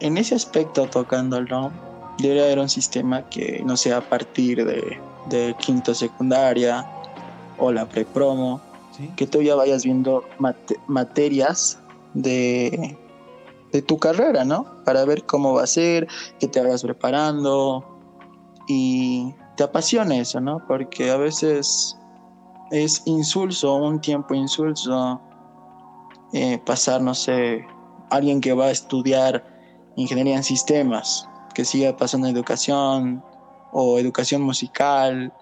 En 0.00 0.18
ese 0.18 0.34
aspecto, 0.34 0.86
tocándolo, 0.86 1.72
debería 2.18 2.44
haber 2.44 2.58
un 2.58 2.68
sistema 2.68 3.28
que 3.28 3.62
no 3.64 3.76
sea 3.76 3.98
a 3.98 4.08
partir 4.08 4.64
de, 4.64 4.98
de 5.28 5.54
quinto 5.60 5.94
secundaria 5.94 6.86
o 7.58 7.72
la 7.72 7.86
prepromo, 7.86 8.60
que 9.16 9.26
tú 9.26 9.42
ya 9.42 9.54
vayas 9.54 9.84
viendo 9.84 10.24
materias 10.86 11.78
de, 12.14 12.96
de 13.72 13.82
tu 13.82 13.98
carrera, 13.98 14.44
¿no? 14.44 14.82
Para 14.84 15.04
ver 15.04 15.24
cómo 15.26 15.54
va 15.54 15.64
a 15.64 15.66
ser, 15.66 16.08
que 16.38 16.48
te 16.48 16.60
vayas 16.60 16.82
preparando 16.82 17.84
y 18.66 19.34
te 19.56 19.64
apasiona 19.64 20.16
eso, 20.16 20.40
¿no? 20.40 20.64
Porque 20.66 21.10
a 21.10 21.16
veces 21.16 21.98
es 22.70 23.02
insulso, 23.06 23.74
un 23.76 24.00
tiempo 24.00 24.34
insulso, 24.34 25.20
eh, 26.32 26.58
pasar, 26.64 27.00
no 27.00 27.14
sé, 27.14 27.64
alguien 28.10 28.40
que 28.40 28.52
va 28.52 28.66
a 28.66 28.70
estudiar 28.70 29.44
ingeniería 29.96 30.36
en 30.36 30.44
sistemas, 30.44 31.28
que 31.54 31.64
siga 31.64 31.96
pasando 31.96 32.28
educación 32.28 33.22
o 33.72 33.98
educación 33.98 34.42
musical 34.42 35.32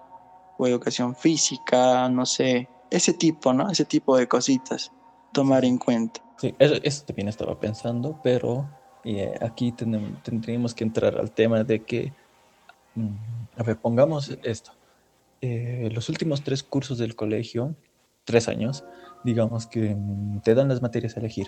o 0.57 0.67
educación 0.67 1.15
física, 1.15 2.09
no 2.09 2.25
sé, 2.25 2.67
ese 2.89 3.13
tipo, 3.13 3.53
¿no? 3.53 3.69
Ese 3.69 3.85
tipo 3.85 4.17
de 4.17 4.27
cositas, 4.27 4.91
tomar 5.31 5.65
en 5.65 5.77
cuenta. 5.77 6.26
Sí, 6.37 6.55
eso, 6.59 7.03
también 7.05 7.29
estaba 7.29 7.59
pensando, 7.59 8.19
pero 8.21 8.69
eh, 9.03 9.33
aquí 9.41 9.71
tendríamos 9.71 10.75
que 10.75 10.83
entrar 10.83 11.17
al 11.17 11.31
tema 11.31 11.63
de 11.63 11.83
que, 11.83 12.13
mm, 12.93 13.15
a 13.57 13.63
ver, 13.63 13.77
pongamos 13.79 14.37
esto. 14.43 14.71
Eh, 15.41 15.89
los 15.91 16.09
últimos 16.09 16.43
tres 16.43 16.61
cursos 16.61 16.99
del 16.99 17.15
colegio, 17.15 17.75
tres 18.23 18.47
años, 18.49 18.85
digamos 19.23 19.65
que 19.65 19.95
mm, 19.95 20.41
te 20.41 20.53
dan 20.53 20.67
las 20.67 20.81
materias 20.81 21.17
a 21.17 21.21
elegir, 21.21 21.47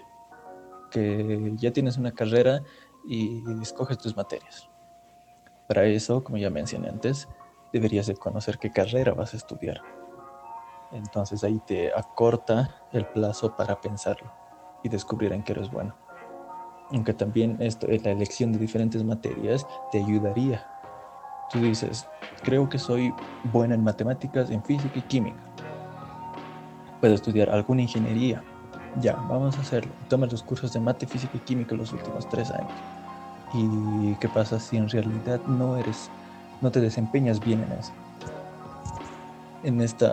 que 0.90 1.54
ya 1.58 1.72
tienes 1.72 1.98
una 1.98 2.12
carrera 2.12 2.64
y 3.08 3.44
escoges 3.62 4.00
tus 4.00 4.18
materias. 4.18 4.70
Para 5.68 5.86
eso, 5.86 6.24
como 6.24 6.38
ya 6.38 6.50
mencioné 6.50 6.90
antes, 6.90 7.28
deberías 7.72 8.08
de 8.08 8.16
conocer 8.16 8.58
qué 8.58 8.72
carrera 8.72 9.14
vas 9.14 9.36
a 9.36 9.38
estudiar. 9.38 9.82
Entonces 10.92 11.44
ahí 11.44 11.60
te 11.68 11.94
acorta 11.94 12.84
el 12.92 13.06
plazo 13.06 13.56
para 13.56 13.80
pensarlo 13.80 14.39
y 14.84 14.90
descubrir 14.90 15.34
en 15.34 15.44
qué 15.44 15.54
eres 15.54 15.70
bueno. 15.72 15.96
Aunque 16.92 17.14
también 17.14 17.58
esto, 17.60 17.88
la 17.88 18.12
elección 18.12 18.52
de 18.52 18.60
diferentes 18.60 19.04
materias 19.04 19.66
te 19.92 20.04
ayudaría. 20.04 20.66
Tú 21.52 21.60
dices, 21.60 22.08
creo 22.44 22.68
que 22.68 22.80
soy 22.80 23.14
buena 23.44 23.76
en 23.76 23.84
matemáticas, 23.84 24.50
en 24.50 24.64
física 24.64 24.98
y 24.98 25.02
química. 25.04 25.40
Puedo 27.00 27.14
estudiar 27.14 27.50
alguna 27.50 27.84
ingeniería. 27.84 28.44
Ya, 29.02 29.16
vamos 29.16 29.58
a 29.58 29.62
hacerlo. 29.62 29.92
Tomas 30.10 30.32
los 30.32 30.42
cursos 30.42 30.74
de 30.74 30.80
mate, 30.80 31.06
física 31.06 31.38
y 31.38 31.40
química 31.40 31.76
los 31.76 31.94
últimos 31.94 32.28
tres 32.28 32.50
años. 32.52 32.72
¿Y 33.54 34.16
qué 34.16 34.28
pasa 34.28 34.60
si 34.60 34.78
en 34.78 34.90
realidad 34.90 35.40
no 35.48 35.78
eres, 35.78 36.10
no 36.62 36.72
te 36.72 36.80
desempeñas 36.80 37.40
bien 37.40 37.64
en 37.64 37.72
eso? 37.74 37.92
En 39.64 39.82
este 39.82 40.08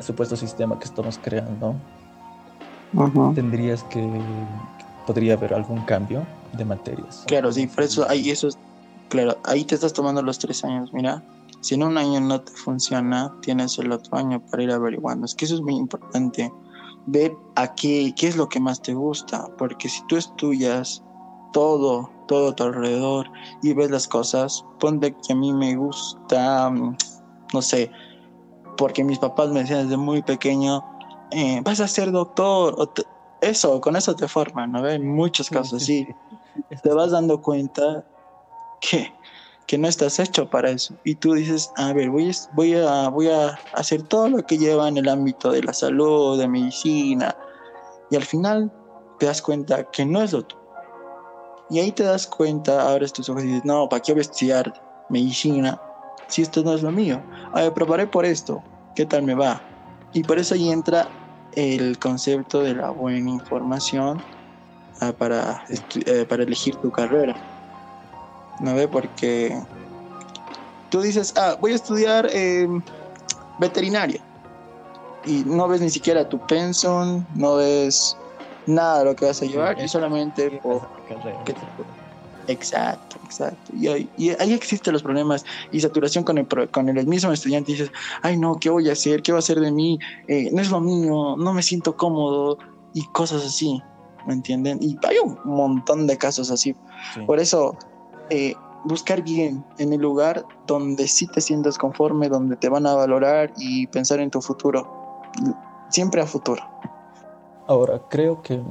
supuesto 0.00 0.36
sistema 0.36 0.78
que 0.78 0.84
estamos 0.84 1.18
creando, 1.18 1.74
tendrías 3.34 3.82
que, 3.84 4.06
podría 5.06 5.34
haber 5.34 5.54
algún 5.54 5.80
cambio 5.82 6.26
de 6.56 6.64
materias. 6.64 7.24
Claro, 7.26 7.52
sí, 7.52 7.66
por 7.66 7.84
eso 7.84 8.08
ahí 8.08 8.30
eso 8.30 8.48
claro, 9.08 9.38
ahí 9.44 9.64
te 9.64 9.74
estás 9.74 9.92
tomando 9.92 10.22
los 10.22 10.38
tres 10.38 10.64
años, 10.64 10.92
mira. 10.92 11.22
Si 11.60 11.74
en 11.74 11.82
un 11.82 11.98
año 11.98 12.20
no 12.20 12.40
te 12.40 12.52
funciona, 12.52 13.32
tienes 13.40 13.78
el 13.78 13.90
otro 13.90 14.16
año 14.18 14.40
para 14.40 14.62
ir 14.62 14.70
averiguando. 14.70 15.24
Es 15.24 15.34
que 15.34 15.46
eso 15.46 15.54
es 15.56 15.60
muy 15.60 15.74
importante. 15.74 16.52
Ver 17.06 17.32
a 17.56 17.74
qué, 17.74 18.12
qué 18.16 18.28
es 18.28 18.36
lo 18.36 18.48
que 18.48 18.60
más 18.60 18.80
te 18.82 18.94
gusta. 18.94 19.48
Porque 19.58 19.88
si 19.88 20.04
tú 20.06 20.16
estudias 20.16 21.02
todo, 21.52 22.10
todo 22.28 22.50
a 22.50 22.54
tu 22.54 22.64
alrededor 22.64 23.26
y 23.62 23.72
ves 23.72 23.90
las 23.90 24.06
cosas, 24.06 24.64
ponte 24.78 25.14
que 25.26 25.32
a 25.32 25.36
mí 25.36 25.52
me 25.52 25.74
gusta, 25.76 26.70
mm, 26.70 26.96
no 27.54 27.62
sé, 27.62 27.90
porque 28.76 29.02
mis 29.02 29.18
papás 29.18 29.50
me 29.50 29.60
decían 29.60 29.84
desde 29.84 29.96
muy 29.96 30.22
pequeño, 30.22 30.84
eh, 31.30 31.60
vas 31.62 31.80
a 31.80 31.88
ser 31.88 32.10
doctor, 32.12 32.74
o 32.78 32.92
eso, 33.40 33.80
con 33.80 33.96
eso 33.96 34.14
te 34.16 34.28
forman, 34.28 34.72
¿no? 34.72 34.88
En 34.88 35.06
muchos 35.06 35.50
casos, 35.50 35.82
sí. 35.82 36.06
Te 36.82 36.88
vas 36.92 37.10
dando 37.10 37.40
cuenta 37.42 38.04
que, 38.80 39.12
que 39.66 39.78
no 39.78 39.88
estás 39.88 40.18
hecho 40.18 40.48
para 40.48 40.70
eso. 40.70 40.94
Y 41.04 41.16
tú 41.16 41.34
dices, 41.34 41.70
a 41.76 41.92
ver, 41.92 42.10
voy, 42.10 42.34
voy, 42.54 42.74
a, 42.74 43.08
voy 43.08 43.28
a 43.28 43.58
hacer 43.74 44.02
todo 44.02 44.28
lo 44.28 44.46
que 44.46 44.58
lleva 44.58 44.88
en 44.88 44.96
el 44.96 45.08
ámbito 45.08 45.50
de 45.50 45.62
la 45.62 45.72
salud, 45.72 46.38
de 46.38 46.48
medicina. 46.48 47.36
Y 48.10 48.16
al 48.16 48.24
final 48.24 48.72
te 49.18 49.26
das 49.26 49.42
cuenta 49.42 49.90
que 49.90 50.04
no 50.04 50.22
es 50.22 50.32
lo 50.32 50.42
tuyo. 50.42 50.62
Y 51.68 51.80
ahí 51.80 51.90
te 51.90 52.04
das 52.04 52.26
cuenta, 52.26 52.90
abres 52.90 53.12
tus 53.12 53.28
ojos 53.28 53.42
y 53.42 53.48
dices, 53.48 53.64
no, 53.64 53.88
¿para 53.88 54.00
qué 54.00 54.12
voy 54.12 54.20
a 54.20 54.22
estudiar 54.22 55.06
medicina 55.08 55.80
si 56.28 56.42
esto 56.42 56.62
no 56.62 56.72
es 56.72 56.82
lo 56.82 56.92
mío? 56.92 57.20
A 57.52 57.62
ver, 57.62 57.74
probaré 57.74 58.06
por 58.06 58.24
esto, 58.24 58.62
¿qué 58.94 59.04
tal 59.04 59.24
me 59.24 59.34
va? 59.34 59.60
Y 60.16 60.22
por 60.22 60.38
eso 60.38 60.54
ahí 60.54 60.70
entra 60.70 61.06
el 61.52 61.98
concepto 61.98 62.62
de 62.62 62.74
la 62.74 62.88
buena 62.88 63.28
información 63.28 64.22
ah, 65.02 65.12
para, 65.12 65.62
eh, 65.68 66.24
para 66.26 66.42
elegir 66.42 66.74
tu 66.76 66.90
carrera. 66.90 67.36
¿No 68.60 68.74
ve? 68.74 68.88
Porque 68.88 69.54
tú 70.88 71.02
dices, 71.02 71.34
ah, 71.36 71.58
voy 71.60 71.72
a 71.72 71.74
estudiar 71.74 72.30
em, 72.32 72.80
veterinaria. 73.60 74.24
Y 75.26 75.44
no 75.44 75.68
ves 75.68 75.82
ni 75.82 75.90
siquiera 75.90 76.26
tu 76.26 76.38
pensum, 76.46 77.22
no 77.34 77.56
ves 77.56 78.16
nada 78.64 79.00
de 79.00 79.04
lo 79.04 79.16
que 79.16 79.26
vas 79.26 79.42
a 79.42 79.44
llevar, 79.44 79.78
y 79.78 79.86
solamente 79.86 80.50
por... 80.62 80.80
Exacto, 82.46 83.05
exacto. 83.26 83.72
Y 83.76 83.88
ahí, 83.88 84.08
y 84.16 84.30
ahí, 84.30 84.52
existen 84.52 84.92
los 84.92 85.02
problemas 85.02 85.44
y 85.72 85.80
saturación 85.80 86.24
con 86.24 86.38
el, 86.38 86.46
con 86.70 86.88
el 86.88 87.06
mismo 87.06 87.32
estudiante. 87.32 87.72
Y 87.72 87.74
dices, 87.74 87.92
ay 88.22 88.38
no, 88.38 88.56
¿qué 88.58 88.70
voy 88.70 88.88
a 88.88 88.92
hacer? 88.92 89.22
¿Qué 89.22 89.32
va 89.32 89.38
a 89.38 89.40
hacer 89.40 89.60
de 89.60 89.70
mí? 89.70 89.98
Eh, 90.28 90.50
no 90.52 90.62
es 90.62 90.70
lo 90.70 90.80
mío, 90.80 91.36
no 91.36 91.52
me 91.52 91.62
siento 91.62 91.96
cómodo 91.96 92.58
y 92.94 93.04
cosas 93.08 93.44
así, 93.44 93.82
¿me 94.26 94.34
entienden? 94.34 94.78
Y 94.80 94.96
hay 95.06 95.16
un 95.22 95.38
montón 95.44 96.06
de 96.06 96.16
casos 96.16 96.50
así. 96.50 96.74
Por 97.26 97.38
eso, 97.38 97.76
eh, 98.30 98.54
buscar 98.84 99.22
bien 99.22 99.64
en 99.78 99.92
el 99.92 100.00
lugar 100.00 100.44
donde 100.66 101.06
sí 101.08 101.26
te 101.26 101.40
sientas 101.40 101.76
conforme, 101.76 102.28
donde 102.28 102.56
te 102.56 102.68
van 102.68 102.86
a 102.86 102.94
valorar 102.94 103.52
y 103.58 103.86
pensar 103.88 104.20
en 104.20 104.30
tu 104.30 104.40
futuro. 104.40 105.20
Siempre 105.90 106.20
a 106.20 106.26
futuro. 106.26 106.62
Ahora, 107.66 108.00
creo 108.08 108.42
que 108.42 108.62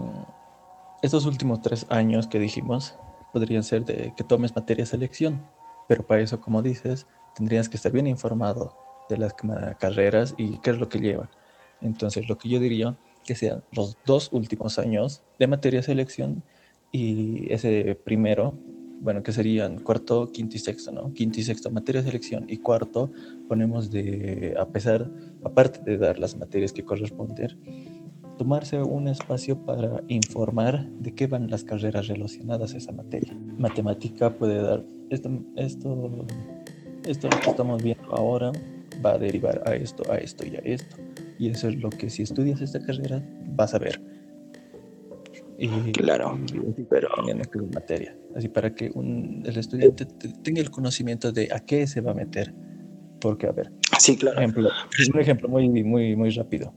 estos 1.01 1.25
últimos 1.25 1.61
tres 1.61 1.85
años 1.89 2.27
que 2.27 2.39
dijimos 2.39 2.97
podrían 3.35 3.63
ser 3.63 3.83
de 3.83 4.13
que 4.15 4.23
tomes 4.23 4.55
materia 4.55 4.85
selección, 4.85 5.45
pero 5.89 6.07
para 6.07 6.21
eso, 6.21 6.39
como 6.39 6.61
dices, 6.61 7.05
tendrías 7.35 7.67
que 7.67 7.75
estar 7.75 7.91
bien 7.91 8.07
informado 8.07 8.77
de 9.09 9.17
las 9.17 9.33
carreras 9.77 10.35
y 10.37 10.57
qué 10.59 10.69
es 10.69 10.79
lo 10.79 10.87
que 10.87 10.99
llevan. 10.99 11.27
Entonces, 11.81 12.29
lo 12.29 12.37
que 12.37 12.47
yo 12.47 12.61
diría 12.61 12.95
que 13.25 13.35
sean 13.35 13.61
los 13.73 13.97
dos 14.05 14.29
últimos 14.31 14.79
años 14.79 15.21
de 15.37 15.47
materia 15.47 15.83
selección 15.83 16.43
y 16.93 17.51
ese 17.51 17.99
primero, 18.05 18.57
bueno, 19.01 19.21
que 19.21 19.33
serían 19.33 19.79
cuarto, 19.79 20.31
quinto 20.31 20.55
y 20.55 20.59
sexto, 20.59 20.93
¿no? 20.93 21.11
Quinto 21.11 21.41
y 21.41 21.43
sexto 21.43 21.69
materia 21.69 22.03
selección 22.03 22.45
y 22.47 22.59
cuarto 22.59 23.11
ponemos 23.49 23.91
de, 23.91 24.55
a 24.57 24.65
pesar, 24.69 25.11
aparte 25.43 25.81
de 25.81 25.97
dar 25.97 26.19
las 26.19 26.37
materias 26.37 26.71
que 26.71 26.85
corresponden, 26.85 27.59
tomarse 28.37 28.81
un 28.81 29.07
espacio 29.07 29.57
para 29.65 30.03
informar 30.07 30.87
de 30.99 31.13
qué 31.13 31.27
van 31.27 31.49
las 31.49 31.63
carreras 31.63 32.07
relacionadas 32.07 32.73
a 32.73 32.77
esa 32.77 32.91
materia. 32.91 33.37
Matemática 33.57 34.35
puede 34.35 34.61
dar 34.61 34.83
esto, 35.09 35.29
esto, 35.55 36.25
esto 37.05 37.29
que 37.29 37.49
estamos 37.49 37.83
viendo 37.83 38.11
ahora 38.11 38.51
va 39.03 39.13
a 39.13 39.17
derivar 39.17 39.61
a 39.65 39.75
esto, 39.75 40.03
a 40.11 40.17
esto 40.17 40.45
y 40.45 40.55
a 40.55 40.59
esto. 40.59 40.97
Y 41.37 41.49
eso 41.49 41.69
es 41.69 41.75
lo 41.75 41.89
que 41.89 42.09
si 42.09 42.23
estudias 42.23 42.61
esta 42.61 42.79
carrera 42.79 43.23
vas 43.55 43.73
a 43.73 43.79
ver. 43.79 44.01
Y, 45.57 45.93
claro, 45.93 46.37
pero 46.89 47.07
materia, 47.73 48.17
así 48.35 48.49
para 48.49 48.75
que 48.75 48.87
el 48.87 49.57
estudiante 49.57 50.05
tenga 50.43 50.59
el 50.59 50.69
conocimiento 50.69 51.31
de 51.31 51.47
a 51.53 51.61
qué 51.61 51.87
se 51.87 52.01
va 52.01 52.11
a 52.11 52.13
meter. 52.13 52.53
Porque 53.21 53.47
a 53.47 53.53
ver, 53.53 53.71
sí, 53.97 54.17
claro. 54.17 54.37
Ejemplo, 54.37 54.69
un 55.13 55.19
ejemplo 55.19 55.47
muy 55.47 55.69
muy 55.83 56.15
muy 56.17 56.29
rápido 56.31 56.73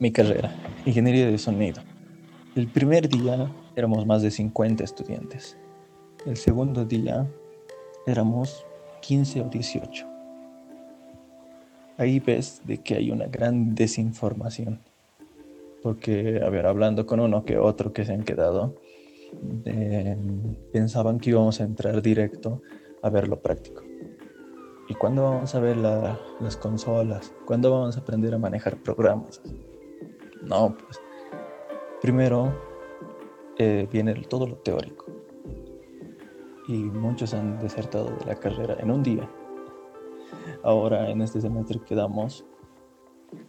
mi 0.00 0.10
carrera, 0.10 0.50
ingeniería 0.86 1.26
de 1.26 1.36
sonido. 1.36 1.82
El 2.56 2.68
primer 2.68 3.06
día 3.06 3.52
éramos 3.76 4.06
más 4.06 4.22
de 4.22 4.30
50 4.30 4.82
estudiantes. 4.82 5.58
El 6.24 6.38
segundo 6.38 6.86
día 6.86 7.28
éramos 8.06 8.64
15 9.02 9.42
o 9.42 9.48
18. 9.50 10.06
ahí 11.98 12.18
ves 12.18 12.62
de 12.64 12.78
que 12.78 12.94
hay 12.94 13.10
una 13.10 13.26
gran 13.26 13.74
desinformación. 13.74 14.80
Porque, 15.82 16.40
a 16.42 16.48
ver, 16.48 16.64
hablando 16.64 17.04
con 17.04 17.20
uno 17.20 17.44
que 17.44 17.58
otro 17.58 17.92
que 17.92 18.06
se 18.06 18.14
han 18.14 18.22
quedado, 18.22 18.76
pensaban 20.72 21.20
que 21.20 21.28
íbamos 21.28 21.60
a 21.60 21.64
entrar 21.64 22.00
directo 22.00 22.62
a 23.02 23.10
ver 23.10 23.28
lo 23.28 23.40
práctico. 23.40 23.82
¿Y 24.88 24.94
cuándo 24.94 25.24
vamos 25.24 25.54
a 25.54 25.60
ver 25.60 25.76
las 25.76 26.56
consolas? 26.56 27.34
¿Cuándo 27.44 27.70
vamos 27.70 27.98
a 27.98 28.00
aprender 28.00 28.32
a 28.34 28.38
manejar 28.38 28.78
programas? 28.78 29.42
No, 30.42 30.74
pues 30.74 31.00
primero 32.00 32.52
eh, 33.58 33.86
viene 33.90 34.14
todo 34.22 34.46
lo 34.46 34.56
teórico. 34.56 35.06
Y 36.68 36.74
muchos 36.84 37.34
han 37.34 37.58
desertado 37.58 38.10
de 38.16 38.24
la 38.26 38.36
carrera 38.36 38.76
en 38.78 38.90
un 38.90 39.02
día. 39.02 39.28
Ahora 40.62 41.10
en 41.10 41.20
este 41.22 41.40
semestre 41.40 41.80
quedamos 41.86 42.44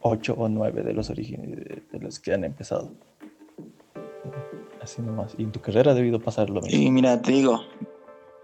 ocho 0.01 0.33
o 0.37 0.49
nueve 0.49 0.83
de 0.83 0.93
los 0.93 1.09
orígenes 1.09 1.57
de 1.91 1.99
los 1.99 2.19
que 2.19 2.33
han 2.33 2.43
empezado. 2.43 2.91
Así 4.81 5.01
nomás. 5.01 5.35
Y 5.37 5.43
en 5.43 5.51
tu 5.51 5.61
carrera 5.61 5.91
ha 5.91 5.95
debido 5.95 6.19
pasar 6.19 6.49
lo 6.49 6.61
mismo. 6.61 6.81
Y 6.81 6.89
mira, 6.89 7.21
te 7.21 7.31
digo, 7.31 7.61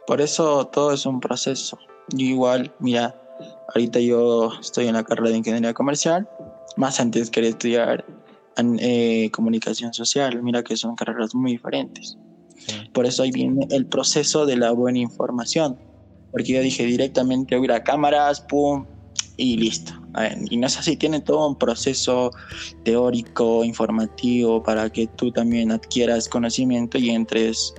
por 0.06 0.22
eso 0.22 0.68
todo 0.68 0.94
es 0.94 1.06
un 1.06 1.20
proceso. 1.20 1.80
Yo 2.10 2.26
igual, 2.26 2.74
mira, 2.80 3.20
ahorita 3.74 4.00
yo 4.00 4.52
estoy 4.60 4.88
en 4.88 4.94
la 4.94 5.04
carrera 5.04 5.32
de 5.32 5.38
ingeniería 5.38 5.74
comercial, 5.74 6.30
más 6.78 7.00
antes 7.00 7.32
quería 7.32 7.50
estudiar 7.50 8.06
eh, 8.80 9.30
comunicación 9.32 9.94
social, 9.94 10.42
mira 10.42 10.64
que 10.64 10.76
son 10.78 10.96
carreras 10.96 11.36
muy 11.36 11.54
diferentes. 11.54 12.18
Por 12.94 13.06
eso 13.06 13.24
ahí 13.24 13.32
viene 13.32 13.68
el 13.72 13.86
proceso 13.86 14.46
de 14.46 14.58
la 14.58 14.72
buena 14.72 15.00
información, 15.00 15.78
porque 16.32 16.54
yo 16.54 16.62
dije 16.62 16.86
directamente 16.86 17.56
voy 17.56 17.66
a 17.66 17.66
ir 17.66 17.72
a 17.74 17.84
cámaras, 17.84 18.42
pum, 18.42 18.86
y 19.38 19.58
listo. 19.58 19.94
Y 20.50 20.58
no 20.58 20.68
es 20.68 20.78
así, 20.78 20.98
tiene 20.98 21.22
todo 21.22 21.48
un 21.48 21.56
proceso 21.56 22.32
teórico, 22.84 23.64
informativo, 23.64 24.64
para 24.64 24.90
que 24.90 25.08
tú 25.08 25.32
también 25.32 25.72
adquieras 25.72 26.28
conocimiento 26.28 26.98
y 26.98 27.12
entres 27.12 27.74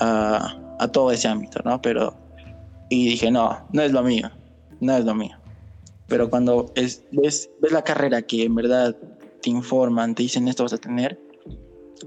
a, 0.00 0.58
a 0.80 0.88
todo 0.88 1.12
ese 1.12 1.28
ámbito, 1.28 1.60
¿no? 1.64 1.80
Pero, 1.80 2.16
y 2.90 3.10
dije, 3.10 3.30
no, 3.30 3.66
no 3.72 3.82
es 3.82 3.92
lo 3.92 4.02
mío, 4.02 4.30
no 4.80 4.96
es 4.96 5.04
lo 5.04 5.14
mío. 5.14 5.36
Pero 6.08 6.28
cuando 6.28 6.72
es, 6.74 7.04
ves, 7.12 7.50
ves 7.60 7.72
la 7.72 7.82
carrera 7.82 8.22
que 8.22 8.44
en 8.44 8.54
verdad 8.54 8.96
te 9.46 9.50
informan, 9.50 10.16
te 10.16 10.24
dicen 10.24 10.48
esto 10.48 10.64
vas 10.64 10.72
a 10.72 10.78
tener, 10.78 11.20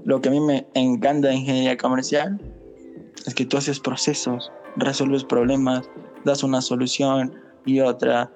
lo 0.04 0.20
que 0.20 0.28
a 0.28 0.32
mí 0.32 0.40
me 0.40 0.66
encanta 0.74 1.28
de 1.28 1.36
ingeniería 1.36 1.78
comercial 1.78 2.38
es 3.26 3.34
que 3.34 3.46
tú 3.46 3.56
haces 3.56 3.80
procesos, 3.80 4.52
resuelves 4.76 5.24
problemas, 5.24 5.88
das 6.26 6.42
una 6.42 6.60
solución 6.60 7.34
y 7.64 7.80
otra, 7.80 8.30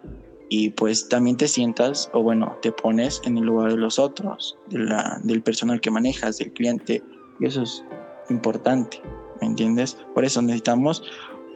y 0.48 0.70
pues 0.70 1.06
también 1.06 1.36
te 1.36 1.48
sientas 1.48 2.08
o 2.14 2.22
bueno, 2.22 2.56
te 2.62 2.72
pones 2.72 3.20
en 3.26 3.36
el 3.36 3.44
lugar 3.44 3.72
de 3.72 3.76
los 3.76 3.98
otros, 3.98 4.56
de 4.70 4.78
la, 4.78 5.20
del 5.22 5.42
personal 5.42 5.82
que 5.82 5.90
manejas, 5.90 6.38
del 6.38 6.54
cliente, 6.54 7.02
y 7.40 7.44
eso 7.44 7.60
es 7.60 7.84
importante, 8.30 9.02
¿me 9.42 9.48
entiendes? 9.48 9.98
Por 10.14 10.24
eso 10.24 10.40
necesitamos 10.40 11.02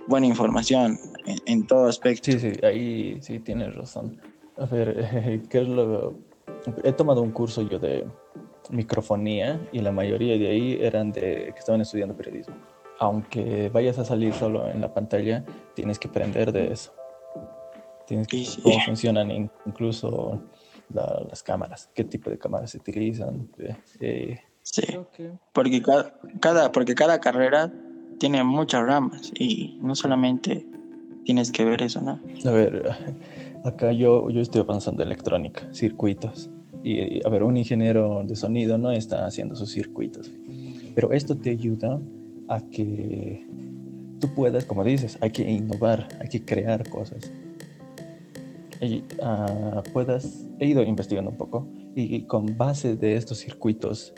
buena 0.06 0.26
información 0.26 0.98
en, 1.46 1.66
todo 1.66 1.86
aspecto. 1.86 2.30
Sí, 2.30 2.38
sí, 2.38 2.52
ahí 2.62 3.16
sí 3.22 3.38
tienes 3.38 3.74
razón. 3.74 4.20
A 4.58 4.66
ver, 4.66 5.40
¿qué 5.48 5.62
es 5.62 5.68
lo...? 5.68 6.27
He 6.84 6.92
tomado 6.92 7.22
un 7.22 7.30
curso 7.30 7.62
yo 7.62 7.78
de 7.78 8.06
microfonía 8.70 9.60
y 9.72 9.80
la 9.80 9.92
mayoría 9.92 10.36
de 10.38 10.48
ahí 10.48 10.78
eran 10.80 11.12
de 11.12 11.52
que 11.52 11.58
estaban 11.58 11.80
estudiando 11.80 12.16
periodismo. 12.16 12.54
Aunque 12.98 13.68
vayas 13.70 13.98
a 13.98 14.04
salir 14.04 14.34
solo 14.34 14.68
en 14.68 14.80
la 14.80 14.92
pantalla, 14.92 15.44
tienes 15.74 15.98
que 15.98 16.08
aprender 16.08 16.52
de 16.52 16.72
eso. 16.72 16.92
Tienes 18.06 18.26
que 18.26 18.44
saber 18.44 18.62
cómo 18.62 18.80
funcionan 18.84 19.50
incluso 19.66 20.42
las 20.90 21.42
cámaras, 21.42 21.90
qué 21.94 22.04
tipo 22.04 22.30
de 22.30 22.38
cámaras 22.38 22.70
se 22.70 22.78
utilizan. 22.78 23.48
Eh, 23.58 23.76
eh, 24.00 24.40
sí, 24.62 24.82
porque 25.52 25.82
cada, 25.82 26.14
cada, 26.40 26.72
porque 26.72 26.94
cada 26.94 27.20
carrera 27.20 27.70
tiene 28.18 28.42
muchas 28.42 28.84
ramas 28.84 29.30
y 29.34 29.78
no 29.80 29.94
solamente 29.94 30.66
tienes 31.24 31.52
que 31.52 31.64
ver 31.64 31.82
eso, 31.82 32.00
¿no? 32.00 32.18
A 32.44 32.50
ver, 32.50 32.90
acá 33.68 33.92
yo, 33.92 34.30
yo 34.30 34.40
estoy 34.40 34.60
avanzando 34.60 35.02
electrónica, 35.02 35.68
circuitos. 35.72 36.50
Y, 36.82 37.24
a 37.26 37.28
ver, 37.28 37.42
un 37.42 37.56
ingeniero 37.56 38.22
de 38.24 38.36
sonido 38.36 38.78
no 38.78 38.90
está 38.90 39.26
haciendo 39.26 39.56
sus 39.56 39.72
circuitos. 39.72 40.30
Pero 40.94 41.12
esto 41.12 41.36
te 41.36 41.50
ayuda 41.50 42.00
a 42.48 42.60
que 42.60 43.46
tú 44.20 44.28
puedas, 44.34 44.64
como 44.64 44.84
dices, 44.84 45.18
hay 45.20 45.30
que 45.30 45.48
innovar, 45.50 46.08
hay 46.20 46.28
que 46.28 46.44
crear 46.44 46.88
cosas 46.88 47.30
uh, 48.82 49.82
puedas, 49.92 50.46
he 50.58 50.66
ido 50.66 50.82
investigando 50.82 51.30
un 51.30 51.36
poco 51.36 51.66
y, 51.94 52.22
con 52.22 52.56
base 52.56 52.96
de 52.96 53.16
estos 53.16 53.38
circuitos 53.38 54.14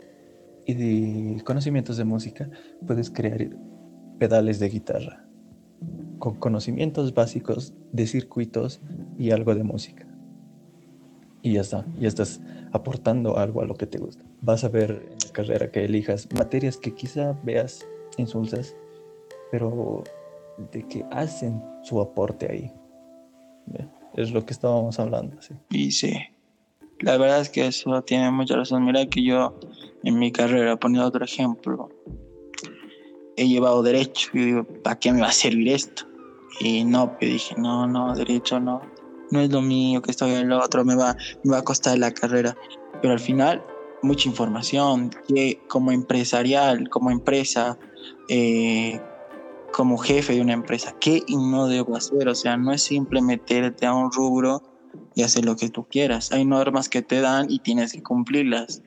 y 0.65 0.73
de 0.75 1.43
conocimientos 1.43 1.97
de 1.97 2.03
música, 2.03 2.49
puedes 2.85 3.09
crear 3.09 3.49
pedales 4.19 4.59
de 4.59 4.69
guitarra 4.69 5.25
con 6.21 6.35
conocimientos 6.35 7.13
básicos 7.15 7.73
de 7.91 8.05
circuitos 8.05 8.79
y 9.17 9.31
algo 9.31 9.55
de 9.55 9.63
música. 9.63 10.07
Y 11.41 11.53
ya 11.53 11.61
está, 11.61 11.83
ya 11.99 12.07
estás 12.07 12.39
aportando 12.71 13.37
algo 13.37 13.61
a 13.61 13.65
lo 13.65 13.73
que 13.73 13.87
te 13.87 13.97
gusta. 13.97 14.23
Vas 14.41 14.63
a 14.63 14.69
ver 14.69 15.09
en 15.11 15.17
la 15.25 15.33
carrera 15.33 15.71
que 15.71 15.83
elijas 15.83 16.29
materias 16.37 16.77
que 16.77 16.93
quizá 16.93 17.33
veas 17.43 17.85
insultas, 18.17 18.75
pero 19.51 20.03
de 20.71 20.87
que 20.87 21.03
hacen 21.09 21.61
su 21.81 21.99
aporte 21.99 22.47
ahí 22.51 22.71
es 24.13 24.31
lo 24.31 24.45
que 24.45 24.53
estábamos 24.53 24.99
hablando. 24.99 25.41
Sí. 25.41 25.55
Y 25.69 25.91
sí, 25.91 26.13
la 26.99 27.17
verdad 27.17 27.41
es 27.41 27.49
que 27.49 27.65
eso 27.65 28.01
tiene 28.03 28.29
mucha 28.29 28.55
razón. 28.55 28.85
Mira 28.85 29.05
que 29.07 29.23
yo 29.23 29.57
en 30.03 30.19
mi 30.19 30.31
carrera, 30.31 30.77
poniendo 30.77 31.07
otro 31.07 31.25
ejemplo, 31.25 31.89
he 33.37 33.47
llevado 33.47 33.81
derecho 33.81 34.29
y 34.33 34.45
digo, 34.45 34.63
¿para 34.63 34.99
qué 34.99 35.11
me 35.11 35.21
va 35.21 35.29
a 35.29 35.33
servir 35.33 35.69
esto? 35.69 36.10
Y 36.59 36.83
no, 36.83 37.17
yo 37.19 37.27
dije, 37.27 37.55
no, 37.57 37.87
no, 37.87 38.13
derecho 38.15 38.59
no, 38.59 38.81
no 39.31 39.39
es 39.39 39.49
lo 39.51 39.61
mío, 39.61 40.01
que 40.01 40.11
estoy 40.11 40.31
en 40.31 40.49
lo 40.49 40.59
otro, 40.59 40.83
me 40.85 40.95
va, 40.95 41.15
me 41.43 41.51
va 41.51 41.59
a 41.59 41.63
costar 41.63 41.97
la 41.97 42.11
carrera. 42.11 42.55
Pero 43.01 43.13
al 43.13 43.19
final, 43.19 43.63
mucha 44.01 44.29
información, 44.29 45.11
que 45.27 45.61
como 45.67 45.91
empresarial, 45.91 46.89
como 46.89 47.11
empresa, 47.11 47.77
eh, 48.29 48.99
como 49.71 49.97
jefe 49.97 50.33
de 50.33 50.41
una 50.41 50.53
empresa, 50.53 50.95
¿qué 50.99 51.23
no 51.29 51.67
debo 51.67 51.95
hacer? 51.95 52.27
O 52.27 52.35
sea, 52.35 52.57
no 52.57 52.73
es 52.73 52.83
simple 52.83 53.21
meterte 53.21 53.85
a 53.85 53.93
un 53.93 54.11
rubro 54.11 54.61
y 55.15 55.23
hacer 55.23 55.45
lo 55.45 55.55
que 55.55 55.69
tú 55.69 55.85
quieras. 55.85 56.31
Hay 56.31 56.45
normas 56.45 56.89
que 56.89 57.01
te 57.01 57.21
dan 57.21 57.49
y 57.49 57.59
tienes 57.59 57.93
que 57.93 58.03
cumplirlas. 58.03 58.81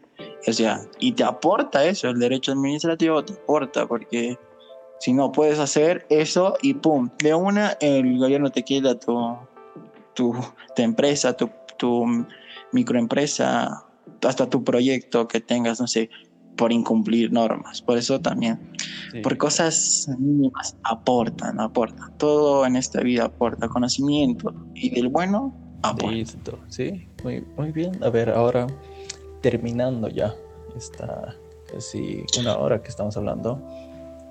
O 0.46 0.52
sea, 0.52 0.82
y 0.98 1.12
te 1.12 1.24
aporta 1.24 1.84
eso, 1.84 2.08
el 2.08 2.18
derecho 2.18 2.52
administrativo 2.52 3.24
te 3.24 3.32
aporta, 3.32 3.86
porque 3.86 4.38
si 4.98 5.12
no 5.12 5.32
puedes 5.32 5.58
hacer 5.58 6.06
eso 6.08 6.56
y 6.62 6.74
pum, 6.74 7.10
de 7.22 7.34
una 7.34 7.76
el 7.80 8.18
gobierno 8.18 8.50
te 8.50 8.62
quita 8.62 8.98
tu, 8.98 9.36
tu, 10.14 10.34
tu 10.74 10.82
empresa, 10.82 11.36
tu, 11.36 11.50
tu 11.76 12.26
microempresa, 12.72 13.84
hasta 14.22 14.48
tu 14.48 14.64
proyecto 14.64 15.28
que 15.28 15.40
tengas, 15.40 15.80
no 15.80 15.86
sé, 15.86 16.10
por 16.56 16.72
incumplir 16.72 17.32
normas. 17.32 17.82
Por 17.82 17.98
eso 17.98 18.20
también, 18.20 18.58
por 19.22 19.36
cosas 19.36 20.08
mínimas, 20.18 20.76
aportan, 20.84 21.60
aportan. 21.60 22.16
Todo 22.16 22.66
en 22.66 22.76
esta 22.76 23.00
vida 23.00 23.24
aporta 23.24 23.68
conocimiento 23.68 24.54
y 24.74 24.90
del 24.90 25.08
bueno 25.08 25.54
aporta. 25.82 26.16
Sí, 26.68 27.08
muy, 27.22 27.44
muy 27.56 27.72
bien. 27.72 28.02
A 28.02 28.10
ver, 28.10 28.30
ahora 28.30 28.66
terminando 29.42 30.08
ya 30.08 30.34
esta 30.76 31.34
casi 31.70 32.24
una 32.38 32.56
hora 32.56 32.82
que 32.82 32.88
estamos 32.88 33.16
hablando, 33.16 33.60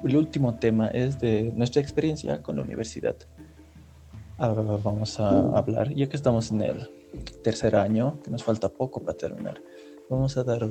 el 0.03 0.17
último 0.17 0.55
tema 0.55 0.87
es 0.87 1.19
de 1.19 1.51
nuestra 1.55 1.81
experiencia 1.81 2.41
con 2.41 2.57
la 2.57 2.63
universidad. 2.63 3.15
Ahora 4.37 4.61
vamos 4.83 5.19
a 5.19 5.57
hablar, 5.57 5.93
ya 5.93 6.07
que 6.07 6.15
estamos 6.15 6.51
en 6.51 6.61
el 6.61 6.89
tercer 7.43 7.75
año, 7.75 8.19
que 8.23 8.31
nos 8.31 8.43
falta 8.43 8.69
poco 8.69 9.01
para 9.01 9.17
terminar, 9.17 9.61
vamos 10.09 10.35
a 10.37 10.43
dar 10.43 10.67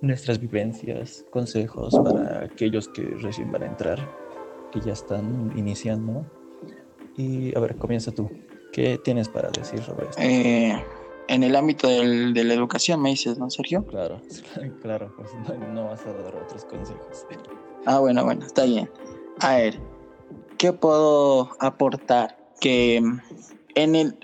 nuestras 0.00 0.38
vivencias, 0.38 1.24
consejos 1.30 1.94
para 2.02 2.44
aquellos 2.44 2.88
que 2.88 3.02
recién 3.02 3.50
van 3.50 3.64
a 3.64 3.66
entrar, 3.66 3.98
que 4.72 4.80
ya 4.80 4.92
están 4.92 5.52
iniciando. 5.56 6.24
Y 7.16 7.56
a 7.56 7.60
ver, 7.60 7.76
comienza 7.76 8.12
tú. 8.12 8.30
¿Qué 8.72 8.98
tienes 9.02 9.28
para 9.28 9.50
decir 9.50 9.80
sobre 9.80 10.08
esto? 10.08 10.20
Eh, 10.20 10.82
en 11.28 11.42
el 11.42 11.56
ámbito 11.56 11.88
del, 11.88 12.34
de 12.34 12.44
la 12.44 12.54
educación, 12.54 13.00
me 13.00 13.10
dices, 13.10 13.38
¿no, 13.38 13.50
Sergio? 13.50 13.84
Claro, 13.86 14.20
claro, 14.82 15.14
pues 15.16 15.30
no, 15.72 15.84
vas 15.84 16.04
a 16.06 16.12
dar 16.12 16.34
otros 16.36 16.64
consejos. 16.64 17.26
Ah, 17.86 17.98
bueno, 17.98 18.24
bueno, 18.24 18.46
está 18.46 18.64
bien. 18.64 18.90
A 19.40 19.56
ver, 19.56 19.80
¿qué 20.58 20.72
puedo 20.72 21.50
aportar? 21.60 22.36
Que 22.60 23.02
en 23.74 23.94
el, 23.94 24.16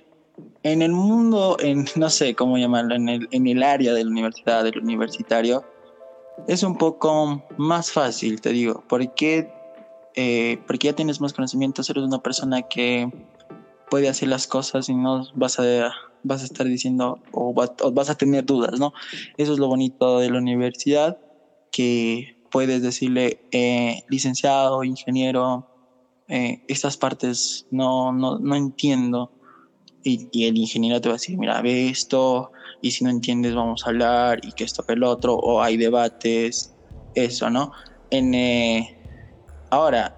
en 0.63 0.83
el 0.83 0.93
mundo, 0.93 1.57
en 1.61 1.87
no 1.97 2.11
sé 2.11 2.35
cómo 2.35 2.59
llamarlo, 2.59 2.95
en 2.95 3.09
el, 3.09 3.29
en 3.31 3.47
el 3.47 3.63
área 3.63 3.93
de 3.93 4.05
la 4.05 4.11
universidad, 4.11 4.65
del 4.65 4.79
universitario, 4.79 5.65
es 6.49 6.63
un 6.63 6.79
poco 6.79 7.43
más 7.59 7.93
fácil, 7.93 8.41
te 8.41 8.51
digo, 8.51 8.83
porque, 8.89 9.53
eh, 10.15 10.59
porque 10.67 10.89
ya 10.89 10.95
tienes 10.95 11.21
más 11.21 11.33
conocimientos, 11.33 11.91
eres 11.91 12.05
una 12.05 12.23
persona 12.23 12.63
que 12.63 13.11
puede 13.91 14.09
hacer 14.09 14.29
las 14.29 14.47
cosas 14.47 14.89
y 14.89 14.95
no 14.95 15.27
vas 15.35 15.59
a 15.59 15.93
vas 16.23 16.43
a 16.43 16.45
estar 16.45 16.67
diciendo 16.67 17.19
o, 17.33 17.53
vas 17.55 18.11
a 18.11 18.15
tener 18.15 18.45
dudas, 18.45 18.79
¿no? 18.79 18.93
Eso 19.37 19.53
es 19.53 19.59
lo 19.59 19.69
bonito 19.69 20.19
de 20.19 20.31
la 20.31 20.39
universidad, 20.39 21.19
que 21.71 22.37
puedes 22.51 22.83
decirle, 22.83 23.47
eh, 23.53 24.05
licenciado, 24.09 24.85
ingeniero, 24.85 25.67
eh, 26.29 26.63
estas 26.69 26.97
partes 26.97 27.67
no, 27.71 28.13
no, 28.13 28.39
no 28.39 28.57
entiendo. 28.57 29.33
Y, 30.03 30.47
el 30.47 30.57
ingeniero 30.57 31.01
te 31.01 31.09
va 31.09 31.15
a 31.15 31.19
decir, 31.19 31.37
mira, 31.37 31.61
ve 31.61 31.89
esto, 31.89 32.53
y 32.81 32.91
si 32.91 33.05
no 33.05 33.11
entiendes 33.11 33.55
vamos 33.55 33.85
a 33.85 33.91
hablar, 33.91 34.41
y 34.43 34.53
que 34.53 34.65
esto 34.65 34.85
que 34.85 34.95
el 34.95 35.03
otro, 35.03 35.35
o 35.35 35.61
hay 35.61 35.77
debates, 35.77 36.75
eso, 37.15 37.51
¿no? 37.51 37.73
En, 38.11 38.35
eh, 38.35 38.99
ahora, 39.71 40.17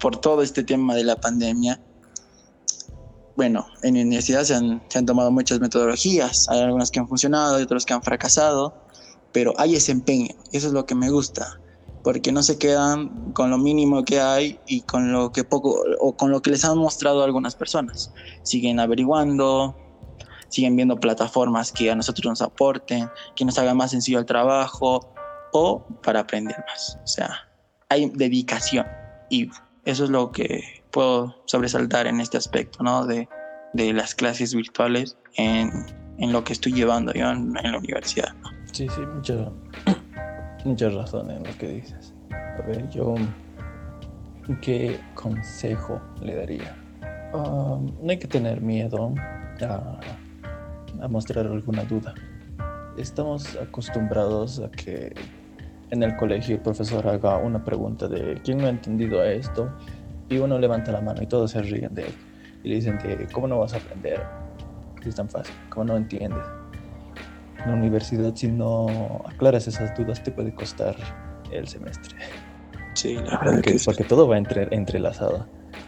por 0.00 0.16
todo 0.16 0.42
este 0.42 0.62
tema 0.62 0.94
de 0.94 1.04
la 1.04 1.16
pandemia, 1.16 1.78
bueno, 3.36 3.66
en 3.82 3.94
la 3.96 4.02
universidad 4.02 4.44
se 4.44 4.54
han, 4.54 4.82
se 4.88 4.98
han 4.98 5.06
tomado 5.06 5.30
muchas 5.30 5.60
metodologías, 5.60 6.48
hay 6.48 6.60
algunas 6.60 6.90
que 6.90 7.00
han 7.00 7.08
funcionado, 7.08 7.60
y 7.60 7.64
otras 7.64 7.84
que 7.84 7.92
han 7.92 8.02
fracasado, 8.02 8.81
pero 9.32 9.54
hay 9.58 9.76
ese 9.76 9.92
empeño, 9.92 10.34
eso 10.52 10.68
es 10.68 10.72
lo 10.72 10.86
que 10.86 10.94
me 10.94 11.10
gusta, 11.10 11.60
porque 12.02 12.32
no 12.32 12.42
se 12.42 12.58
quedan 12.58 13.32
con 13.32 13.50
lo 13.50 13.58
mínimo 13.58 14.04
que 14.04 14.20
hay 14.20 14.58
y 14.66 14.82
con 14.82 15.12
lo 15.12 15.32
que 15.32 15.44
poco 15.44 15.82
o 16.00 16.16
con 16.16 16.30
lo 16.30 16.42
que 16.42 16.50
les 16.50 16.64
han 16.64 16.78
mostrado 16.78 17.22
algunas 17.22 17.54
personas. 17.54 18.12
Siguen 18.42 18.80
averiguando, 18.80 19.76
siguen 20.48 20.76
viendo 20.76 20.98
plataformas 20.98 21.72
que 21.72 21.90
a 21.90 21.94
nosotros 21.94 22.26
nos 22.26 22.42
aporten, 22.42 23.08
que 23.36 23.44
nos 23.44 23.58
hagan 23.58 23.76
más 23.76 23.92
sencillo 23.92 24.18
el 24.18 24.26
trabajo 24.26 25.12
o 25.52 25.84
para 26.02 26.20
aprender 26.20 26.56
más. 26.68 26.98
O 27.02 27.06
sea, 27.06 27.48
hay 27.88 28.10
dedicación 28.10 28.86
y 29.30 29.48
eso 29.84 30.04
es 30.04 30.10
lo 30.10 30.32
que 30.32 30.82
puedo 30.90 31.34
sobresaltar 31.46 32.06
en 32.06 32.20
este 32.20 32.36
aspecto, 32.36 32.82
¿no? 32.82 33.06
De, 33.06 33.28
de 33.72 33.92
las 33.92 34.14
clases 34.14 34.54
virtuales 34.54 35.16
en, 35.36 35.70
en, 36.18 36.32
lo 36.32 36.44
que 36.44 36.52
estoy 36.52 36.72
llevando 36.72 37.12
yo 37.14 37.30
en, 37.30 37.54
en 37.62 37.72
la 37.72 37.78
universidad. 37.78 38.34
¿no? 38.34 38.61
Sí, 38.72 38.88
sí, 38.88 39.02
mucha, 39.02 39.34
mucha 40.64 40.88
razón 40.88 41.30
en 41.30 41.42
lo 41.44 41.58
que 41.58 41.68
dices. 41.68 42.14
A 42.30 42.62
ver, 42.66 42.88
yo, 42.88 43.14
¿qué 44.62 44.98
consejo 45.14 46.00
le 46.22 46.36
daría? 46.36 46.74
Um, 47.34 47.92
no 48.00 48.10
hay 48.10 48.18
que 48.18 48.28
tener 48.28 48.62
miedo 48.62 49.14
a, 49.60 50.00
mostrar 51.08 51.46
alguna 51.46 51.84
duda. 51.84 52.14
Estamos 52.96 53.56
acostumbrados 53.56 54.58
a 54.60 54.70
que 54.70 55.12
en 55.90 56.02
el 56.02 56.16
colegio 56.16 56.56
el 56.56 56.62
profesor 56.62 57.06
haga 57.06 57.36
una 57.36 57.62
pregunta 57.62 58.08
de 58.08 58.40
quién 58.42 58.58
no 58.58 58.68
ha 58.68 58.70
entendido 58.70 59.22
esto 59.22 59.70
y 60.30 60.38
uno 60.38 60.58
levanta 60.58 60.92
la 60.92 61.02
mano 61.02 61.22
y 61.22 61.26
todos 61.26 61.50
se 61.50 61.60
ríen 61.60 61.94
de 61.94 62.06
él 62.06 62.14
y 62.62 62.68
le 62.70 62.74
dicen 62.76 62.98
de 62.98 63.26
cómo 63.32 63.46
no 63.46 63.58
vas 63.58 63.74
a 63.74 63.76
aprender 63.76 64.22
es 65.04 65.14
tan 65.14 65.28
fácil 65.28 65.54
cómo 65.68 65.84
no 65.84 65.96
entiendes 65.96 66.44
en 66.46 66.61
la 67.66 67.74
universidad 67.74 68.34
si 68.34 68.48
no 68.48 69.22
aclaras 69.26 69.66
esas 69.66 69.96
dudas 69.96 70.22
te 70.22 70.30
puede 70.30 70.54
costar 70.54 70.96
el 71.50 71.66
semestre 71.68 72.16
sí 72.94 73.14
la 73.14 73.38
verdad 73.38 73.54
porque, 73.54 73.72
que 73.72 73.78
sí. 73.78 73.84
porque 73.84 74.04
todo 74.04 74.28
va 74.28 74.38
entre, 74.38 74.68
entrelazado 74.74 75.46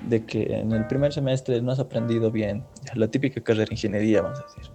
de 0.08 0.24
que 0.24 0.42
en 0.58 0.72
el 0.72 0.86
primer 0.86 1.12
semestre 1.12 1.60
no 1.62 1.72
has 1.72 1.78
aprendido 1.78 2.30
bien 2.30 2.64
la 2.94 3.08
típica 3.08 3.40
carrera 3.42 3.66
de 3.66 3.74
ingeniería 3.74 4.22
vamos 4.22 4.40
a 4.40 4.42
decir 4.42 4.72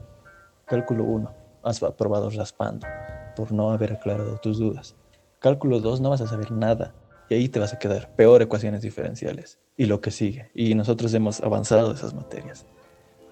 cálculo 0.65 1.03
1 1.03 1.33
has 1.63 1.83
aprobado 1.83 2.29
raspando 2.29 2.87
por 3.35 3.51
no 3.51 3.71
haber 3.71 3.93
aclarado 3.93 4.37
tus 4.37 4.59
dudas 4.59 4.95
Cálculo 5.39 5.79
2 5.79 6.01
no 6.01 6.09
vas 6.09 6.19
a 6.19 6.27
saber 6.27 6.51
nada 6.51 6.93
y 7.29 7.35
ahí 7.35 7.47
te 7.47 7.59
vas 7.59 7.73
a 7.73 7.79
quedar 7.79 8.13
peor 8.15 8.41
ecuaciones 8.41 8.81
diferenciales 8.81 9.57
y 9.77 9.85
lo 9.85 10.01
que 10.01 10.11
sigue. 10.11 10.51
Y 10.53 10.75
nosotros 10.75 11.13
hemos 11.13 11.41
avanzado 11.41 11.93
esas 11.93 12.13
materias. 12.13 12.65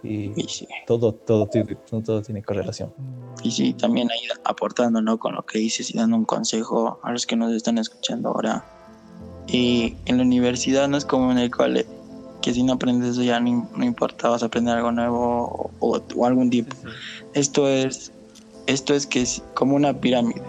Y, 0.03 0.31
y 0.39 0.47
sí. 0.47 0.67
todo, 0.85 1.13
todo, 1.13 1.47
todo, 1.47 2.01
todo, 2.01 2.21
tiene 2.21 2.43
correlación. 2.43 2.93
Y 3.43 3.51
sí, 3.51 3.73
también 3.73 4.09
ahí 4.11 4.19
aportando 4.43 5.01
¿no? 5.01 5.17
con 5.17 5.35
lo 5.35 5.45
que 5.45 5.59
dices 5.59 5.89
y 5.93 5.97
dando 5.97 6.15
un 6.17 6.25
consejo 6.25 6.99
a 7.03 7.11
los 7.11 7.25
que 7.25 7.35
nos 7.35 7.51
están 7.53 7.77
escuchando 7.77 8.29
ahora. 8.29 8.65
Y 9.47 9.95
en 10.05 10.17
la 10.17 10.23
universidad 10.23 10.87
no 10.87 10.97
es 10.97 11.05
como 11.05 11.31
en 11.31 11.39
el 11.39 11.49
cole, 11.49 11.85
que 12.41 12.53
si 12.53 12.63
no 12.63 12.73
aprendes 12.73 13.11
eso 13.11 13.23
ya 13.23 13.39
no, 13.39 13.69
no 13.75 13.85
importa, 13.85 14.29
vas 14.29 14.43
a 14.43 14.47
aprender 14.47 14.75
algo 14.75 14.91
nuevo 14.91 15.71
o, 15.79 16.01
o 16.15 16.25
algún 16.25 16.49
tipo. 16.49 16.75
Sí, 16.75 16.81
sí. 16.83 17.25
Esto 17.33 17.67
es, 17.67 18.11
esto 18.67 18.93
es 18.93 19.07
que 19.07 19.21
es 19.21 19.41
como 19.53 19.75
una 19.75 19.99
pirámide 19.99 20.41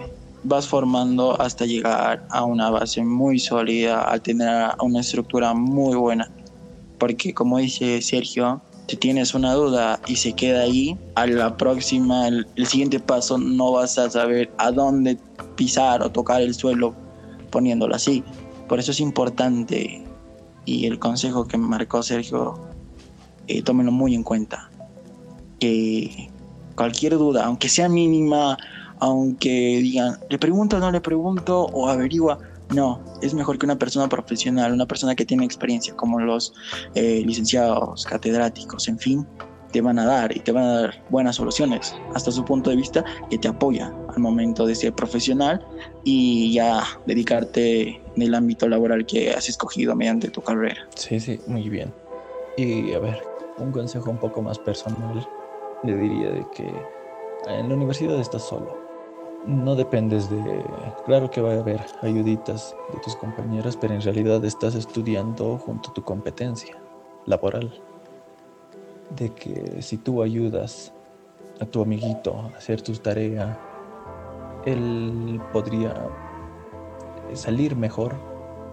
vas 0.43 0.67
formando 0.67 1.39
hasta 1.41 1.65
llegar 1.65 2.25
a 2.29 2.43
una 2.43 2.69
base 2.69 3.03
muy 3.03 3.39
sólida, 3.39 4.11
a 4.11 4.19
tener 4.19 4.71
una 4.81 5.01
estructura 5.01 5.53
muy 5.53 5.95
buena. 5.95 6.29
Porque 6.97 7.33
como 7.33 7.57
dice 7.57 8.01
Sergio, 8.01 8.61
si 8.89 8.97
tienes 8.97 9.35
una 9.35 9.53
duda 9.53 9.99
y 10.07 10.15
se 10.15 10.33
queda 10.33 10.61
ahí, 10.61 10.97
a 11.13 11.27
la 11.27 11.55
próxima, 11.57 12.27
el, 12.27 12.47
siguiente 12.65 12.99
paso 12.99 13.37
no 13.37 13.73
vas 13.73 13.99
a 13.99 14.09
saber 14.09 14.51
a 14.57 14.71
dónde 14.71 15.15
pisar 15.55 16.01
o 16.01 16.11
tocar 16.11 16.41
el 16.41 16.55
suelo 16.55 16.95
poniéndolo 17.51 17.93
así. 17.93 18.23
Por 18.67 18.79
eso 18.79 18.89
es 18.91 18.99
importante 18.99 20.03
y 20.65 20.87
el 20.87 20.97
consejo 20.97 21.47
que 21.47 21.57
marcó 21.57 22.01
Sergio, 22.01 22.59
eh, 23.47 23.61
tómenlo 23.61 23.91
muy 23.91 24.15
en 24.15 24.23
cuenta. 24.23 24.71
Que 25.59 26.31
cualquier 26.73 27.15
duda, 27.19 27.45
aunque 27.45 27.69
sea 27.69 27.89
mínima, 27.89 28.57
aunque 28.97 29.49
digan, 29.83 30.17
le 30.31 30.39
pregunto 30.39 30.77
o 30.77 30.79
no 30.79 30.91
le 30.91 30.99
pregunto 30.99 31.65
o 31.65 31.89
averigua, 31.89 32.39
no, 32.73 33.03
es 33.21 33.33
mejor 33.33 33.57
que 33.57 33.65
una 33.65 33.77
persona 33.77 34.07
profesional, 34.07 34.73
una 34.73 34.85
persona 34.85 35.15
que 35.15 35.25
tiene 35.25 35.45
experiencia, 35.45 35.95
como 35.95 36.19
los 36.19 36.53
eh, 36.95 37.23
licenciados, 37.25 38.05
catedráticos, 38.05 38.87
en 38.87 38.99
fin, 38.99 39.27
te 39.71 39.81
van 39.81 39.99
a 39.99 40.05
dar 40.05 40.35
y 40.35 40.39
te 40.39 40.51
van 40.51 40.63
a 40.63 40.81
dar 40.81 41.05
buenas 41.09 41.35
soluciones 41.35 41.95
hasta 42.15 42.31
su 42.31 42.43
punto 42.43 42.69
de 42.69 42.75
vista 42.75 43.03
que 43.29 43.37
te 43.37 43.47
apoya 43.47 43.93
al 44.09 44.19
momento 44.19 44.65
de 44.65 44.75
ser 44.75 44.93
profesional 44.93 45.63
y 46.03 46.53
ya 46.53 46.83
dedicarte 47.05 48.01
en 48.15 48.21
el 48.21 48.33
ámbito 48.33 48.67
laboral 48.67 49.05
que 49.05 49.31
has 49.31 49.47
escogido 49.47 49.95
mediante 49.95 50.29
tu 50.29 50.41
carrera. 50.41 50.87
Sí, 50.95 51.19
sí, 51.19 51.39
muy 51.47 51.69
bien. 51.69 51.93
Y 52.57 52.93
a 52.93 52.99
ver, 52.99 53.21
un 53.57 53.71
consejo 53.71 54.09
un 54.09 54.17
poco 54.17 54.41
más 54.41 54.57
personal, 54.59 55.27
le 55.83 55.95
diría 55.95 56.31
de 56.31 56.45
que 56.53 56.67
en 57.47 57.69
la 57.69 57.75
universidad 57.75 58.19
estás 58.19 58.43
solo 58.43 58.78
no 59.45 59.75
dependes 59.75 60.29
de... 60.29 60.63
Claro 61.05 61.29
que 61.29 61.41
va 61.41 61.53
a 61.53 61.59
haber 61.59 61.85
ayuditas 62.01 62.75
de 62.93 62.99
tus 62.99 63.15
compañeras, 63.15 63.77
pero 63.77 63.93
en 63.93 64.01
realidad 64.01 64.43
estás 64.45 64.75
estudiando 64.75 65.57
junto 65.57 65.91
a 65.91 65.93
tu 65.93 66.03
competencia 66.03 66.75
laboral. 67.25 67.71
De 69.15 69.33
que 69.33 69.81
si 69.81 69.97
tú 69.97 70.21
ayudas 70.21 70.93
a 71.59 71.65
tu 71.65 71.81
amiguito 71.81 72.35
a 72.37 72.57
hacer 72.57 72.81
tus 72.81 73.01
tareas, 73.01 73.57
él 74.65 75.41
podría 75.51 75.93
salir 77.33 77.75
mejor 77.75 78.15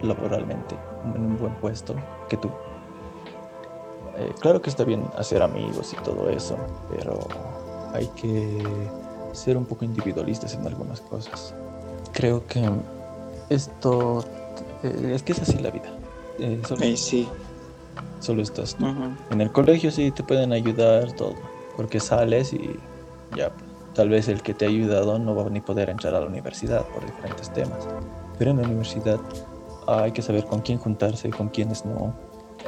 laboralmente, 0.01 0.77
en 1.15 1.23
un 1.23 1.37
buen 1.39 1.55
puesto 1.55 1.95
que 2.29 2.37
tú. 2.37 2.51
Eh, 4.17 4.33
claro 4.41 4.61
que 4.61 4.71
está 4.71 4.85
bien 4.85 5.05
hacer 5.17 5.43
amigos 5.43 5.93
y 5.93 6.03
todo 6.03 6.29
eso, 6.31 6.57
pero 6.91 7.19
hay 7.93 8.07
que 8.09 8.63
ser 9.37 9.57
un 9.57 9.67
poco 9.67 9.85
individualistas 9.85 10.55
en 10.55 10.67
algunas 10.67 11.01
cosas. 11.01 11.55
Creo 12.13 12.47
que 12.47 12.69
esto 13.51 14.25
eh, 14.83 15.13
es 15.15 15.23
que 15.23 15.33
es 15.33 15.43
así 15.43 15.59
la 15.59 15.71
vida. 15.71 15.91
Eh, 16.39 16.61
solo, 16.67 16.83
eh, 16.83 16.97
sí. 16.97 17.29
Solo 18.21 18.43
estás 18.43 18.75
tú. 18.75 18.87
Uh 18.87 18.89
-huh. 18.89 19.17
En 19.31 19.41
el 19.41 19.53
colegio 19.53 19.91
sí 19.91 20.11
te 20.11 20.23
pueden 20.23 20.53
ayudar 20.53 21.13
todo, 21.13 21.35
porque 21.77 22.01
sales 22.01 22.53
y 22.53 22.79
ya, 23.37 23.53
tal 23.95 24.09
vez 24.09 24.29
el 24.29 24.43
que 24.43 24.55
te 24.55 24.65
ha 24.65 24.69
ayudado 24.69 25.19
no 25.19 25.35
va 25.35 25.43
a 25.43 25.51
ni 25.51 25.61
poder 25.61 25.91
entrar 25.91 26.15
a 26.15 26.21
la 26.21 26.27
universidad 26.27 26.85
por 26.87 27.05
diferentes 27.05 27.53
temas. 27.53 27.87
Pero 28.39 28.51
en 28.51 28.59
la 28.59 28.65
universidad 28.65 29.19
hay 29.87 30.13
que 30.13 30.23
saber 30.23 30.45
con 30.45 30.61
quién 30.61 30.79
juntarse, 30.79 31.31
con 31.31 31.49
quiénes 31.49 31.85
no. 31.85 32.15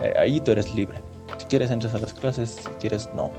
Eh, 0.02 0.14
ahí 0.18 0.40
tú 0.40 0.52
eres 0.52 0.74
libre. 0.74 1.00
Si 1.38 1.46
quieres 1.46 1.70
entras 1.70 1.94
a 1.94 1.98
las 1.98 2.12
clases, 2.14 2.50
si 2.50 2.68
quieres 2.80 3.08
no 3.14 3.30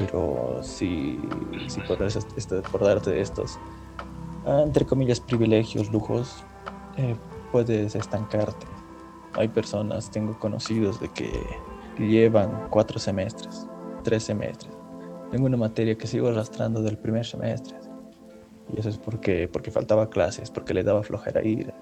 pero 0.00 0.60
si, 0.62 1.20
si 1.66 1.80
podrás 1.82 2.16
este, 2.16 2.58
acordarte 2.58 3.10
de 3.10 3.20
estos, 3.20 3.58
entre 4.46 4.86
comillas, 4.86 5.20
privilegios, 5.20 5.92
lujos, 5.92 6.42
eh, 6.96 7.14
puedes 7.52 7.94
estancarte. 7.94 8.66
Hay 9.34 9.48
personas, 9.48 10.10
tengo 10.10 10.38
conocidos 10.38 10.98
de 11.00 11.10
que 11.10 11.30
llevan 11.98 12.68
cuatro 12.70 12.98
semestres, 12.98 13.66
tres 14.02 14.22
semestres. 14.22 14.72
Tengo 15.30 15.44
una 15.44 15.58
materia 15.58 15.94
que 15.98 16.06
sigo 16.06 16.28
arrastrando 16.28 16.80
del 16.80 16.96
primer 16.96 17.26
semestre. 17.26 17.76
Y 18.74 18.80
eso 18.80 18.88
es 18.88 18.96
porque, 18.96 19.48
porque 19.48 19.70
faltaba 19.70 20.08
clases, 20.08 20.50
porque 20.50 20.72
le 20.72 20.82
daba 20.82 21.02
flojera 21.02 21.44
ir. 21.44 21.74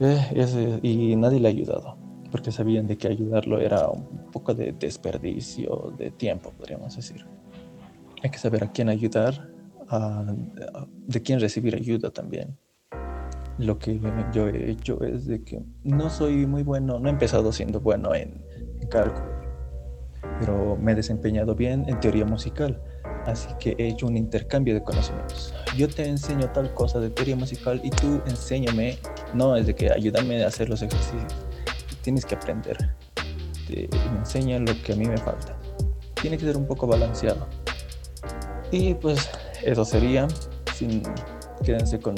Eh, 0.00 0.28
ese, 0.34 0.80
y 0.82 1.14
nadie 1.14 1.40
le 1.40 1.48
ha 1.48 1.50
ayudado 1.50 2.07
porque 2.30 2.52
sabían 2.52 2.86
de 2.86 2.96
que 2.98 3.08
ayudarlo 3.08 3.60
era 3.60 3.88
un 3.88 4.30
poco 4.32 4.54
de 4.54 4.72
desperdicio 4.72 5.94
de 5.98 6.10
tiempo, 6.10 6.52
podríamos 6.56 6.94
decir. 6.96 7.24
Hay 8.22 8.30
que 8.30 8.38
saber 8.38 8.64
a 8.64 8.72
quién 8.72 8.88
ayudar, 8.88 9.48
a, 9.88 10.20
a, 10.20 10.86
de 11.06 11.22
quién 11.22 11.40
recibir 11.40 11.74
ayuda 11.74 12.10
también. 12.10 12.58
Lo 13.58 13.78
que 13.78 14.00
yo 14.32 14.48
he 14.48 14.70
hecho 14.70 15.02
es 15.02 15.26
de 15.26 15.42
que 15.42 15.60
no 15.82 16.10
soy 16.10 16.46
muy 16.46 16.62
bueno, 16.62 17.00
no 17.00 17.08
he 17.08 17.12
empezado 17.12 17.50
siendo 17.52 17.80
bueno 17.80 18.14
en, 18.14 18.44
en 18.80 18.88
cálculo. 18.88 19.26
pero 20.40 20.76
me 20.76 20.92
he 20.92 20.94
desempeñado 20.94 21.54
bien 21.54 21.84
en 21.88 21.98
teoría 22.00 22.24
musical, 22.24 22.80
así 23.26 23.48
que 23.58 23.74
he 23.78 23.88
hecho 23.88 24.06
un 24.06 24.16
intercambio 24.16 24.74
de 24.74 24.82
conocimientos. 24.82 25.54
Yo 25.76 25.88
te 25.88 26.06
enseño 26.06 26.50
tal 26.52 26.72
cosa 26.74 27.00
de 27.00 27.10
teoría 27.10 27.36
musical 27.36 27.80
y 27.82 27.90
tú 27.90 28.20
enséñame, 28.26 28.98
no 29.34 29.56
es 29.56 29.66
de 29.66 29.74
que 29.74 29.92
ayúdame 29.92 30.42
a 30.44 30.48
hacer 30.48 30.68
los 30.68 30.82
ejercicios, 30.82 31.34
tienes 32.08 32.24
que 32.24 32.36
aprender, 32.36 32.78
te, 33.66 33.86
me 34.10 34.18
enseña 34.20 34.58
lo 34.58 34.72
que 34.82 34.94
a 34.94 34.96
mí 34.96 35.04
me 35.04 35.18
falta. 35.18 35.54
Tiene 36.22 36.38
que 36.38 36.46
ser 36.46 36.56
un 36.56 36.66
poco 36.66 36.86
balanceado. 36.86 37.46
Y 38.70 38.94
pues 38.94 39.28
eso 39.62 39.84
sería, 39.84 40.26
quédense 41.62 42.00
con 42.00 42.14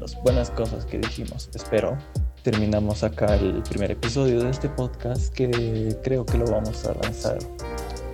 las 0.00 0.14
buenas 0.22 0.50
cosas 0.50 0.86
que 0.86 0.96
dijimos, 0.98 1.50
espero 1.54 1.98
terminamos 2.42 3.04
acá 3.04 3.36
el 3.36 3.62
primer 3.64 3.90
episodio 3.90 4.42
de 4.42 4.48
este 4.48 4.70
podcast 4.70 5.30
que 5.34 5.94
creo 6.02 6.24
que 6.24 6.38
lo 6.38 6.46
vamos 6.46 6.86
a 6.86 6.94
lanzar 7.02 7.36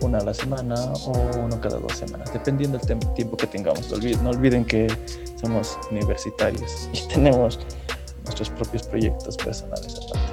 una 0.01 0.19
a 0.19 0.25
la 0.25 0.35
semana 0.35 0.75
o 1.05 1.13
uno 1.39 1.61
cada 1.61 1.79
dos 1.79 1.93
semanas, 1.93 2.33
dependiendo 2.33 2.77
del 2.77 2.99
tiempo 3.15 3.37
que 3.37 3.47
tengamos. 3.47 3.89
No 4.21 4.31
olviden 4.31 4.65
que 4.65 4.89
somos 5.41 5.79
universitarios 5.93 6.89
y 6.93 7.07
tenemos 7.15 7.61
nuestros 8.25 8.51
propios 8.51 8.83
proyectos 8.83 9.37
personales 9.37 9.95
aparte. 9.95 10.30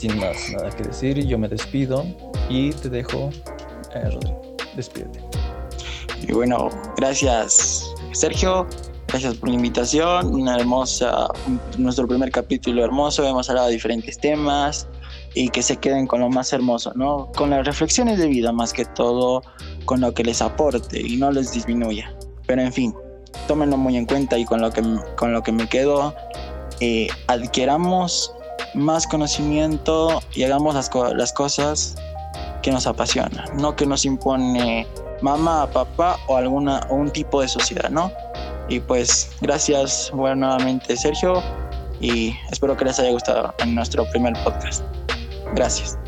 Sin 0.00 0.18
más 0.18 0.50
nada 0.50 0.70
que 0.70 0.84
decir, 0.84 1.26
yo 1.26 1.38
me 1.38 1.46
despido 1.46 2.06
y 2.48 2.70
te 2.70 2.88
dejo, 2.88 3.28
eh. 3.94 4.18
Despídete. 4.74 5.20
Y 6.26 6.32
bueno, 6.32 6.70
gracias 6.96 7.84
Sergio. 8.12 8.66
Gracias 9.08 9.34
por 9.34 9.50
la 9.50 9.56
invitación, 9.56 10.32
una 10.32 10.56
hermosa, 10.56 11.28
nuestro 11.76 12.08
primer 12.08 12.30
capítulo 12.30 12.82
hermoso, 12.82 13.26
hemos 13.26 13.50
hablado 13.50 13.66
de 13.66 13.74
diferentes 13.74 14.16
temas 14.16 14.88
y 15.34 15.50
que 15.50 15.62
se 15.62 15.76
queden 15.76 16.06
con 16.06 16.20
lo 16.20 16.30
más 16.30 16.50
hermoso, 16.54 16.92
¿no? 16.94 17.30
Con 17.36 17.50
las 17.50 17.66
reflexiones 17.66 18.18
de 18.18 18.28
vida 18.28 18.52
más 18.52 18.72
que 18.72 18.86
todo, 18.86 19.42
con 19.84 20.00
lo 20.00 20.14
que 20.14 20.24
les 20.24 20.40
aporte 20.40 20.98
y 20.98 21.18
no 21.18 21.30
les 21.30 21.52
disminuya. 21.52 22.14
Pero 22.46 22.62
en 22.62 22.72
fin, 22.72 22.94
tómenlo 23.48 23.76
muy 23.76 23.98
en 23.98 24.06
cuenta 24.06 24.38
y 24.38 24.46
con 24.46 24.62
lo 24.62 24.70
que, 24.70 24.80
con 25.16 25.34
lo 25.34 25.42
que 25.42 25.52
me 25.52 25.68
quedo, 25.68 26.14
eh, 26.80 27.08
adquiramos 27.26 28.32
más 28.74 29.06
conocimiento 29.06 30.20
y 30.34 30.44
hagamos 30.44 30.74
las, 30.74 30.90
las 31.14 31.32
cosas 31.32 31.96
que 32.62 32.70
nos 32.70 32.86
apasionan, 32.86 33.44
no 33.56 33.74
que 33.74 33.86
nos 33.86 34.04
impone 34.04 34.86
mamá, 35.22 35.68
papá 35.70 36.16
o 36.28 36.36
alguna 36.36 36.80
o 36.90 36.96
un 36.96 37.10
tipo 37.10 37.40
de 37.40 37.48
sociedad, 37.48 37.90
¿no? 37.90 38.12
Y 38.68 38.80
pues 38.80 39.30
gracias 39.40 40.10
bueno, 40.14 40.46
nuevamente 40.46 40.96
Sergio 40.96 41.42
y 42.00 42.34
espero 42.50 42.76
que 42.76 42.84
les 42.84 42.98
haya 42.98 43.10
gustado 43.10 43.54
nuestro 43.66 44.08
primer 44.10 44.32
podcast. 44.44 44.82
Gracias. 45.54 45.98